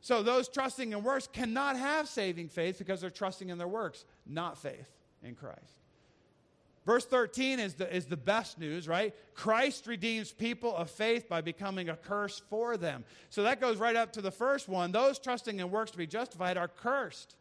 So 0.00 0.22
those 0.22 0.48
trusting 0.48 0.92
in 0.92 1.02
works 1.02 1.28
cannot 1.30 1.76
have 1.76 2.08
saving 2.08 2.48
faith 2.48 2.78
because 2.78 3.00
they're 3.00 3.10
trusting 3.10 3.50
in 3.50 3.58
their 3.58 3.68
works, 3.68 4.04
not 4.26 4.56
faith 4.56 4.88
in 5.22 5.34
Christ. 5.34 5.80
Verse 6.86 7.04
13 7.04 7.60
is 7.60 7.74
the, 7.74 7.94
is 7.94 8.06
the 8.06 8.16
best 8.16 8.58
news, 8.58 8.88
right? 8.88 9.14
Christ 9.34 9.86
redeems 9.86 10.32
people 10.32 10.74
of 10.74 10.90
faith 10.90 11.28
by 11.28 11.42
becoming 11.42 11.90
a 11.90 11.96
curse 11.96 12.40
for 12.48 12.76
them. 12.78 13.04
So 13.28 13.42
that 13.42 13.60
goes 13.60 13.76
right 13.76 13.96
up 13.96 14.12
to 14.14 14.22
the 14.22 14.30
first 14.30 14.68
one. 14.68 14.90
Those 14.90 15.18
trusting 15.18 15.60
in 15.60 15.70
works 15.70 15.90
to 15.90 15.98
be 15.98 16.06
justified 16.06 16.56
are 16.56 16.68
cursed. 16.68 17.36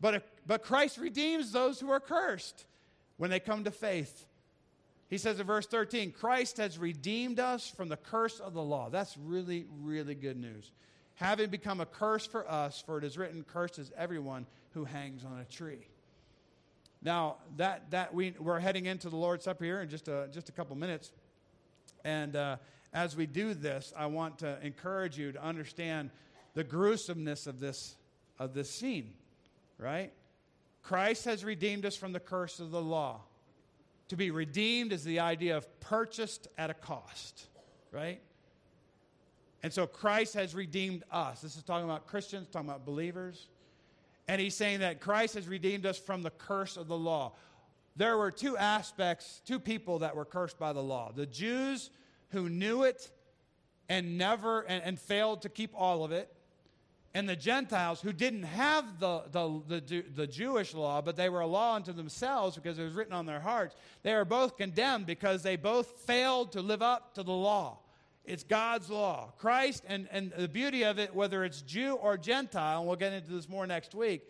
But, 0.00 0.24
but 0.46 0.62
Christ 0.62 0.98
redeems 0.98 1.50
those 1.50 1.80
who 1.80 1.90
are 1.90 2.00
cursed 2.00 2.66
when 3.16 3.30
they 3.30 3.40
come 3.40 3.64
to 3.64 3.70
faith. 3.70 4.25
He 5.08 5.18
says 5.18 5.38
in 5.38 5.46
verse 5.46 5.66
13, 5.66 6.12
Christ 6.12 6.56
has 6.56 6.78
redeemed 6.78 7.38
us 7.38 7.68
from 7.68 7.88
the 7.88 7.96
curse 7.96 8.40
of 8.40 8.54
the 8.54 8.62
law. 8.62 8.90
That's 8.90 9.16
really, 9.16 9.66
really 9.82 10.14
good 10.14 10.36
news 10.36 10.72
having 11.16 11.48
become 11.48 11.80
a 11.80 11.86
curse 11.86 12.26
for 12.26 12.48
us, 12.48 12.82
for 12.84 12.98
it 12.98 13.04
is 13.04 13.18
written, 13.18 13.44
Cursed 13.44 13.78
is 13.78 13.90
everyone 13.96 14.46
who 14.70 14.84
hangs 14.84 15.24
on 15.24 15.40
a 15.40 15.44
tree. 15.44 15.88
Now, 17.02 17.36
that, 17.56 17.90
that 17.90 18.14
we, 18.14 18.34
we're 18.38 18.60
heading 18.60 18.86
into 18.86 19.08
the 19.08 19.16
Lord's 19.16 19.44
Supper 19.44 19.64
here 19.64 19.80
in 19.80 19.88
just 19.88 20.08
a, 20.08 20.28
just 20.32 20.48
a 20.48 20.52
couple 20.52 20.76
minutes. 20.76 21.12
And 22.04 22.36
uh, 22.36 22.56
as 22.92 23.16
we 23.16 23.26
do 23.26 23.54
this, 23.54 23.92
I 23.96 24.06
want 24.06 24.38
to 24.38 24.58
encourage 24.62 25.18
you 25.18 25.32
to 25.32 25.42
understand 25.42 26.10
the 26.54 26.64
gruesomeness 26.64 27.46
of 27.46 27.60
this, 27.60 27.96
of 28.38 28.54
this 28.54 28.70
scene, 28.70 29.14
right? 29.78 30.12
Christ 30.82 31.24
has 31.24 31.44
redeemed 31.44 31.86
us 31.86 31.96
from 31.96 32.12
the 32.12 32.20
curse 32.20 32.60
of 32.60 32.70
the 32.70 32.80
law. 32.80 33.20
To 34.08 34.16
be 34.16 34.30
redeemed 34.30 34.92
is 34.92 35.04
the 35.04 35.20
idea 35.20 35.56
of 35.56 35.80
purchased 35.80 36.48
at 36.56 36.70
a 36.70 36.74
cost, 36.74 37.46
right? 37.90 38.20
And 39.62 39.72
so 39.72 39.86
Christ 39.86 40.34
has 40.34 40.54
redeemed 40.54 41.02
us. 41.10 41.40
This 41.40 41.56
is 41.56 41.62
talking 41.62 41.84
about 41.84 42.06
Christians, 42.06 42.46
talking 42.48 42.68
about 42.68 42.84
believers. 42.84 43.48
And 44.28 44.40
he's 44.40 44.54
saying 44.54 44.80
that 44.80 45.00
Christ 45.00 45.34
has 45.34 45.48
redeemed 45.48 45.86
us 45.86 45.98
from 45.98 46.22
the 46.22 46.30
curse 46.30 46.76
of 46.76 46.88
the 46.88 46.96
law. 46.96 47.32
There 47.96 48.16
were 48.16 48.30
two 48.30 48.56
aspects, 48.56 49.40
two 49.44 49.58
people 49.58 50.00
that 50.00 50.14
were 50.14 50.24
cursed 50.24 50.58
by 50.58 50.72
the 50.72 50.82
law 50.82 51.12
the 51.14 51.26
Jews 51.26 51.90
who 52.30 52.48
knew 52.48 52.82
it 52.82 53.10
and 53.88 54.18
never 54.18 54.60
and, 54.62 54.82
and 54.82 54.98
failed 54.98 55.42
to 55.42 55.48
keep 55.48 55.70
all 55.74 56.04
of 56.04 56.12
it, 56.12 56.32
and 57.16 57.26
the 57.26 57.34
Gentiles 57.34 58.02
who 58.02 58.12
didn't 58.12 58.42
have 58.42 59.00
the, 59.00 59.22
the, 59.32 59.62
the, 59.68 60.04
the, 60.14 60.26
Jewish 60.26 60.74
law, 60.74 61.00
but 61.00 61.16
they 61.16 61.30
were 61.30 61.40
a 61.40 61.46
law 61.46 61.74
unto 61.74 61.94
themselves 61.94 62.56
because 62.56 62.78
it 62.78 62.84
was 62.84 62.92
written 62.92 63.14
on 63.14 63.24
their 63.24 63.40
hearts. 63.40 63.74
They 64.02 64.12
are 64.12 64.26
both 64.26 64.58
condemned 64.58 65.06
because 65.06 65.42
they 65.42 65.56
both 65.56 65.86
failed 66.00 66.52
to 66.52 66.60
live 66.60 66.82
up 66.82 67.14
to 67.14 67.22
the 67.22 67.32
law. 67.32 67.78
It's 68.26 68.44
God's 68.44 68.90
law. 68.90 69.32
Christ, 69.38 69.82
and, 69.88 70.08
and 70.12 70.30
the 70.36 70.46
beauty 70.46 70.84
of 70.84 70.98
it, 70.98 71.14
whether 71.14 71.42
it's 71.42 71.62
Jew 71.62 71.94
or 71.94 72.18
Gentile, 72.18 72.80
and 72.80 72.86
we'll 72.86 72.96
get 72.96 73.14
into 73.14 73.30
this 73.30 73.48
more 73.48 73.66
next 73.66 73.94
week, 73.94 74.20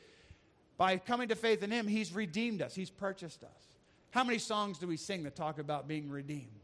by 0.76 0.96
coming 0.96 1.26
to 1.30 1.34
faith 1.34 1.64
in 1.64 1.72
Him, 1.72 1.88
He's 1.88 2.12
redeemed 2.12 2.62
us, 2.62 2.72
He's 2.72 2.90
purchased 2.90 3.42
us. 3.42 3.78
How 4.12 4.22
many 4.22 4.38
songs 4.38 4.78
do 4.78 4.86
we 4.86 4.96
sing 4.96 5.24
that 5.24 5.34
talk 5.34 5.58
about 5.58 5.88
being 5.88 6.08
redeemed? 6.08 6.60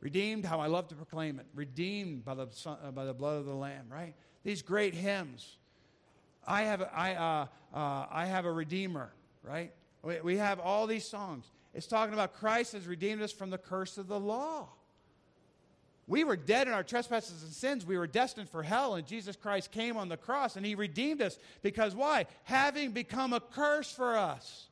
Redeemed, 0.00 0.46
how 0.46 0.60
I 0.60 0.68
love 0.68 0.88
to 0.88 0.94
proclaim 0.94 1.38
it. 1.38 1.44
Redeemed 1.54 2.24
by 2.24 2.34
the, 2.34 2.46
uh, 2.64 2.92
by 2.92 3.04
the 3.04 3.12
blood 3.12 3.40
of 3.40 3.44
the 3.44 3.54
Lamb, 3.54 3.88
right? 3.90 4.14
These 4.44 4.62
great 4.62 4.94
hymns. 4.94 5.56
I 6.46 6.62
have, 6.62 6.82
I, 6.94 7.14
uh, 7.14 7.46
uh, 7.76 8.06
I 8.10 8.26
have 8.26 8.44
a 8.44 8.52
Redeemer, 8.52 9.10
right? 9.42 9.72
We, 10.02 10.20
we 10.20 10.36
have 10.36 10.60
all 10.60 10.86
these 10.86 11.06
songs. 11.06 11.46
It's 11.72 11.86
talking 11.86 12.14
about 12.14 12.34
Christ 12.34 12.72
has 12.72 12.86
redeemed 12.86 13.22
us 13.22 13.32
from 13.32 13.50
the 13.50 13.58
curse 13.58 13.98
of 13.98 14.06
the 14.06 14.20
law. 14.20 14.68
We 16.06 16.22
were 16.22 16.36
dead 16.36 16.68
in 16.68 16.74
our 16.74 16.82
trespasses 16.82 17.42
and 17.42 17.52
sins. 17.52 17.86
We 17.86 17.96
were 17.96 18.06
destined 18.06 18.50
for 18.50 18.62
hell, 18.62 18.94
and 18.94 19.06
Jesus 19.06 19.36
Christ 19.36 19.70
came 19.70 19.96
on 19.96 20.08
the 20.08 20.18
cross 20.18 20.56
and 20.56 20.64
he 20.64 20.74
redeemed 20.74 21.22
us. 21.22 21.38
Because 21.62 21.94
why? 21.94 22.26
Having 22.44 22.92
become 22.92 23.32
a 23.32 23.40
curse 23.40 23.90
for 23.90 24.16
us. 24.16 24.68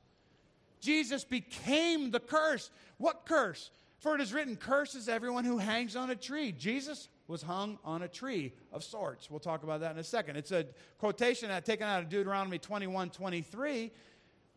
Jesus 0.80 1.24
became 1.24 2.10
the 2.10 2.20
curse. 2.20 2.70
What 2.98 3.24
curse? 3.24 3.70
For 3.98 4.14
it 4.14 4.20
is 4.20 4.34
written, 4.34 4.56
Curses 4.56 5.08
everyone 5.08 5.44
who 5.44 5.58
hangs 5.58 5.96
on 5.96 6.10
a 6.10 6.16
tree. 6.16 6.52
Jesus 6.52 7.08
was 7.33 7.43
hung 7.43 7.78
on 7.85 8.03
a 8.03 8.09
tree 8.09 8.53
of 8.72 8.85
sorts. 8.85 9.28
We'll 9.30 9.41
talk 9.41 9.64
about 9.64 9.80
that 9.80 9.93
in 9.93 9.99
a 9.99 10.05
second. 10.05 10.37
It's 10.37 10.53
a 10.53 10.66
quotation 10.99 11.51
taken 11.64 11.87
out 11.87 12.03
of 12.03 12.09
Deuteronomy 12.09 12.59
21 12.59 13.11
23 13.11 13.91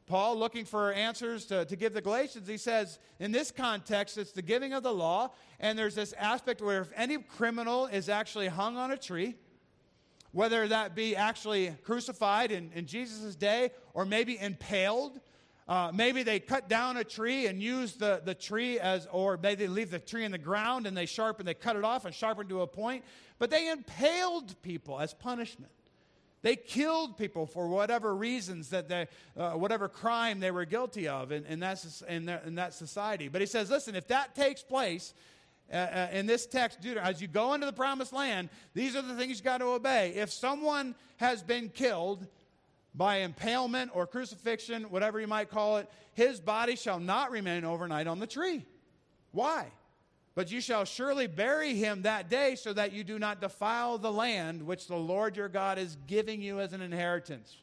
Paul, 0.08 0.38
looking 0.38 0.66
for 0.66 0.94
answers 0.94 1.46
to, 1.46 1.66
to 1.66 1.76
give 1.76 1.94
the 1.94 2.02
Galatians, 2.02 2.48
he 2.48 2.58
says, 2.58 3.00
in 3.20 3.32
this 3.32 3.50
context, 3.50 4.20
it's 4.20 4.32
the 4.32 4.42
giving 4.44 4.72
of 4.74 4.84
the 4.84 4.94
law, 4.94 5.32
and 5.60 5.80
there's 5.80 5.96
this 5.96 6.14
aspect 6.14 6.62
where 6.62 6.82
if 6.82 6.92
any 6.96 7.18
criminal 7.18 7.88
is 7.88 8.08
actually 8.08 8.48
hung 8.48 8.78
on 8.78 8.92
a 8.92 8.98
tree, 8.98 9.36
whether 10.32 10.68
that 10.68 10.94
be 10.94 11.16
actually 11.16 11.72
crucified 11.84 12.52
in, 12.52 12.72
in 12.76 12.86
Jesus' 12.86 13.36
day 13.36 13.72
or 13.96 14.06
maybe 14.06 14.38
impaled, 14.40 15.20
uh, 15.68 15.92
maybe 15.94 16.22
they 16.22 16.40
cut 16.40 16.70
down 16.70 16.98
a 16.98 17.04
tree 17.04 17.48
and 17.48 17.62
use 17.62 17.94
the, 17.94 18.22
the 18.24 18.36
tree 18.36 18.80
as, 18.80 19.08
or 19.12 19.38
maybe 19.42 19.66
they 19.66 19.68
leave 19.68 19.90
the 19.90 20.00
tree 20.00 20.24
in 20.24 20.32
the 20.32 20.38
ground 20.38 20.86
and 20.86 20.96
they 20.96 21.08
sharpen, 21.08 21.46
they 21.46 21.56
cut 21.56 21.76
it 21.76 21.84
off 21.84 22.06
and 22.06 22.14
sharpen 22.14 22.48
to 22.48 22.62
a 22.62 22.68
point, 22.68 23.04
but 23.40 23.50
they 23.50 23.70
impaled 23.70 24.62
people 24.62 25.00
as 25.00 25.14
punishment. 25.14 25.72
They 26.44 26.56
killed 26.56 27.18
people 27.18 27.48
for 27.48 27.68
whatever 27.68 28.16
reasons 28.16 28.70
that 28.70 28.88
they, 28.88 29.08
uh, 29.36 29.54
whatever 29.54 29.90
crime 29.90 30.40
they 30.40 30.52
were 30.52 30.66
guilty 30.66 31.08
of 31.08 31.32
in, 31.32 31.44
in, 31.48 31.60
that, 31.62 31.84
in, 32.08 32.30
in 32.30 32.56
that 32.56 32.76
society. 32.76 33.28
But 33.28 33.42
he 33.42 33.48
says, 33.48 33.72
listen, 33.72 33.96
if 33.96 34.08
that 34.10 34.36
takes 34.36 34.62
place, 34.62 35.16
uh, 35.74 35.78
uh, 35.78 36.08
in 36.12 36.28
this 36.28 36.46
text, 36.46 36.86
as 36.86 37.20
you 37.20 37.28
go 37.28 37.56
into 37.56 37.66
the 37.66 37.74
promised 37.74 38.14
land, 38.14 38.50
these 38.76 38.96
are 38.96 39.02
the 39.02 39.16
things 39.16 39.40
you 39.40 39.44
got 39.44 39.58
to 39.58 39.66
obey. 39.66 40.14
If 40.16 40.32
someone 40.32 40.94
has 41.18 41.42
been 41.42 41.70
killed 41.70 42.28
by 42.96 43.18
impalement 43.18 43.92
or 43.94 44.08
crucifixion, 44.08 44.84
whatever 44.84 45.20
you 45.20 45.28
might 45.28 45.50
call 45.50 45.78
it, 45.78 45.90
his 46.14 46.40
body 46.40 46.76
shall 46.76 47.00
not 47.00 47.30
remain 47.30 47.66
overnight 47.66 48.08
on 48.08 48.20
the 48.20 48.28
tree. 48.28 48.66
Why? 49.32 49.68
But 50.34 50.52
you 50.52 50.62
shall 50.62 50.86
surely 50.86 51.28
bury 51.28 51.76
him 51.76 52.04
that 52.04 52.30
day 52.30 52.56
so 52.56 52.74
that 52.74 52.94
you 52.94 53.04
do 53.04 53.20
not 53.20 53.42
defile 53.42 53.98
the 53.98 54.12
land 54.12 54.62
which 54.64 54.88
the 54.88 54.96
Lord 54.96 55.36
your 55.38 55.50
God 55.50 55.78
is 55.78 55.98
giving 56.08 56.42
you 56.42 56.60
as 56.60 56.74
an 56.74 56.82
inheritance. 56.82 57.58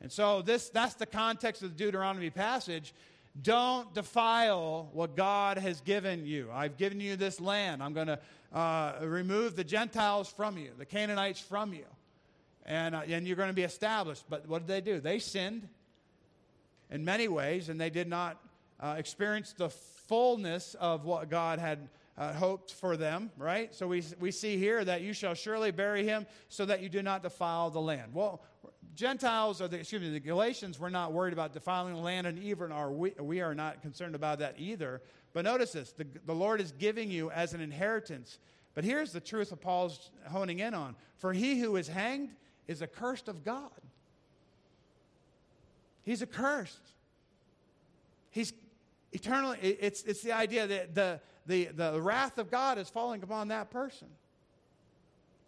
And 0.00 0.10
so 0.10 0.42
this 0.42 0.68
that's 0.68 0.94
the 0.94 1.06
context 1.06 1.62
of 1.62 1.76
the 1.76 1.84
Deuteronomy 1.84 2.30
passage. 2.30 2.94
Don't 3.42 3.92
defile 3.94 4.88
what 4.92 5.16
God 5.16 5.58
has 5.58 5.80
given 5.80 6.24
you. 6.24 6.48
I've 6.52 6.76
given 6.76 7.00
you 7.00 7.16
this 7.16 7.40
land. 7.40 7.82
I'm 7.82 7.92
going 7.92 8.06
to 8.06 8.18
uh, 8.52 8.94
remove 9.02 9.56
the 9.56 9.64
Gentiles 9.64 10.28
from 10.28 10.56
you, 10.56 10.70
the 10.78 10.86
Canaanites 10.86 11.40
from 11.40 11.74
you, 11.74 11.84
and, 12.66 12.94
uh, 12.94 13.02
and 13.08 13.26
you're 13.26 13.36
going 13.36 13.48
to 13.48 13.54
be 13.54 13.62
established. 13.62 14.24
But 14.28 14.46
what 14.46 14.66
did 14.66 14.68
they 14.68 14.80
do? 14.80 15.00
They 15.00 15.18
sinned 15.18 15.68
in 16.90 17.04
many 17.04 17.28
ways, 17.28 17.68
and 17.68 17.80
they 17.80 17.90
did 17.90 18.08
not 18.08 18.38
uh, 18.80 18.96
experience 18.98 19.54
the 19.56 19.70
fullness 19.70 20.74
of 20.78 21.04
what 21.04 21.30
God 21.30 21.58
had 21.58 21.88
uh, 22.18 22.32
hoped 22.32 22.72
for 22.72 22.96
them, 22.96 23.30
right? 23.38 23.74
So 23.74 23.86
we, 23.86 24.02
we 24.18 24.30
see 24.30 24.56
here 24.56 24.84
that 24.84 25.02
you 25.02 25.12
shall 25.12 25.34
surely 25.34 25.70
bury 25.70 26.04
him 26.04 26.26
so 26.48 26.64
that 26.66 26.82
you 26.82 26.88
do 26.88 27.02
not 27.02 27.22
defile 27.22 27.70
the 27.70 27.80
land. 27.80 28.12
Well, 28.14 28.42
Gentiles, 28.94 29.60
or 29.60 29.68
the, 29.68 29.78
excuse 29.78 30.00
me, 30.00 30.10
the 30.10 30.20
Galatians 30.20 30.78
were 30.78 30.90
not 30.90 31.12
worried 31.12 31.34
about 31.34 31.52
defiling 31.52 31.94
the 31.94 32.00
land, 32.00 32.26
and 32.26 32.38
even 32.38 32.72
are 32.72 32.90
we, 32.90 33.12
we 33.20 33.40
are 33.42 33.54
not 33.54 33.82
concerned 33.82 34.14
about 34.14 34.38
that 34.38 34.54
either. 34.58 35.02
But 35.34 35.44
notice 35.44 35.72
this 35.72 35.92
the, 35.92 36.06
the 36.24 36.34
Lord 36.34 36.60
is 36.60 36.72
giving 36.72 37.10
you 37.10 37.30
as 37.30 37.52
an 37.52 37.60
inheritance. 37.60 38.38
But 38.74 38.84
here's 38.84 39.12
the 39.12 39.20
truth 39.20 39.50
that 39.50 39.60
Paul's 39.60 40.10
honing 40.28 40.60
in 40.60 40.72
on 40.72 40.96
For 41.16 41.32
he 41.32 41.60
who 41.60 41.76
is 41.76 41.88
hanged 41.88 42.30
is 42.66 42.82
accursed 42.82 43.28
of 43.28 43.44
God. 43.44 43.70
He's 46.02 46.22
accursed. 46.22 46.92
He's 48.30 48.52
eternally, 49.12 49.58
it's, 49.60 50.02
it's 50.02 50.22
the 50.22 50.32
idea 50.32 50.66
that 50.66 50.94
the, 50.94 51.20
the, 51.46 51.66
the 51.66 52.00
wrath 52.00 52.38
of 52.38 52.50
God 52.50 52.78
is 52.78 52.88
falling 52.88 53.22
upon 53.22 53.48
that 53.48 53.70
person. 53.70 54.08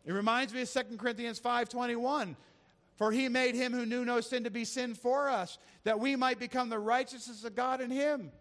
It 0.05 0.12
reminds 0.12 0.55
me 0.55 0.62
of 0.62 0.71
2 0.71 0.97
Corinthians 0.97 1.39
5.21. 1.39 2.35
For 2.99 3.12
he 3.12 3.29
made 3.29 3.55
him 3.55 3.73
who 3.73 3.87
knew 3.87 4.05
no 4.05 4.21
sin 4.21 4.43
to 4.43 4.51
be 4.51 4.64
sin 4.64 4.95
for 4.95 5.29
us, 5.29 5.59
that 5.85 6.01
we 6.01 6.16
might 6.16 6.41
become 6.41 6.69
the 6.69 6.81
righteousness 6.81 7.45
of 7.45 7.55
God 7.55 7.81
in 7.81 7.93
him. 7.93 8.33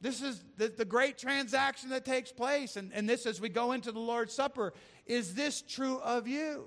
This 0.00 0.22
is 0.22 0.42
the, 0.56 0.68
the 0.68 0.86
great 0.86 1.18
transaction 1.18 1.90
that 1.90 2.06
takes 2.06 2.32
place. 2.32 2.76
And, 2.76 2.90
and 2.94 3.06
this, 3.06 3.26
as 3.26 3.38
we 3.38 3.50
go 3.50 3.72
into 3.72 3.92
the 3.92 3.98
Lord's 3.98 4.32
Supper, 4.32 4.72
is 5.04 5.34
this 5.34 5.60
true 5.60 5.98
of 5.98 6.26
you? 6.26 6.64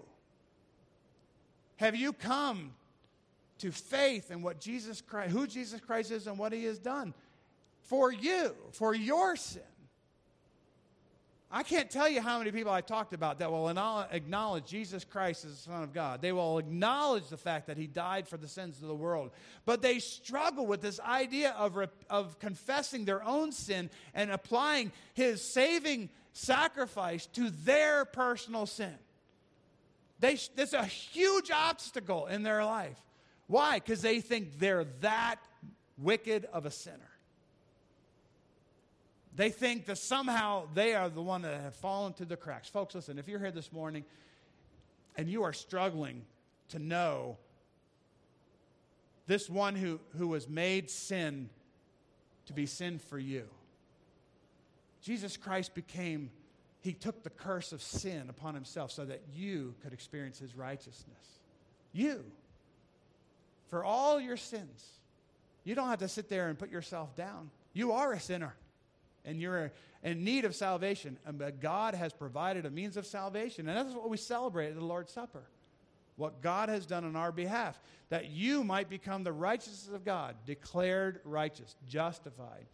Have 1.79 1.95
you 1.95 2.13
come 2.13 2.71
to 3.57 3.71
faith 3.71 4.31
in 4.31 4.41
what 4.41 4.61
Jesus 4.61 5.01
Christ, 5.01 5.31
who 5.31 5.47
Jesus 5.47 5.81
Christ 5.81 6.11
is 6.11 6.27
and 6.27 6.37
what 6.37 6.53
he 6.53 6.63
has 6.65 6.79
done? 6.79 7.13
for 7.89 8.11
you, 8.11 8.55
for 8.73 8.93
your 8.93 9.35
sin. 9.35 9.63
I 11.51 11.63
can't 11.63 11.89
tell 11.89 12.07
you 12.07 12.21
how 12.21 12.37
many 12.37 12.51
people 12.51 12.71
I 12.71 12.81
talked 12.81 13.13
about 13.13 13.39
that 13.39 13.51
will 13.51 13.67
acknowledge 13.67 14.65
Jesus 14.65 15.03
Christ 15.03 15.43
as 15.43 15.51
the 15.55 15.71
Son 15.71 15.81
of 15.81 15.91
God. 15.91 16.21
They 16.21 16.31
will 16.31 16.59
acknowledge 16.59 17.27
the 17.29 17.37
fact 17.37 17.65
that 17.65 17.77
He 17.77 17.87
died 17.87 18.27
for 18.27 18.37
the 18.37 18.47
sins 18.47 18.79
of 18.79 18.87
the 18.87 18.93
world. 18.93 19.31
But 19.65 19.81
they 19.81 19.97
struggle 19.97 20.67
with 20.67 20.81
this 20.81 20.99
idea 20.99 21.55
of, 21.57 21.75
of 22.11 22.37
confessing 22.37 23.05
their 23.05 23.23
own 23.23 23.51
sin 23.51 23.89
and 24.13 24.29
applying 24.29 24.91
His 25.15 25.41
saving 25.41 26.11
sacrifice 26.33 27.25
to 27.33 27.49
their 27.49 28.05
personal 28.05 28.67
sin. 28.67 28.93
They, 30.19 30.37
there's 30.55 30.73
a 30.73 30.85
huge 30.85 31.51
obstacle 31.51 32.27
in 32.27 32.43
their 32.43 32.63
life. 32.65 32.99
Why? 33.47 33.79
Because 33.79 34.01
they 34.01 34.19
think 34.21 34.59
they're 34.59 34.85
that 35.01 35.37
wicked 35.97 36.45
of 36.53 36.65
a 36.65 36.71
sinner. 36.71 37.09
They 39.35 39.49
think 39.49 39.85
that 39.85 39.97
somehow 39.97 40.67
they 40.73 40.95
are 40.95 41.09
the 41.09 41.21
one 41.21 41.43
that 41.43 41.61
have 41.61 41.75
fallen 41.75 42.13
through 42.13 42.25
the 42.25 42.37
cracks. 42.37 42.67
Folks, 42.67 42.95
listen, 42.95 43.17
if 43.17 43.27
you're 43.27 43.39
here 43.39 43.51
this 43.51 43.71
morning 43.71 44.03
and 45.15 45.29
you 45.29 45.43
are 45.43 45.53
struggling 45.53 46.23
to 46.69 46.79
know 46.79 47.37
this 49.27 49.49
one 49.49 49.75
who, 49.75 49.99
who 50.17 50.27
was 50.27 50.49
made 50.49 50.89
sin 50.89 51.49
to 52.47 52.53
be 52.53 52.65
sin 52.65 52.99
for 52.99 53.17
you, 53.17 53.45
Jesus 55.01 55.37
Christ 55.37 55.73
became, 55.73 56.31
he 56.81 56.93
took 56.93 57.23
the 57.23 57.29
curse 57.29 57.71
of 57.71 57.81
sin 57.81 58.29
upon 58.29 58.55
himself 58.55 58.91
so 58.91 59.05
that 59.05 59.21
you 59.33 59.75
could 59.83 59.93
experience 59.93 60.39
his 60.39 60.55
righteousness. 60.55 61.39
You. 61.91 62.23
For 63.67 63.83
all 63.83 64.19
your 64.19 64.37
sins. 64.37 64.85
You 65.63 65.75
don't 65.75 65.89
have 65.89 65.99
to 65.99 66.07
sit 66.07 66.29
there 66.29 66.47
and 66.47 66.57
put 66.57 66.71
yourself 66.71 67.15
down. 67.15 67.51
You 67.73 67.91
are 67.91 68.13
a 68.13 68.19
sinner 68.19 68.55
and 69.25 69.41
you're 69.41 69.71
in 70.03 70.23
need 70.23 70.45
of 70.45 70.55
salvation, 70.55 71.17
but 71.33 71.59
God 71.59 71.93
has 71.93 72.13
provided 72.13 72.65
a 72.65 72.69
means 72.69 72.95
of 72.95 73.05
salvation. 73.05 73.67
And 73.67 73.77
that's 73.77 73.93
what 73.93 74.09
we 74.09 74.17
celebrate 74.17 74.69
at 74.69 74.75
the 74.75 74.85
Lord's 74.85 75.11
Supper. 75.11 75.43
What 76.15 76.41
God 76.41 76.69
has 76.69 76.85
done 76.85 77.05
on 77.05 77.15
our 77.15 77.31
behalf, 77.31 77.79
that 78.09 78.29
you 78.29 78.63
might 78.63 78.89
become 78.89 79.23
the 79.23 79.31
righteousness 79.31 79.93
of 79.93 80.03
God, 80.03 80.35
declared 80.45 81.21
righteous, 81.23 81.75
justified. 81.87 82.65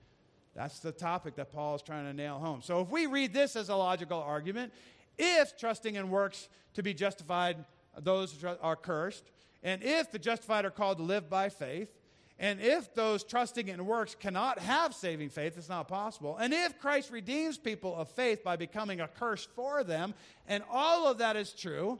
That's 0.56 0.80
the 0.80 0.92
topic 0.92 1.36
that 1.36 1.52
Paul 1.52 1.76
is 1.76 1.82
trying 1.82 2.06
to 2.06 2.14
nail 2.14 2.40
home. 2.40 2.62
So 2.62 2.82
if 2.82 2.90
we 2.90 3.08
read 3.08 3.34
this 3.34 3.56
as 3.56 3.70
a 3.70 3.76
logical 3.76 4.20
argument, 4.20 4.72
if 5.18 5.58
trusting 5.58 5.96
in 5.96 6.10
works 6.10 6.48
to 6.76 6.84
be 6.84 6.94
justified, 6.94 7.64
those 8.00 8.44
are 8.44 8.76
cursed, 8.76 9.24
and 9.64 9.84
if 9.84 10.12
the 10.12 10.20
justified 10.20 10.66
are 10.66 10.72
called 10.72 10.98
to 10.98 11.04
live 11.04 11.30
by 11.30 11.50
faith, 11.50 11.90
and 12.38 12.60
if 12.60 12.94
those 12.94 13.24
trusting 13.24 13.70
in 13.70 13.86
works 13.86 14.14
cannot 14.14 14.60
have 14.60 14.94
saving 14.94 15.30
faith, 15.30 15.58
it's 15.58 15.70
not 15.70 15.88
possible. 15.88 16.36
And 16.38 16.54
if 16.54 16.78
Christ 16.80 17.10
redeems 17.12 17.58
people 17.58 17.96
of 17.96 18.10
faith 18.10 18.44
by 18.44 18.58
becoming 18.58 19.00
a 19.00 19.08
curse 19.08 19.48
for 19.56 19.84
them, 19.84 20.14
and 20.48 20.64
all 20.70 21.08
of 21.08 21.20
that 21.20 21.38
is 21.38 21.54
true, 21.54 22.00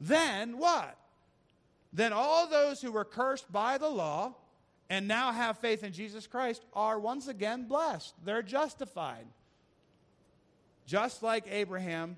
then 0.00 0.58
what? 0.58 0.98
Then 1.92 2.12
all 2.12 2.48
those 2.48 2.82
who 2.82 2.90
were 2.90 3.04
cursed 3.04 3.50
by 3.52 3.78
the 3.78 3.88
law 3.88 4.34
and 4.90 5.08
now 5.08 5.32
have 5.32 5.58
faith 5.58 5.82
in 5.82 5.92
Jesus 5.92 6.26
Christ 6.26 6.64
are 6.72 6.98
once 6.98 7.28
again 7.28 7.66
blessed. 7.66 8.14
They're 8.24 8.42
justified. 8.42 9.26
Just 10.86 11.22
like 11.22 11.46
Abraham 11.50 12.16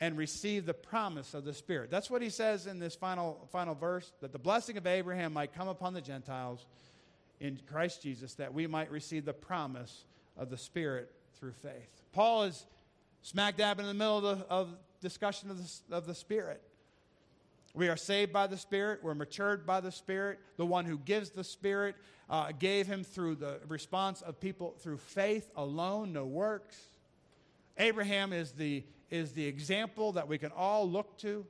and 0.00 0.16
receive 0.16 0.64
the 0.64 0.74
promise 0.74 1.34
of 1.34 1.44
the 1.44 1.52
Spirit. 1.52 1.90
That's 1.90 2.10
what 2.10 2.22
he 2.22 2.30
says 2.30 2.66
in 2.66 2.78
this 2.78 2.94
final, 2.94 3.46
final 3.52 3.74
verse 3.74 4.10
that 4.22 4.32
the 4.32 4.38
blessing 4.38 4.78
of 4.78 4.86
Abraham 4.86 5.34
might 5.34 5.52
come 5.52 5.68
upon 5.68 5.92
the 5.92 6.00
Gentiles 6.00 6.64
in 7.38 7.60
Christ 7.70 8.02
Jesus, 8.02 8.34
that 8.34 8.54
we 8.54 8.66
might 8.66 8.90
receive 8.90 9.24
the 9.26 9.34
promise 9.34 10.04
of 10.36 10.48
the 10.48 10.56
Spirit 10.56 11.12
through 11.38 11.52
faith. 11.52 12.02
Paul 12.12 12.44
is 12.44 12.64
smack 13.22 13.58
dab 13.58 13.78
in 13.78 13.86
the 13.86 13.94
middle 13.94 14.26
of 14.26 14.38
the 14.38 14.46
of 14.46 14.76
discussion 15.02 15.50
of 15.50 15.58
the, 15.58 15.96
of 15.96 16.06
the 16.06 16.14
Spirit. 16.14 16.62
We 17.74 17.88
are 17.88 17.96
saved 17.96 18.32
by 18.32 18.46
the 18.46 18.56
Spirit. 18.56 19.00
We're 19.02 19.14
matured 19.14 19.64
by 19.64 19.80
the 19.80 19.92
Spirit. 19.92 20.40
The 20.56 20.66
one 20.66 20.84
who 20.84 20.98
gives 20.98 21.30
the 21.30 21.44
Spirit 21.44 21.96
uh, 22.28 22.52
gave 22.58 22.86
him 22.86 23.04
through 23.04 23.36
the 23.36 23.60
response 23.68 24.22
of 24.22 24.40
people 24.40 24.74
through 24.78 24.98
faith 24.98 25.50
alone, 25.56 26.12
no 26.12 26.24
works. 26.24 26.76
Abraham 27.78 28.32
is 28.32 28.52
the 28.52 28.84
is 29.10 29.32
the 29.32 29.44
example 29.44 30.12
that 30.12 30.28
we 30.28 30.38
can 30.38 30.52
all 30.52 30.88
look 30.88 31.18
to. 31.18 31.44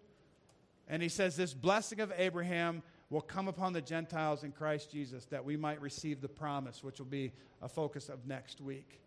And 0.88 1.02
he 1.02 1.08
says, 1.08 1.36
This 1.36 1.54
blessing 1.54 2.00
of 2.00 2.12
Abraham 2.16 2.82
will 3.10 3.20
come 3.20 3.48
upon 3.48 3.72
the 3.72 3.82
Gentiles 3.82 4.44
in 4.44 4.52
Christ 4.52 4.90
Jesus 4.90 5.26
that 5.26 5.44
we 5.44 5.56
might 5.56 5.80
receive 5.80 6.20
the 6.20 6.28
promise, 6.28 6.82
which 6.82 6.98
will 6.98 7.06
be 7.06 7.32
a 7.60 7.68
focus 7.68 8.08
of 8.08 8.26
next 8.26 8.60
week. 8.60 9.00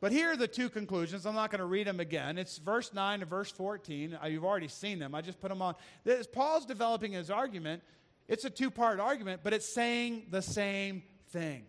But 0.00 0.12
here 0.12 0.32
are 0.32 0.36
the 0.36 0.48
two 0.48 0.68
conclusions. 0.68 1.24
I'm 1.24 1.34
not 1.34 1.50
going 1.50 1.60
to 1.60 1.66
read 1.66 1.86
them 1.86 2.00
again. 2.00 2.36
It's 2.36 2.58
verse 2.58 2.92
9 2.92 3.22
and 3.22 3.30
verse 3.30 3.50
14. 3.50 4.18
Uh, 4.22 4.26
you've 4.26 4.44
already 4.44 4.68
seen 4.68 4.98
them. 4.98 5.14
I 5.14 5.22
just 5.22 5.40
put 5.40 5.48
them 5.48 5.62
on. 5.62 5.74
As 6.04 6.26
Paul's 6.26 6.66
developing 6.66 7.12
his 7.12 7.30
argument, 7.30 7.82
it's 8.28 8.44
a 8.44 8.50
two 8.50 8.70
part 8.70 9.00
argument, 9.00 9.40
but 9.42 9.54
it's 9.54 9.72
saying 9.72 10.26
the 10.30 10.42
same 10.42 11.02
thing. 11.30 11.64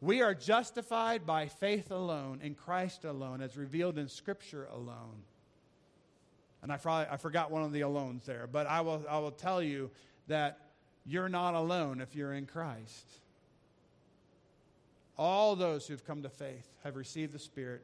We 0.00 0.20
are 0.22 0.34
justified 0.34 1.24
by 1.24 1.46
faith 1.46 1.92
alone, 1.92 2.40
in 2.42 2.56
Christ 2.56 3.04
alone, 3.04 3.40
as 3.40 3.56
revealed 3.56 3.98
in 3.98 4.08
Scripture 4.08 4.66
alone. 4.72 5.22
And 6.62 6.72
I, 6.72 6.76
probably, 6.76 7.06
I 7.08 7.16
forgot 7.16 7.52
one 7.52 7.62
of 7.62 7.72
the 7.72 7.82
alones 7.82 8.24
there, 8.24 8.48
but 8.50 8.66
I 8.66 8.80
will, 8.80 9.04
I 9.08 9.18
will 9.20 9.30
tell 9.30 9.62
you 9.62 9.90
that 10.26 10.58
you're 11.04 11.28
not 11.28 11.54
alone 11.54 12.00
if 12.00 12.16
you're 12.16 12.32
in 12.32 12.46
Christ. 12.46 13.06
All 15.18 15.56
those 15.56 15.86
who've 15.86 16.04
come 16.06 16.22
to 16.22 16.28
faith 16.28 16.68
have 16.84 16.96
received 16.96 17.32
the 17.32 17.38
Spirit. 17.38 17.82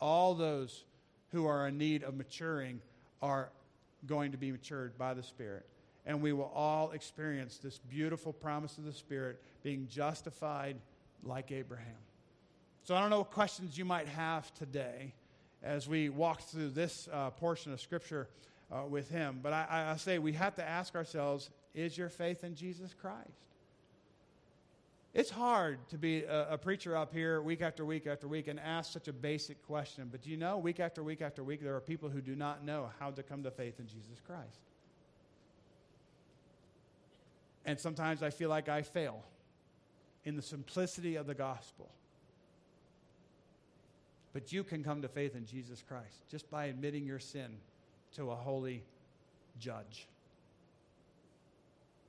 All 0.00 0.34
those 0.34 0.84
who 1.32 1.46
are 1.46 1.68
in 1.68 1.78
need 1.78 2.02
of 2.02 2.14
maturing 2.14 2.80
are 3.20 3.50
going 4.06 4.32
to 4.32 4.38
be 4.38 4.52
matured 4.52 4.96
by 4.98 5.14
the 5.14 5.22
Spirit. 5.22 5.66
And 6.04 6.20
we 6.20 6.32
will 6.32 6.50
all 6.54 6.90
experience 6.90 7.58
this 7.58 7.78
beautiful 7.78 8.32
promise 8.32 8.78
of 8.78 8.84
the 8.84 8.92
Spirit 8.92 9.40
being 9.62 9.86
justified 9.88 10.76
like 11.22 11.52
Abraham. 11.52 11.86
So 12.84 12.96
I 12.96 13.00
don't 13.00 13.10
know 13.10 13.18
what 13.18 13.30
questions 13.30 13.78
you 13.78 13.84
might 13.84 14.08
have 14.08 14.52
today 14.54 15.14
as 15.62 15.88
we 15.88 16.08
walk 16.08 16.40
through 16.40 16.70
this 16.70 17.08
uh, 17.12 17.30
portion 17.30 17.72
of 17.72 17.80
Scripture 17.80 18.28
uh, 18.72 18.82
with 18.88 19.08
him. 19.08 19.38
But 19.40 19.52
I, 19.52 19.92
I 19.92 19.96
say 19.96 20.18
we 20.18 20.32
have 20.32 20.56
to 20.56 20.68
ask 20.68 20.94
ourselves 20.94 21.50
is 21.74 21.96
your 21.96 22.08
faith 22.08 22.44
in 22.44 22.54
Jesus 22.54 22.92
Christ? 22.92 23.28
It's 25.14 25.30
hard 25.30 25.86
to 25.90 25.98
be 25.98 26.24
a, 26.24 26.54
a, 26.54 26.58
preacher 26.58 26.96
up 26.96 27.12
here 27.12 27.42
week 27.42 27.60
after 27.60 27.84
week 27.84 28.06
after 28.06 28.26
week 28.26 28.48
and 28.48 28.58
ask 28.58 28.92
such 28.92 29.08
a 29.08 29.12
basic 29.12 29.62
question. 29.66 30.08
But 30.10 30.26
you 30.26 30.38
know, 30.38 30.56
week 30.56 30.80
after 30.80 31.02
week 31.02 31.20
after 31.20 31.44
week, 31.44 31.62
there 31.62 31.76
are 31.76 31.80
people 31.80 32.08
who 32.08 32.22
do 32.22 32.34
not 32.34 32.64
know 32.64 32.88
how 32.98 33.10
to 33.10 33.22
come 33.22 33.42
to 33.42 33.50
faith 33.50 33.78
in 33.78 33.86
Jesus 33.86 34.20
Christ. 34.26 34.60
And 37.66 37.78
sometimes 37.78 38.22
I 38.22 38.30
feel 38.30 38.48
like 38.48 38.70
I 38.70 38.80
fail 38.80 39.22
in 40.24 40.34
the 40.34 40.42
simplicity 40.42 41.16
of 41.16 41.26
the 41.26 41.34
gospel. 41.34 41.90
But 44.32 44.50
you 44.50 44.64
can 44.64 44.82
come 44.82 45.02
to 45.02 45.08
faith 45.08 45.36
in 45.36 45.44
Jesus 45.44 45.82
Christ 45.86 46.26
just 46.30 46.50
by 46.50 46.66
admitting 46.66 47.04
your 47.04 47.18
sin 47.18 47.58
to 48.16 48.30
a 48.30 48.34
holy 48.34 48.82
judge. 49.58 50.08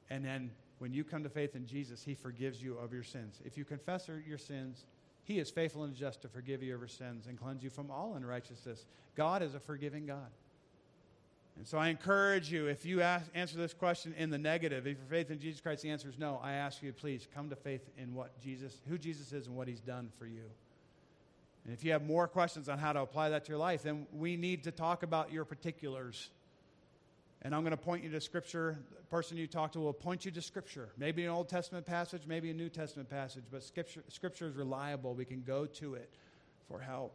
And 0.09 0.23
then 0.23 0.51
when 0.83 0.93
you 0.93 1.05
come 1.05 1.23
to 1.23 1.29
faith 1.29 1.55
in 1.55 1.65
Jesus, 1.65 2.03
He 2.03 2.13
forgives 2.13 2.61
you 2.61 2.77
of 2.77 2.91
your 2.91 3.03
sins. 3.03 3.39
If 3.45 3.57
you 3.57 3.63
confess 3.63 4.09
your 4.27 4.37
sins, 4.37 4.83
He 5.23 5.39
is 5.39 5.49
faithful 5.49 5.85
and 5.85 5.95
just 5.95 6.21
to 6.23 6.27
forgive 6.27 6.61
you 6.61 6.73
of 6.73 6.81
your 6.81 6.89
sins 6.89 7.25
and 7.25 7.39
cleanse 7.39 7.63
you 7.63 7.69
from 7.69 7.89
all 7.89 8.15
unrighteousness. 8.15 8.85
God 9.15 9.41
is 9.41 9.55
a 9.55 9.61
forgiving 9.61 10.05
God. 10.05 10.27
And 11.55 11.65
so 11.65 11.77
I 11.77 11.87
encourage 11.87 12.51
you, 12.51 12.67
if 12.67 12.85
you 12.85 12.99
ask, 12.99 13.25
answer 13.33 13.55
this 13.55 13.73
question 13.73 14.13
in 14.17 14.29
the 14.29 14.37
negative, 14.37 14.85
if 14.85 14.97
your 14.97 15.07
faith 15.09 15.31
in 15.31 15.39
Jesus 15.39 15.61
Christ, 15.61 15.83
the 15.83 15.89
answer 15.89 16.09
is 16.09 16.19
no, 16.19 16.41
I 16.43 16.51
ask 16.51 16.83
you, 16.83 16.91
please 16.91 17.29
come 17.33 17.49
to 17.49 17.55
faith 17.55 17.89
in 17.97 18.13
what 18.13 18.37
Jesus, 18.41 18.81
who 18.89 18.97
Jesus 18.97 19.31
is 19.31 19.47
and 19.47 19.55
what 19.55 19.69
He's 19.69 19.79
done 19.79 20.11
for 20.19 20.25
you. 20.25 20.43
And 21.63 21.73
if 21.73 21.85
you 21.85 21.93
have 21.93 22.05
more 22.05 22.27
questions 22.27 22.67
on 22.67 22.77
how 22.77 22.91
to 22.91 22.99
apply 22.99 23.29
that 23.29 23.45
to 23.45 23.53
your 23.53 23.57
life, 23.57 23.83
then 23.83 24.05
we 24.11 24.35
need 24.35 24.65
to 24.65 24.71
talk 24.71 25.03
about 25.03 25.31
your 25.31 25.45
particulars. 25.45 26.29
And 27.43 27.53
I'm 27.53 27.61
going 27.61 27.71
to 27.71 27.77
point 27.77 28.03
you 28.03 28.09
to 28.11 28.21
Scripture. 28.21 28.79
The 28.97 29.03
person 29.03 29.35
you 29.37 29.47
talk 29.47 29.73
to 29.73 29.79
will 29.79 29.93
point 29.93 30.23
you 30.23 30.31
to 30.31 30.41
Scripture. 30.41 30.89
Maybe 30.97 31.23
an 31.23 31.29
Old 31.29 31.49
Testament 31.49 31.85
passage, 31.85 32.23
maybe 32.25 32.49
a 32.49 32.53
New 32.53 32.69
Testament 32.69 33.09
passage, 33.09 33.43
but 33.51 33.63
Scripture, 33.63 34.03
Scripture 34.07 34.47
is 34.47 34.55
reliable. 34.55 35.13
We 35.13 35.25
can 35.25 35.43
go 35.43 35.65
to 35.65 35.95
it 35.95 36.09
for 36.69 36.79
help. 36.79 37.13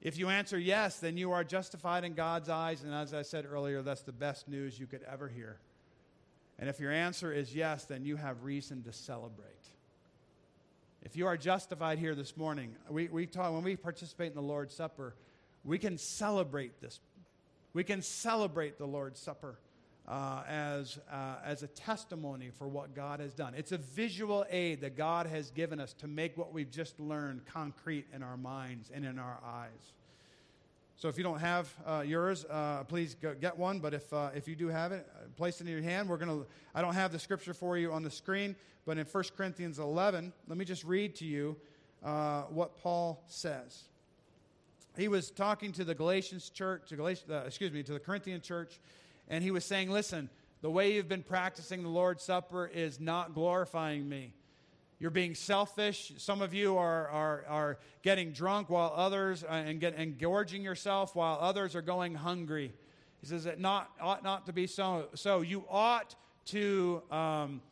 If 0.00 0.18
you 0.18 0.28
answer 0.28 0.58
yes, 0.58 0.98
then 0.98 1.16
you 1.16 1.32
are 1.32 1.44
justified 1.44 2.04
in 2.04 2.14
God's 2.14 2.48
eyes. 2.48 2.82
And 2.82 2.92
as 2.92 3.14
I 3.14 3.22
said 3.22 3.46
earlier, 3.50 3.82
that's 3.82 4.02
the 4.02 4.12
best 4.12 4.48
news 4.48 4.78
you 4.78 4.86
could 4.86 5.02
ever 5.10 5.28
hear. 5.28 5.58
And 6.58 6.68
if 6.68 6.80
your 6.80 6.92
answer 6.92 7.32
is 7.32 7.54
yes, 7.54 7.84
then 7.84 8.04
you 8.04 8.16
have 8.16 8.42
reason 8.42 8.82
to 8.82 8.92
celebrate. 8.92 9.46
If 11.02 11.16
you 11.16 11.26
are 11.26 11.36
justified 11.36 11.98
here 11.98 12.16
this 12.16 12.36
morning, 12.36 12.74
we, 12.90 13.08
we 13.08 13.26
talk, 13.26 13.52
when 13.52 13.62
we 13.62 13.76
participate 13.76 14.30
in 14.30 14.34
the 14.34 14.42
Lord's 14.42 14.74
Supper, 14.74 15.14
we 15.64 15.78
can 15.78 15.98
celebrate 15.98 16.80
this. 16.80 17.00
We 17.78 17.84
can 17.84 18.02
celebrate 18.02 18.76
the 18.76 18.86
Lord's 18.86 19.20
Supper 19.20 19.56
uh, 20.08 20.42
as, 20.48 20.98
uh, 21.12 21.36
as 21.44 21.62
a 21.62 21.68
testimony 21.68 22.50
for 22.50 22.66
what 22.66 22.92
God 22.92 23.20
has 23.20 23.32
done. 23.34 23.54
It's 23.56 23.70
a 23.70 23.78
visual 23.78 24.44
aid 24.50 24.80
that 24.80 24.96
God 24.96 25.28
has 25.28 25.52
given 25.52 25.78
us 25.78 25.92
to 26.00 26.08
make 26.08 26.36
what 26.36 26.52
we've 26.52 26.72
just 26.72 26.98
learned 26.98 27.46
concrete 27.46 28.06
in 28.12 28.24
our 28.24 28.36
minds 28.36 28.90
and 28.92 29.04
in 29.04 29.16
our 29.16 29.38
eyes. 29.46 29.92
So 30.96 31.06
if 31.06 31.16
you 31.16 31.22
don't 31.22 31.38
have 31.38 31.72
uh, 31.86 32.02
yours, 32.04 32.44
uh, 32.50 32.82
please 32.82 33.14
get 33.14 33.56
one. 33.56 33.78
But 33.78 33.94
if, 33.94 34.12
uh, 34.12 34.30
if 34.34 34.48
you 34.48 34.56
do 34.56 34.66
have 34.66 34.90
it, 34.90 35.08
uh, 35.14 35.28
place 35.36 35.60
it 35.60 35.68
in 35.68 35.72
your 35.72 35.80
hand. 35.80 36.08
We're 36.08 36.18
to, 36.18 36.46
I 36.74 36.82
don't 36.82 36.94
have 36.94 37.12
the 37.12 37.20
scripture 37.20 37.54
for 37.54 37.78
you 37.78 37.92
on 37.92 38.02
the 38.02 38.10
screen, 38.10 38.56
but 38.86 38.98
in 38.98 39.06
1 39.06 39.24
Corinthians 39.36 39.78
11, 39.78 40.32
let 40.48 40.58
me 40.58 40.64
just 40.64 40.82
read 40.82 41.14
to 41.14 41.24
you 41.24 41.56
what 42.02 42.76
Paul 42.76 43.22
says. 43.28 43.84
He 44.98 45.06
was 45.06 45.30
talking 45.30 45.70
to 45.74 45.84
the 45.84 45.94
Galatians 45.94 46.50
church, 46.50 46.88
to 46.88 46.96
Galatians, 46.96 47.30
uh, 47.30 47.44
excuse 47.46 47.70
me, 47.72 47.84
to 47.84 47.92
the 47.92 48.00
Corinthian 48.00 48.40
church, 48.40 48.80
and 49.28 49.44
he 49.44 49.52
was 49.52 49.64
saying, 49.64 49.90
listen, 49.90 50.28
the 50.60 50.70
way 50.70 50.92
you've 50.92 51.08
been 51.08 51.22
practicing 51.22 51.84
the 51.84 51.88
Lord's 51.88 52.24
Supper 52.24 52.66
is 52.66 52.98
not 52.98 53.32
glorifying 53.32 54.08
me. 54.08 54.32
You're 54.98 55.12
being 55.12 55.36
selfish. 55.36 56.12
Some 56.16 56.42
of 56.42 56.52
you 56.52 56.76
are, 56.76 57.06
are, 57.10 57.44
are 57.48 57.78
getting 58.02 58.32
drunk 58.32 58.70
while 58.70 58.92
others, 58.96 59.44
uh, 59.44 59.52
and, 59.52 59.78
get, 59.78 59.94
and 59.94 60.18
gorging 60.18 60.62
yourself 60.62 61.14
while 61.14 61.38
others 61.40 61.76
are 61.76 61.82
going 61.82 62.16
hungry. 62.16 62.72
He 63.20 63.28
says 63.28 63.46
it 63.46 63.60
not, 63.60 63.92
ought 64.00 64.24
not 64.24 64.46
to 64.46 64.52
be 64.52 64.66
so. 64.66 65.10
So 65.14 65.42
you 65.42 65.62
ought 65.70 66.16
to 66.46 67.02
um, 67.12 67.62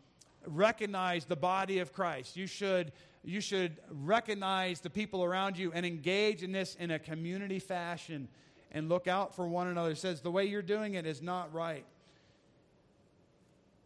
recognize 0.46 1.24
the 1.24 1.34
body 1.34 1.80
of 1.80 1.92
Christ. 1.92 2.36
You 2.36 2.46
should, 2.46 2.92
you 3.26 3.40
should 3.40 3.76
recognize 3.90 4.80
the 4.80 4.88
people 4.88 5.24
around 5.24 5.58
you 5.58 5.72
and 5.74 5.84
engage 5.84 6.44
in 6.44 6.52
this 6.52 6.76
in 6.76 6.92
a 6.92 6.98
community 6.98 7.58
fashion 7.58 8.28
and 8.70 8.88
look 8.88 9.08
out 9.08 9.34
for 9.34 9.48
one 9.48 9.66
another. 9.66 9.90
It 9.90 9.98
says 9.98 10.20
the 10.20 10.30
way 10.30 10.44
you're 10.44 10.62
doing 10.62 10.94
it 10.94 11.06
is 11.06 11.20
not 11.20 11.52
right. 11.52 11.84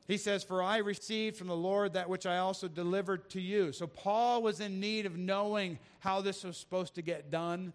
He 0.06 0.18
says, 0.18 0.44
For 0.44 0.62
I 0.62 0.78
received 0.78 1.36
from 1.36 1.46
the 1.46 1.56
Lord 1.56 1.94
that 1.94 2.08
which 2.08 2.26
I 2.26 2.38
also 2.38 2.68
delivered 2.68 3.30
to 3.30 3.40
you. 3.40 3.72
So 3.72 3.86
Paul 3.86 4.42
was 4.42 4.60
in 4.60 4.78
need 4.78 5.06
of 5.06 5.16
knowing 5.16 5.78
how 6.00 6.20
this 6.20 6.44
was 6.44 6.58
supposed 6.58 6.94
to 6.96 7.02
get 7.02 7.30
done. 7.30 7.72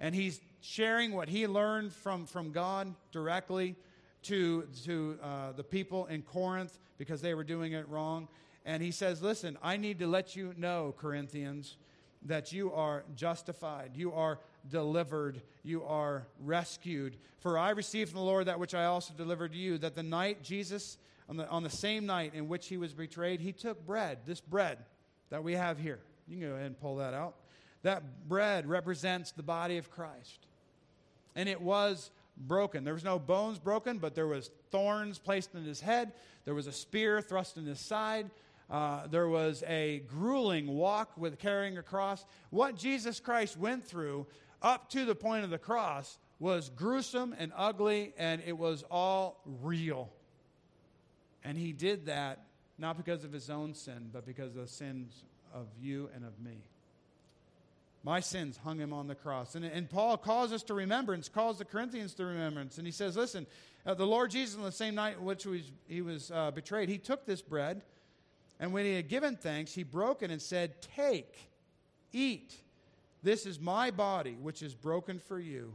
And 0.00 0.14
he's 0.14 0.40
sharing 0.60 1.12
what 1.12 1.28
he 1.28 1.46
learned 1.46 1.92
from, 1.92 2.26
from 2.26 2.52
God 2.52 2.94
directly 3.12 3.76
to, 4.24 4.66
to 4.84 5.18
uh, 5.22 5.52
the 5.52 5.64
people 5.64 6.06
in 6.06 6.20
Corinth 6.22 6.78
because 6.98 7.22
they 7.22 7.32
were 7.32 7.44
doing 7.44 7.72
it 7.72 7.88
wrong. 7.88 8.28
And 8.68 8.82
he 8.82 8.90
says, 8.90 9.22
Listen, 9.22 9.56
I 9.62 9.78
need 9.78 9.98
to 10.00 10.06
let 10.06 10.36
you 10.36 10.52
know, 10.58 10.94
Corinthians, 10.98 11.78
that 12.26 12.52
you 12.52 12.70
are 12.74 13.02
justified, 13.16 13.92
you 13.94 14.12
are 14.12 14.40
delivered, 14.68 15.40
you 15.62 15.84
are 15.84 16.26
rescued. 16.44 17.16
For 17.38 17.56
I 17.56 17.70
received 17.70 18.10
from 18.10 18.18
the 18.18 18.26
Lord 18.26 18.44
that 18.46 18.60
which 18.60 18.74
I 18.74 18.84
also 18.84 19.14
delivered 19.14 19.52
to 19.52 19.58
you, 19.58 19.78
that 19.78 19.94
the 19.94 20.02
night 20.02 20.42
Jesus 20.42 20.98
on 21.30 21.38
the, 21.38 21.48
on 21.48 21.62
the 21.62 21.70
same 21.70 22.04
night 22.04 22.34
in 22.34 22.46
which 22.46 22.68
he 22.68 22.76
was 22.76 22.92
betrayed, 22.92 23.40
he 23.40 23.52
took 23.52 23.86
bread, 23.86 24.18
this 24.26 24.40
bread 24.40 24.76
that 25.30 25.42
we 25.42 25.54
have 25.54 25.78
here. 25.78 26.00
You 26.26 26.38
can 26.38 26.48
go 26.50 26.54
ahead 26.54 26.66
and 26.66 26.78
pull 26.78 26.96
that 26.96 27.14
out. 27.14 27.36
That 27.84 28.28
bread 28.28 28.66
represents 28.66 29.32
the 29.32 29.42
body 29.42 29.78
of 29.78 29.90
Christ. 29.90 30.46
And 31.34 31.48
it 31.48 31.62
was 31.62 32.10
broken. 32.36 32.84
There 32.84 32.94
was 32.94 33.04
no 33.04 33.18
bones 33.18 33.58
broken, 33.58 33.96
but 33.96 34.14
there 34.14 34.26
was 34.26 34.50
thorns 34.70 35.18
placed 35.18 35.54
in 35.54 35.64
his 35.64 35.80
head. 35.80 36.12
There 36.44 36.54
was 36.54 36.66
a 36.66 36.72
spear 36.72 37.22
thrust 37.22 37.56
in 37.56 37.64
his 37.64 37.80
side. 37.80 38.30
Uh, 38.70 39.06
there 39.06 39.28
was 39.28 39.62
a 39.66 40.00
grueling 40.08 40.66
walk 40.68 41.16
with 41.16 41.38
carrying 41.38 41.78
a 41.78 41.82
cross. 41.82 42.24
What 42.50 42.76
Jesus 42.76 43.18
Christ 43.18 43.56
went 43.56 43.84
through 43.84 44.26
up 44.60 44.90
to 44.90 45.04
the 45.04 45.14
point 45.14 45.44
of 45.44 45.50
the 45.50 45.58
cross 45.58 46.18
was 46.38 46.70
gruesome 46.70 47.34
and 47.38 47.52
ugly, 47.56 48.12
and 48.18 48.42
it 48.46 48.56
was 48.56 48.84
all 48.90 49.40
real. 49.62 50.10
And 51.44 51.56
he 51.56 51.72
did 51.72 52.06
that 52.06 52.44
not 52.78 52.96
because 52.96 53.24
of 53.24 53.32
his 53.32 53.50
own 53.50 53.74
sin, 53.74 54.10
but 54.12 54.24
because 54.24 54.54
of 54.54 54.62
the 54.62 54.68
sins 54.68 55.24
of 55.52 55.66
you 55.80 56.10
and 56.14 56.24
of 56.24 56.38
me. 56.38 56.62
My 58.04 58.20
sins 58.20 58.56
hung 58.62 58.78
him 58.78 58.92
on 58.92 59.08
the 59.08 59.14
cross. 59.14 59.54
And, 59.54 59.64
and 59.64 59.90
Paul 59.90 60.16
calls 60.16 60.52
us 60.52 60.62
to 60.64 60.74
remembrance, 60.74 61.28
calls 61.28 61.58
the 61.58 61.64
Corinthians 61.64 62.14
to 62.14 62.24
remembrance. 62.24 62.78
And 62.78 62.86
he 62.86 62.92
says, 62.92 63.16
Listen, 63.16 63.46
uh, 63.84 63.94
the 63.94 64.06
Lord 64.06 64.30
Jesus, 64.30 64.56
on 64.56 64.62
the 64.62 64.72
same 64.72 64.94
night 64.94 65.16
in 65.18 65.24
which 65.24 65.44
was, 65.44 65.72
he 65.88 66.00
was 66.00 66.30
uh, 66.30 66.52
betrayed, 66.52 66.88
he 66.88 66.98
took 66.98 67.26
this 67.26 67.42
bread, 67.42 67.82
and 68.60 68.72
when 68.72 68.84
he 68.84 68.94
had 68.94 69.08
given 69.08 69.36
thanks, 69.36 69.72
he 69.72 69.82
broke 69.82 70.22
it 70.22 70.30
and 70.30 70.42
said, 70.42 70.80
Take, 70.96 71.34
eat. 72.12 72.54
This 73.22 73.46
is 73.46 73.58
my 73.58 73.90
body, 73.90 74.36
which 74.40 74.62
is 74.62 74.74
broken 74.74 75.18
for 75.18 75.38
you 75.38 75.74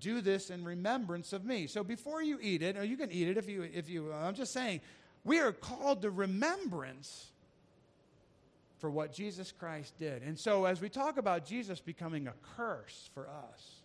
do 0.00 0.20
this 0.20 0.50
in 0.50 0.64
remembrance 0.64 1.32
of 1.32 1.44
me. 1.44 1.66
So 1.66 1.82
before 1.82 2.22
you 2.22 2.38
eat 2.40 2.62
it, 2.62 2.76
or 2.76 2.84
you 2.84 2.96
can 2.96 3.10
eat 3.10 3.28
it 3.28 3.36
if 3.36 3.48
you, 3.48 3.62
if 3.62 3.88
you, 3.88 4.12
I'm 4.12 4.34
just 4.34 4.52
saying, 4.52 4.80
we 5.24 5.38
are 5.38 5.52
called 5.52 6.02
to 6.02 6.10
remembrance 6.10 7.30
for 8.78 8.90
what 8.90 9.12
Jesus 9.12 9.52
Christ 9.52 9.94
did. 9.98 10.22
And 10.22 10.38
so 10.38 10.64
as 10.64 10.80
we 10.80 10.88
talk 10.88 11.18
about 11.18 11.44
Jesus 11.44 11.80
becoming 11.80 12.28
a 12.28 12.34
curse 12.56 13.10
for 13.14 13.28
us, 13.28 13.80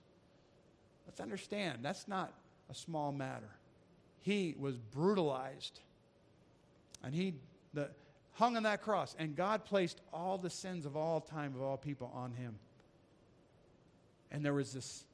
let's 1.08 1.20
understand 1.20 1.80
that's 1.82 2.08
not 2.08 2.34
a 2.70 2.76
small 2.76 3.12
matter. 3.12 3.50
He 4.22 4.56
was 4.60 4.76
brutalized 4.78 5.80
and 7.04 7.14
he 7.14 7.34
the, 7.74 7.90
hung 8.34 8.58
on 8.58 8.64
that 8.64 8.82
cross, 8.82 9.16
and 9.18 9.36
God 9.36 9.66
placed 9.66 10.02
all 10.12 10.38
the 10.38 10.50
sins 10.50 10.86
of 10.86 10.96
all 10.96 11.22
time, 11.22 11.56
of 11.56 11.62
all 11.62 11.78
people, 11.78 12.12
on 12.14 12.32
him. 12.34 12.56
And 14.32 14.44
there 14.44 14.54
was 14.54 14.74
this 14.74 15.06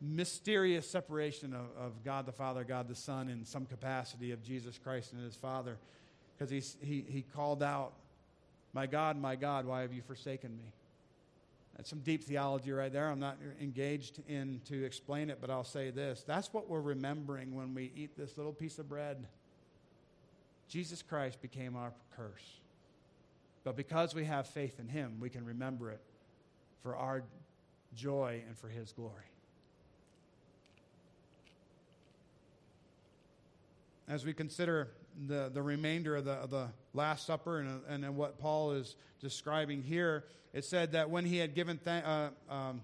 mysterious 0.00 0.88
separation 0.88 1.54
of, 1.54 1.66
of 1.78 2.04
God 2.04 2.26
the 2.26 2.32
Father, 2.32 2.64
God 2.64 2.88
the 2.88 2.94
Son, 2.94 3.28
in 3.28 3.44
some 3.44 3.66
capacity 3.66 4.32
of 4.32 4.42
Jesus 4.42 4.78
Christ 4.78 5.12
and 5.12 5.24
his 5.24 5.34
Father. 5.34 5.76
Because 6.36 6.50
he, 6.50 6.62
he, 6.86 7.04
he 7.08 7.22
called 7.22 7.62
out, 7.62 7.92
My 8.72 8.86
God, 8.86 9.20
my 9.20 9.34
God, 9.34 9.66
why 9.66 9.80
have 9.80 9.92
you 9.92 10.02
forsaken 10.02 10.56
me? 10.56 10.72
That's 11.76 11.88
some 11.88 12.00
deep 12.00 12.24
theology 12.24 12.72
right 12.72 12.92
there. 12.92 13.08
I'm 13.08 13.20
not 13.20 13.38
engaged 13.60 14.20
in 14.28 14.60
to 14.66 14.84
explain 14.84 15.30
it, 15.30 15.38
but 15.40 15.48
I'll 15.48 15.64
say 15.64 15.90
this. 15.90 16.24
That's 16.26 16.52
what 16.52 16.68
we're 16.68 16.80
remembering 16.80 17.54
when 17.54 17.72
we 17.72 17.92
eat 17.94 18.16
this 18.16 18.36
little 18.36 18.52
piece 18.52 18.80
of 18.80 18.88
bread. 18.88 19.24
Jesus 20.68 21.02
Christ 21.02 21.40
became 21.40 21.76
our 21.76 21.92
curse. 22.16 22.60
But 23.64 23.76
because 23.76 24.14
we 24.14 24.24
have 24.24 24.46
faith 24.46 24.78
in 24.78 24.88
him, 24.88 25.16
we 25.20 25.30
can 25.30 25.44
remember 25.44 25.90
it 25.90 26.00
for 26.82 26.96
our 26.96 27.22
joy 27.94 28.42
and 28.46 28.56
for 28.56 28.68
his 28.68 28.92
glory. 28.92 29.24
As 34.08 34.24
we 34.24 34.32
consider 34.32 34.88
the, 35.26 35.50
the 35.52 35.60
remainder 35.60 36.16
of 36.16 36.24
the, 36.24 36.32
of 36.32 36.50
the 36.50 36.68
Last 36.94 37.26
Supper 37.26 37.60
and, 37.60 38.04
and 38.04 38.16
what 38.16 38.38
Paul 38.38 38.72
is 38.72 38.96
describing 39.20 39.82
here, 39.82 40.24
it 40.54 40.64
said 40.64 40.92
that 40.92 41.10
when 41.10 41.24
he 41.24 41.36
had 41.36 41.54
given, 41.54 41.78
uh, 41.86 42.30
um, 42.48 42.80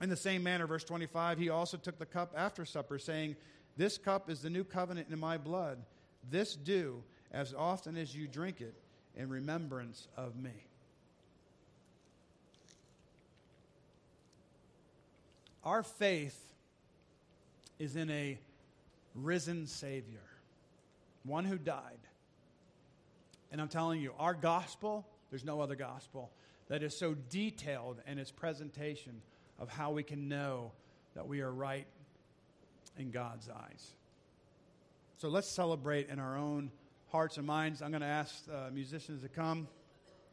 in 0.00 0.10
the 0.10 0.16
same 0.16 0.42
manner, 0.42 0.66
verse 0.66 0.84
25, 0.84 1.38
he 1.38 1.48
also 1.48 1.76
took 1.76 1.98
the 1.98 2.06
cup 2.06 2.34
after 2.36 2.64
supper, 2.64 2.98
saying, 2.98 3.36
This 3.76 3.96
cup 3.96 4.28
is 4.28 4.42
the 4.42 4.50
new 4.50 4.64
covenant 4.64 5.08
in 5.10 5.18
my 5.18 5.38
blood. 5.38 5.78
This 6.30 6.56
do 6.56 7.02
as 7.32 7.54
often 7.54 7.96
as 7.96 8.14
you 8.14 8.26
drink 8.26 8.60
it 8.60 8.74
in 9.16 9.28
remembrance 9.28 10.08
of 10.16 10.36
me. 10.36 10.50
Our 15.64 15.82
faith 15.82 16.38
is 17.78 17.96
in 17.96 18.10
a 18.10 18.38
risen 19.14 19.66
Savior, 19.66 20.20
one 21.24 21.44
who 21.44 21.56
died. 21.56 21.98
And 23.50 23.60
I'm 23.60 23.68
telling 23.68 24.00
you, 24.00 24.12
our 24.18 24.34
gospel, 24.34 25.06
there's 25.30 25.44
no 25.44 25.60
other 25.60 25.76
gospel 25.76 26.30
that 26.68 26.82
is 26.82 26.96
so 26.96 27.14
detailed 27.30 28.00
in 28.06 28.18
its 28.18 28.30
presentation 28.30 29.22
of 29.58 29.68
how 29.68 29.92
we 29.92 30.02
can 30.02 30.28
know 30.28 30.72
that 31.14 31.26
we 31.26 31.40
are 31.40 31.52
right 31.52 31.86
in 32.98 33.10
God's 33.10 33.48
eyes. 33.48 33.94
So 35.16 35.28
let's 35.28 35.48
celebrate 35.48 36.08
in 36.08 36.18
our 36.18 36.36
own 36.36 36.72
hearts 37.10 37.36
and 37.36 37.46
minds. 37.46 37.82
I'm 37.82 37.90
going 37.90 38.00
to 38.00 38.06
ask 38.06 38.34
uh, 38.52 38.70
musicians 38.72 39.22
to 39.22 39.28
come. 39.28 39.68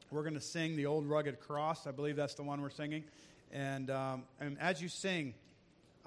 We're 0.09 0.23
going 0.23 0.33
to 0.33 0.41
sing 0.41 0.75
the 0.75 0.87
old 0.87 1.05
rugged 1.05 1.39
cross. 1.39 1.85
I 1.85 1.91
believe 1.91 2.15
that's 2.15 2.33
the 2.33 2.43
one 2.43 2.61
we're 2.61 2.71
singing. 2.71 3.03
And, 3.51 3.91
um, 3.91 4.23
and 4.39 4.57
as 4.59 4.81
you 4.81 4.89
sing, 4.89 5.35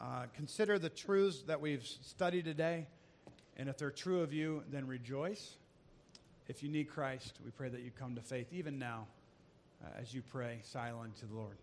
uh, 0.00 0.24
consider 0.34 0.78
the 0.78 0.88
truths 0.88 1.42
that 1.42 1.60
we've 1.60 1.86
studied 1.86 2.46
today. 2.46 2.88
And 3.56 3.68
if 3.68 3.78
they're 3.78 3.92
true 3.92 4.22
of 4.22 4.32
you, 4.32 4.64
then 4.72 4.88
rejoice. 4.88 5.56
If 6.48 6.64
you 6.64 6.68
need 6.68 6.88
Christ, 6.88 7.38
we 7.44 7.52
pray 7.52 7.68
that 7.68 7.82
you 7.82 7.92
come 7.96 8.16
to 8.16 8.22
faith 8.22 8.48
even 8.52 8.78
now 8.78 9.06
uh, 9.84 10.00
as 10.00 10.12
you 10.12 10.20
pray 10.20 10.58
silent 10.64 11.16
to 11.18 11.26
the 11.26 11.34
Lord. 11.34 11.56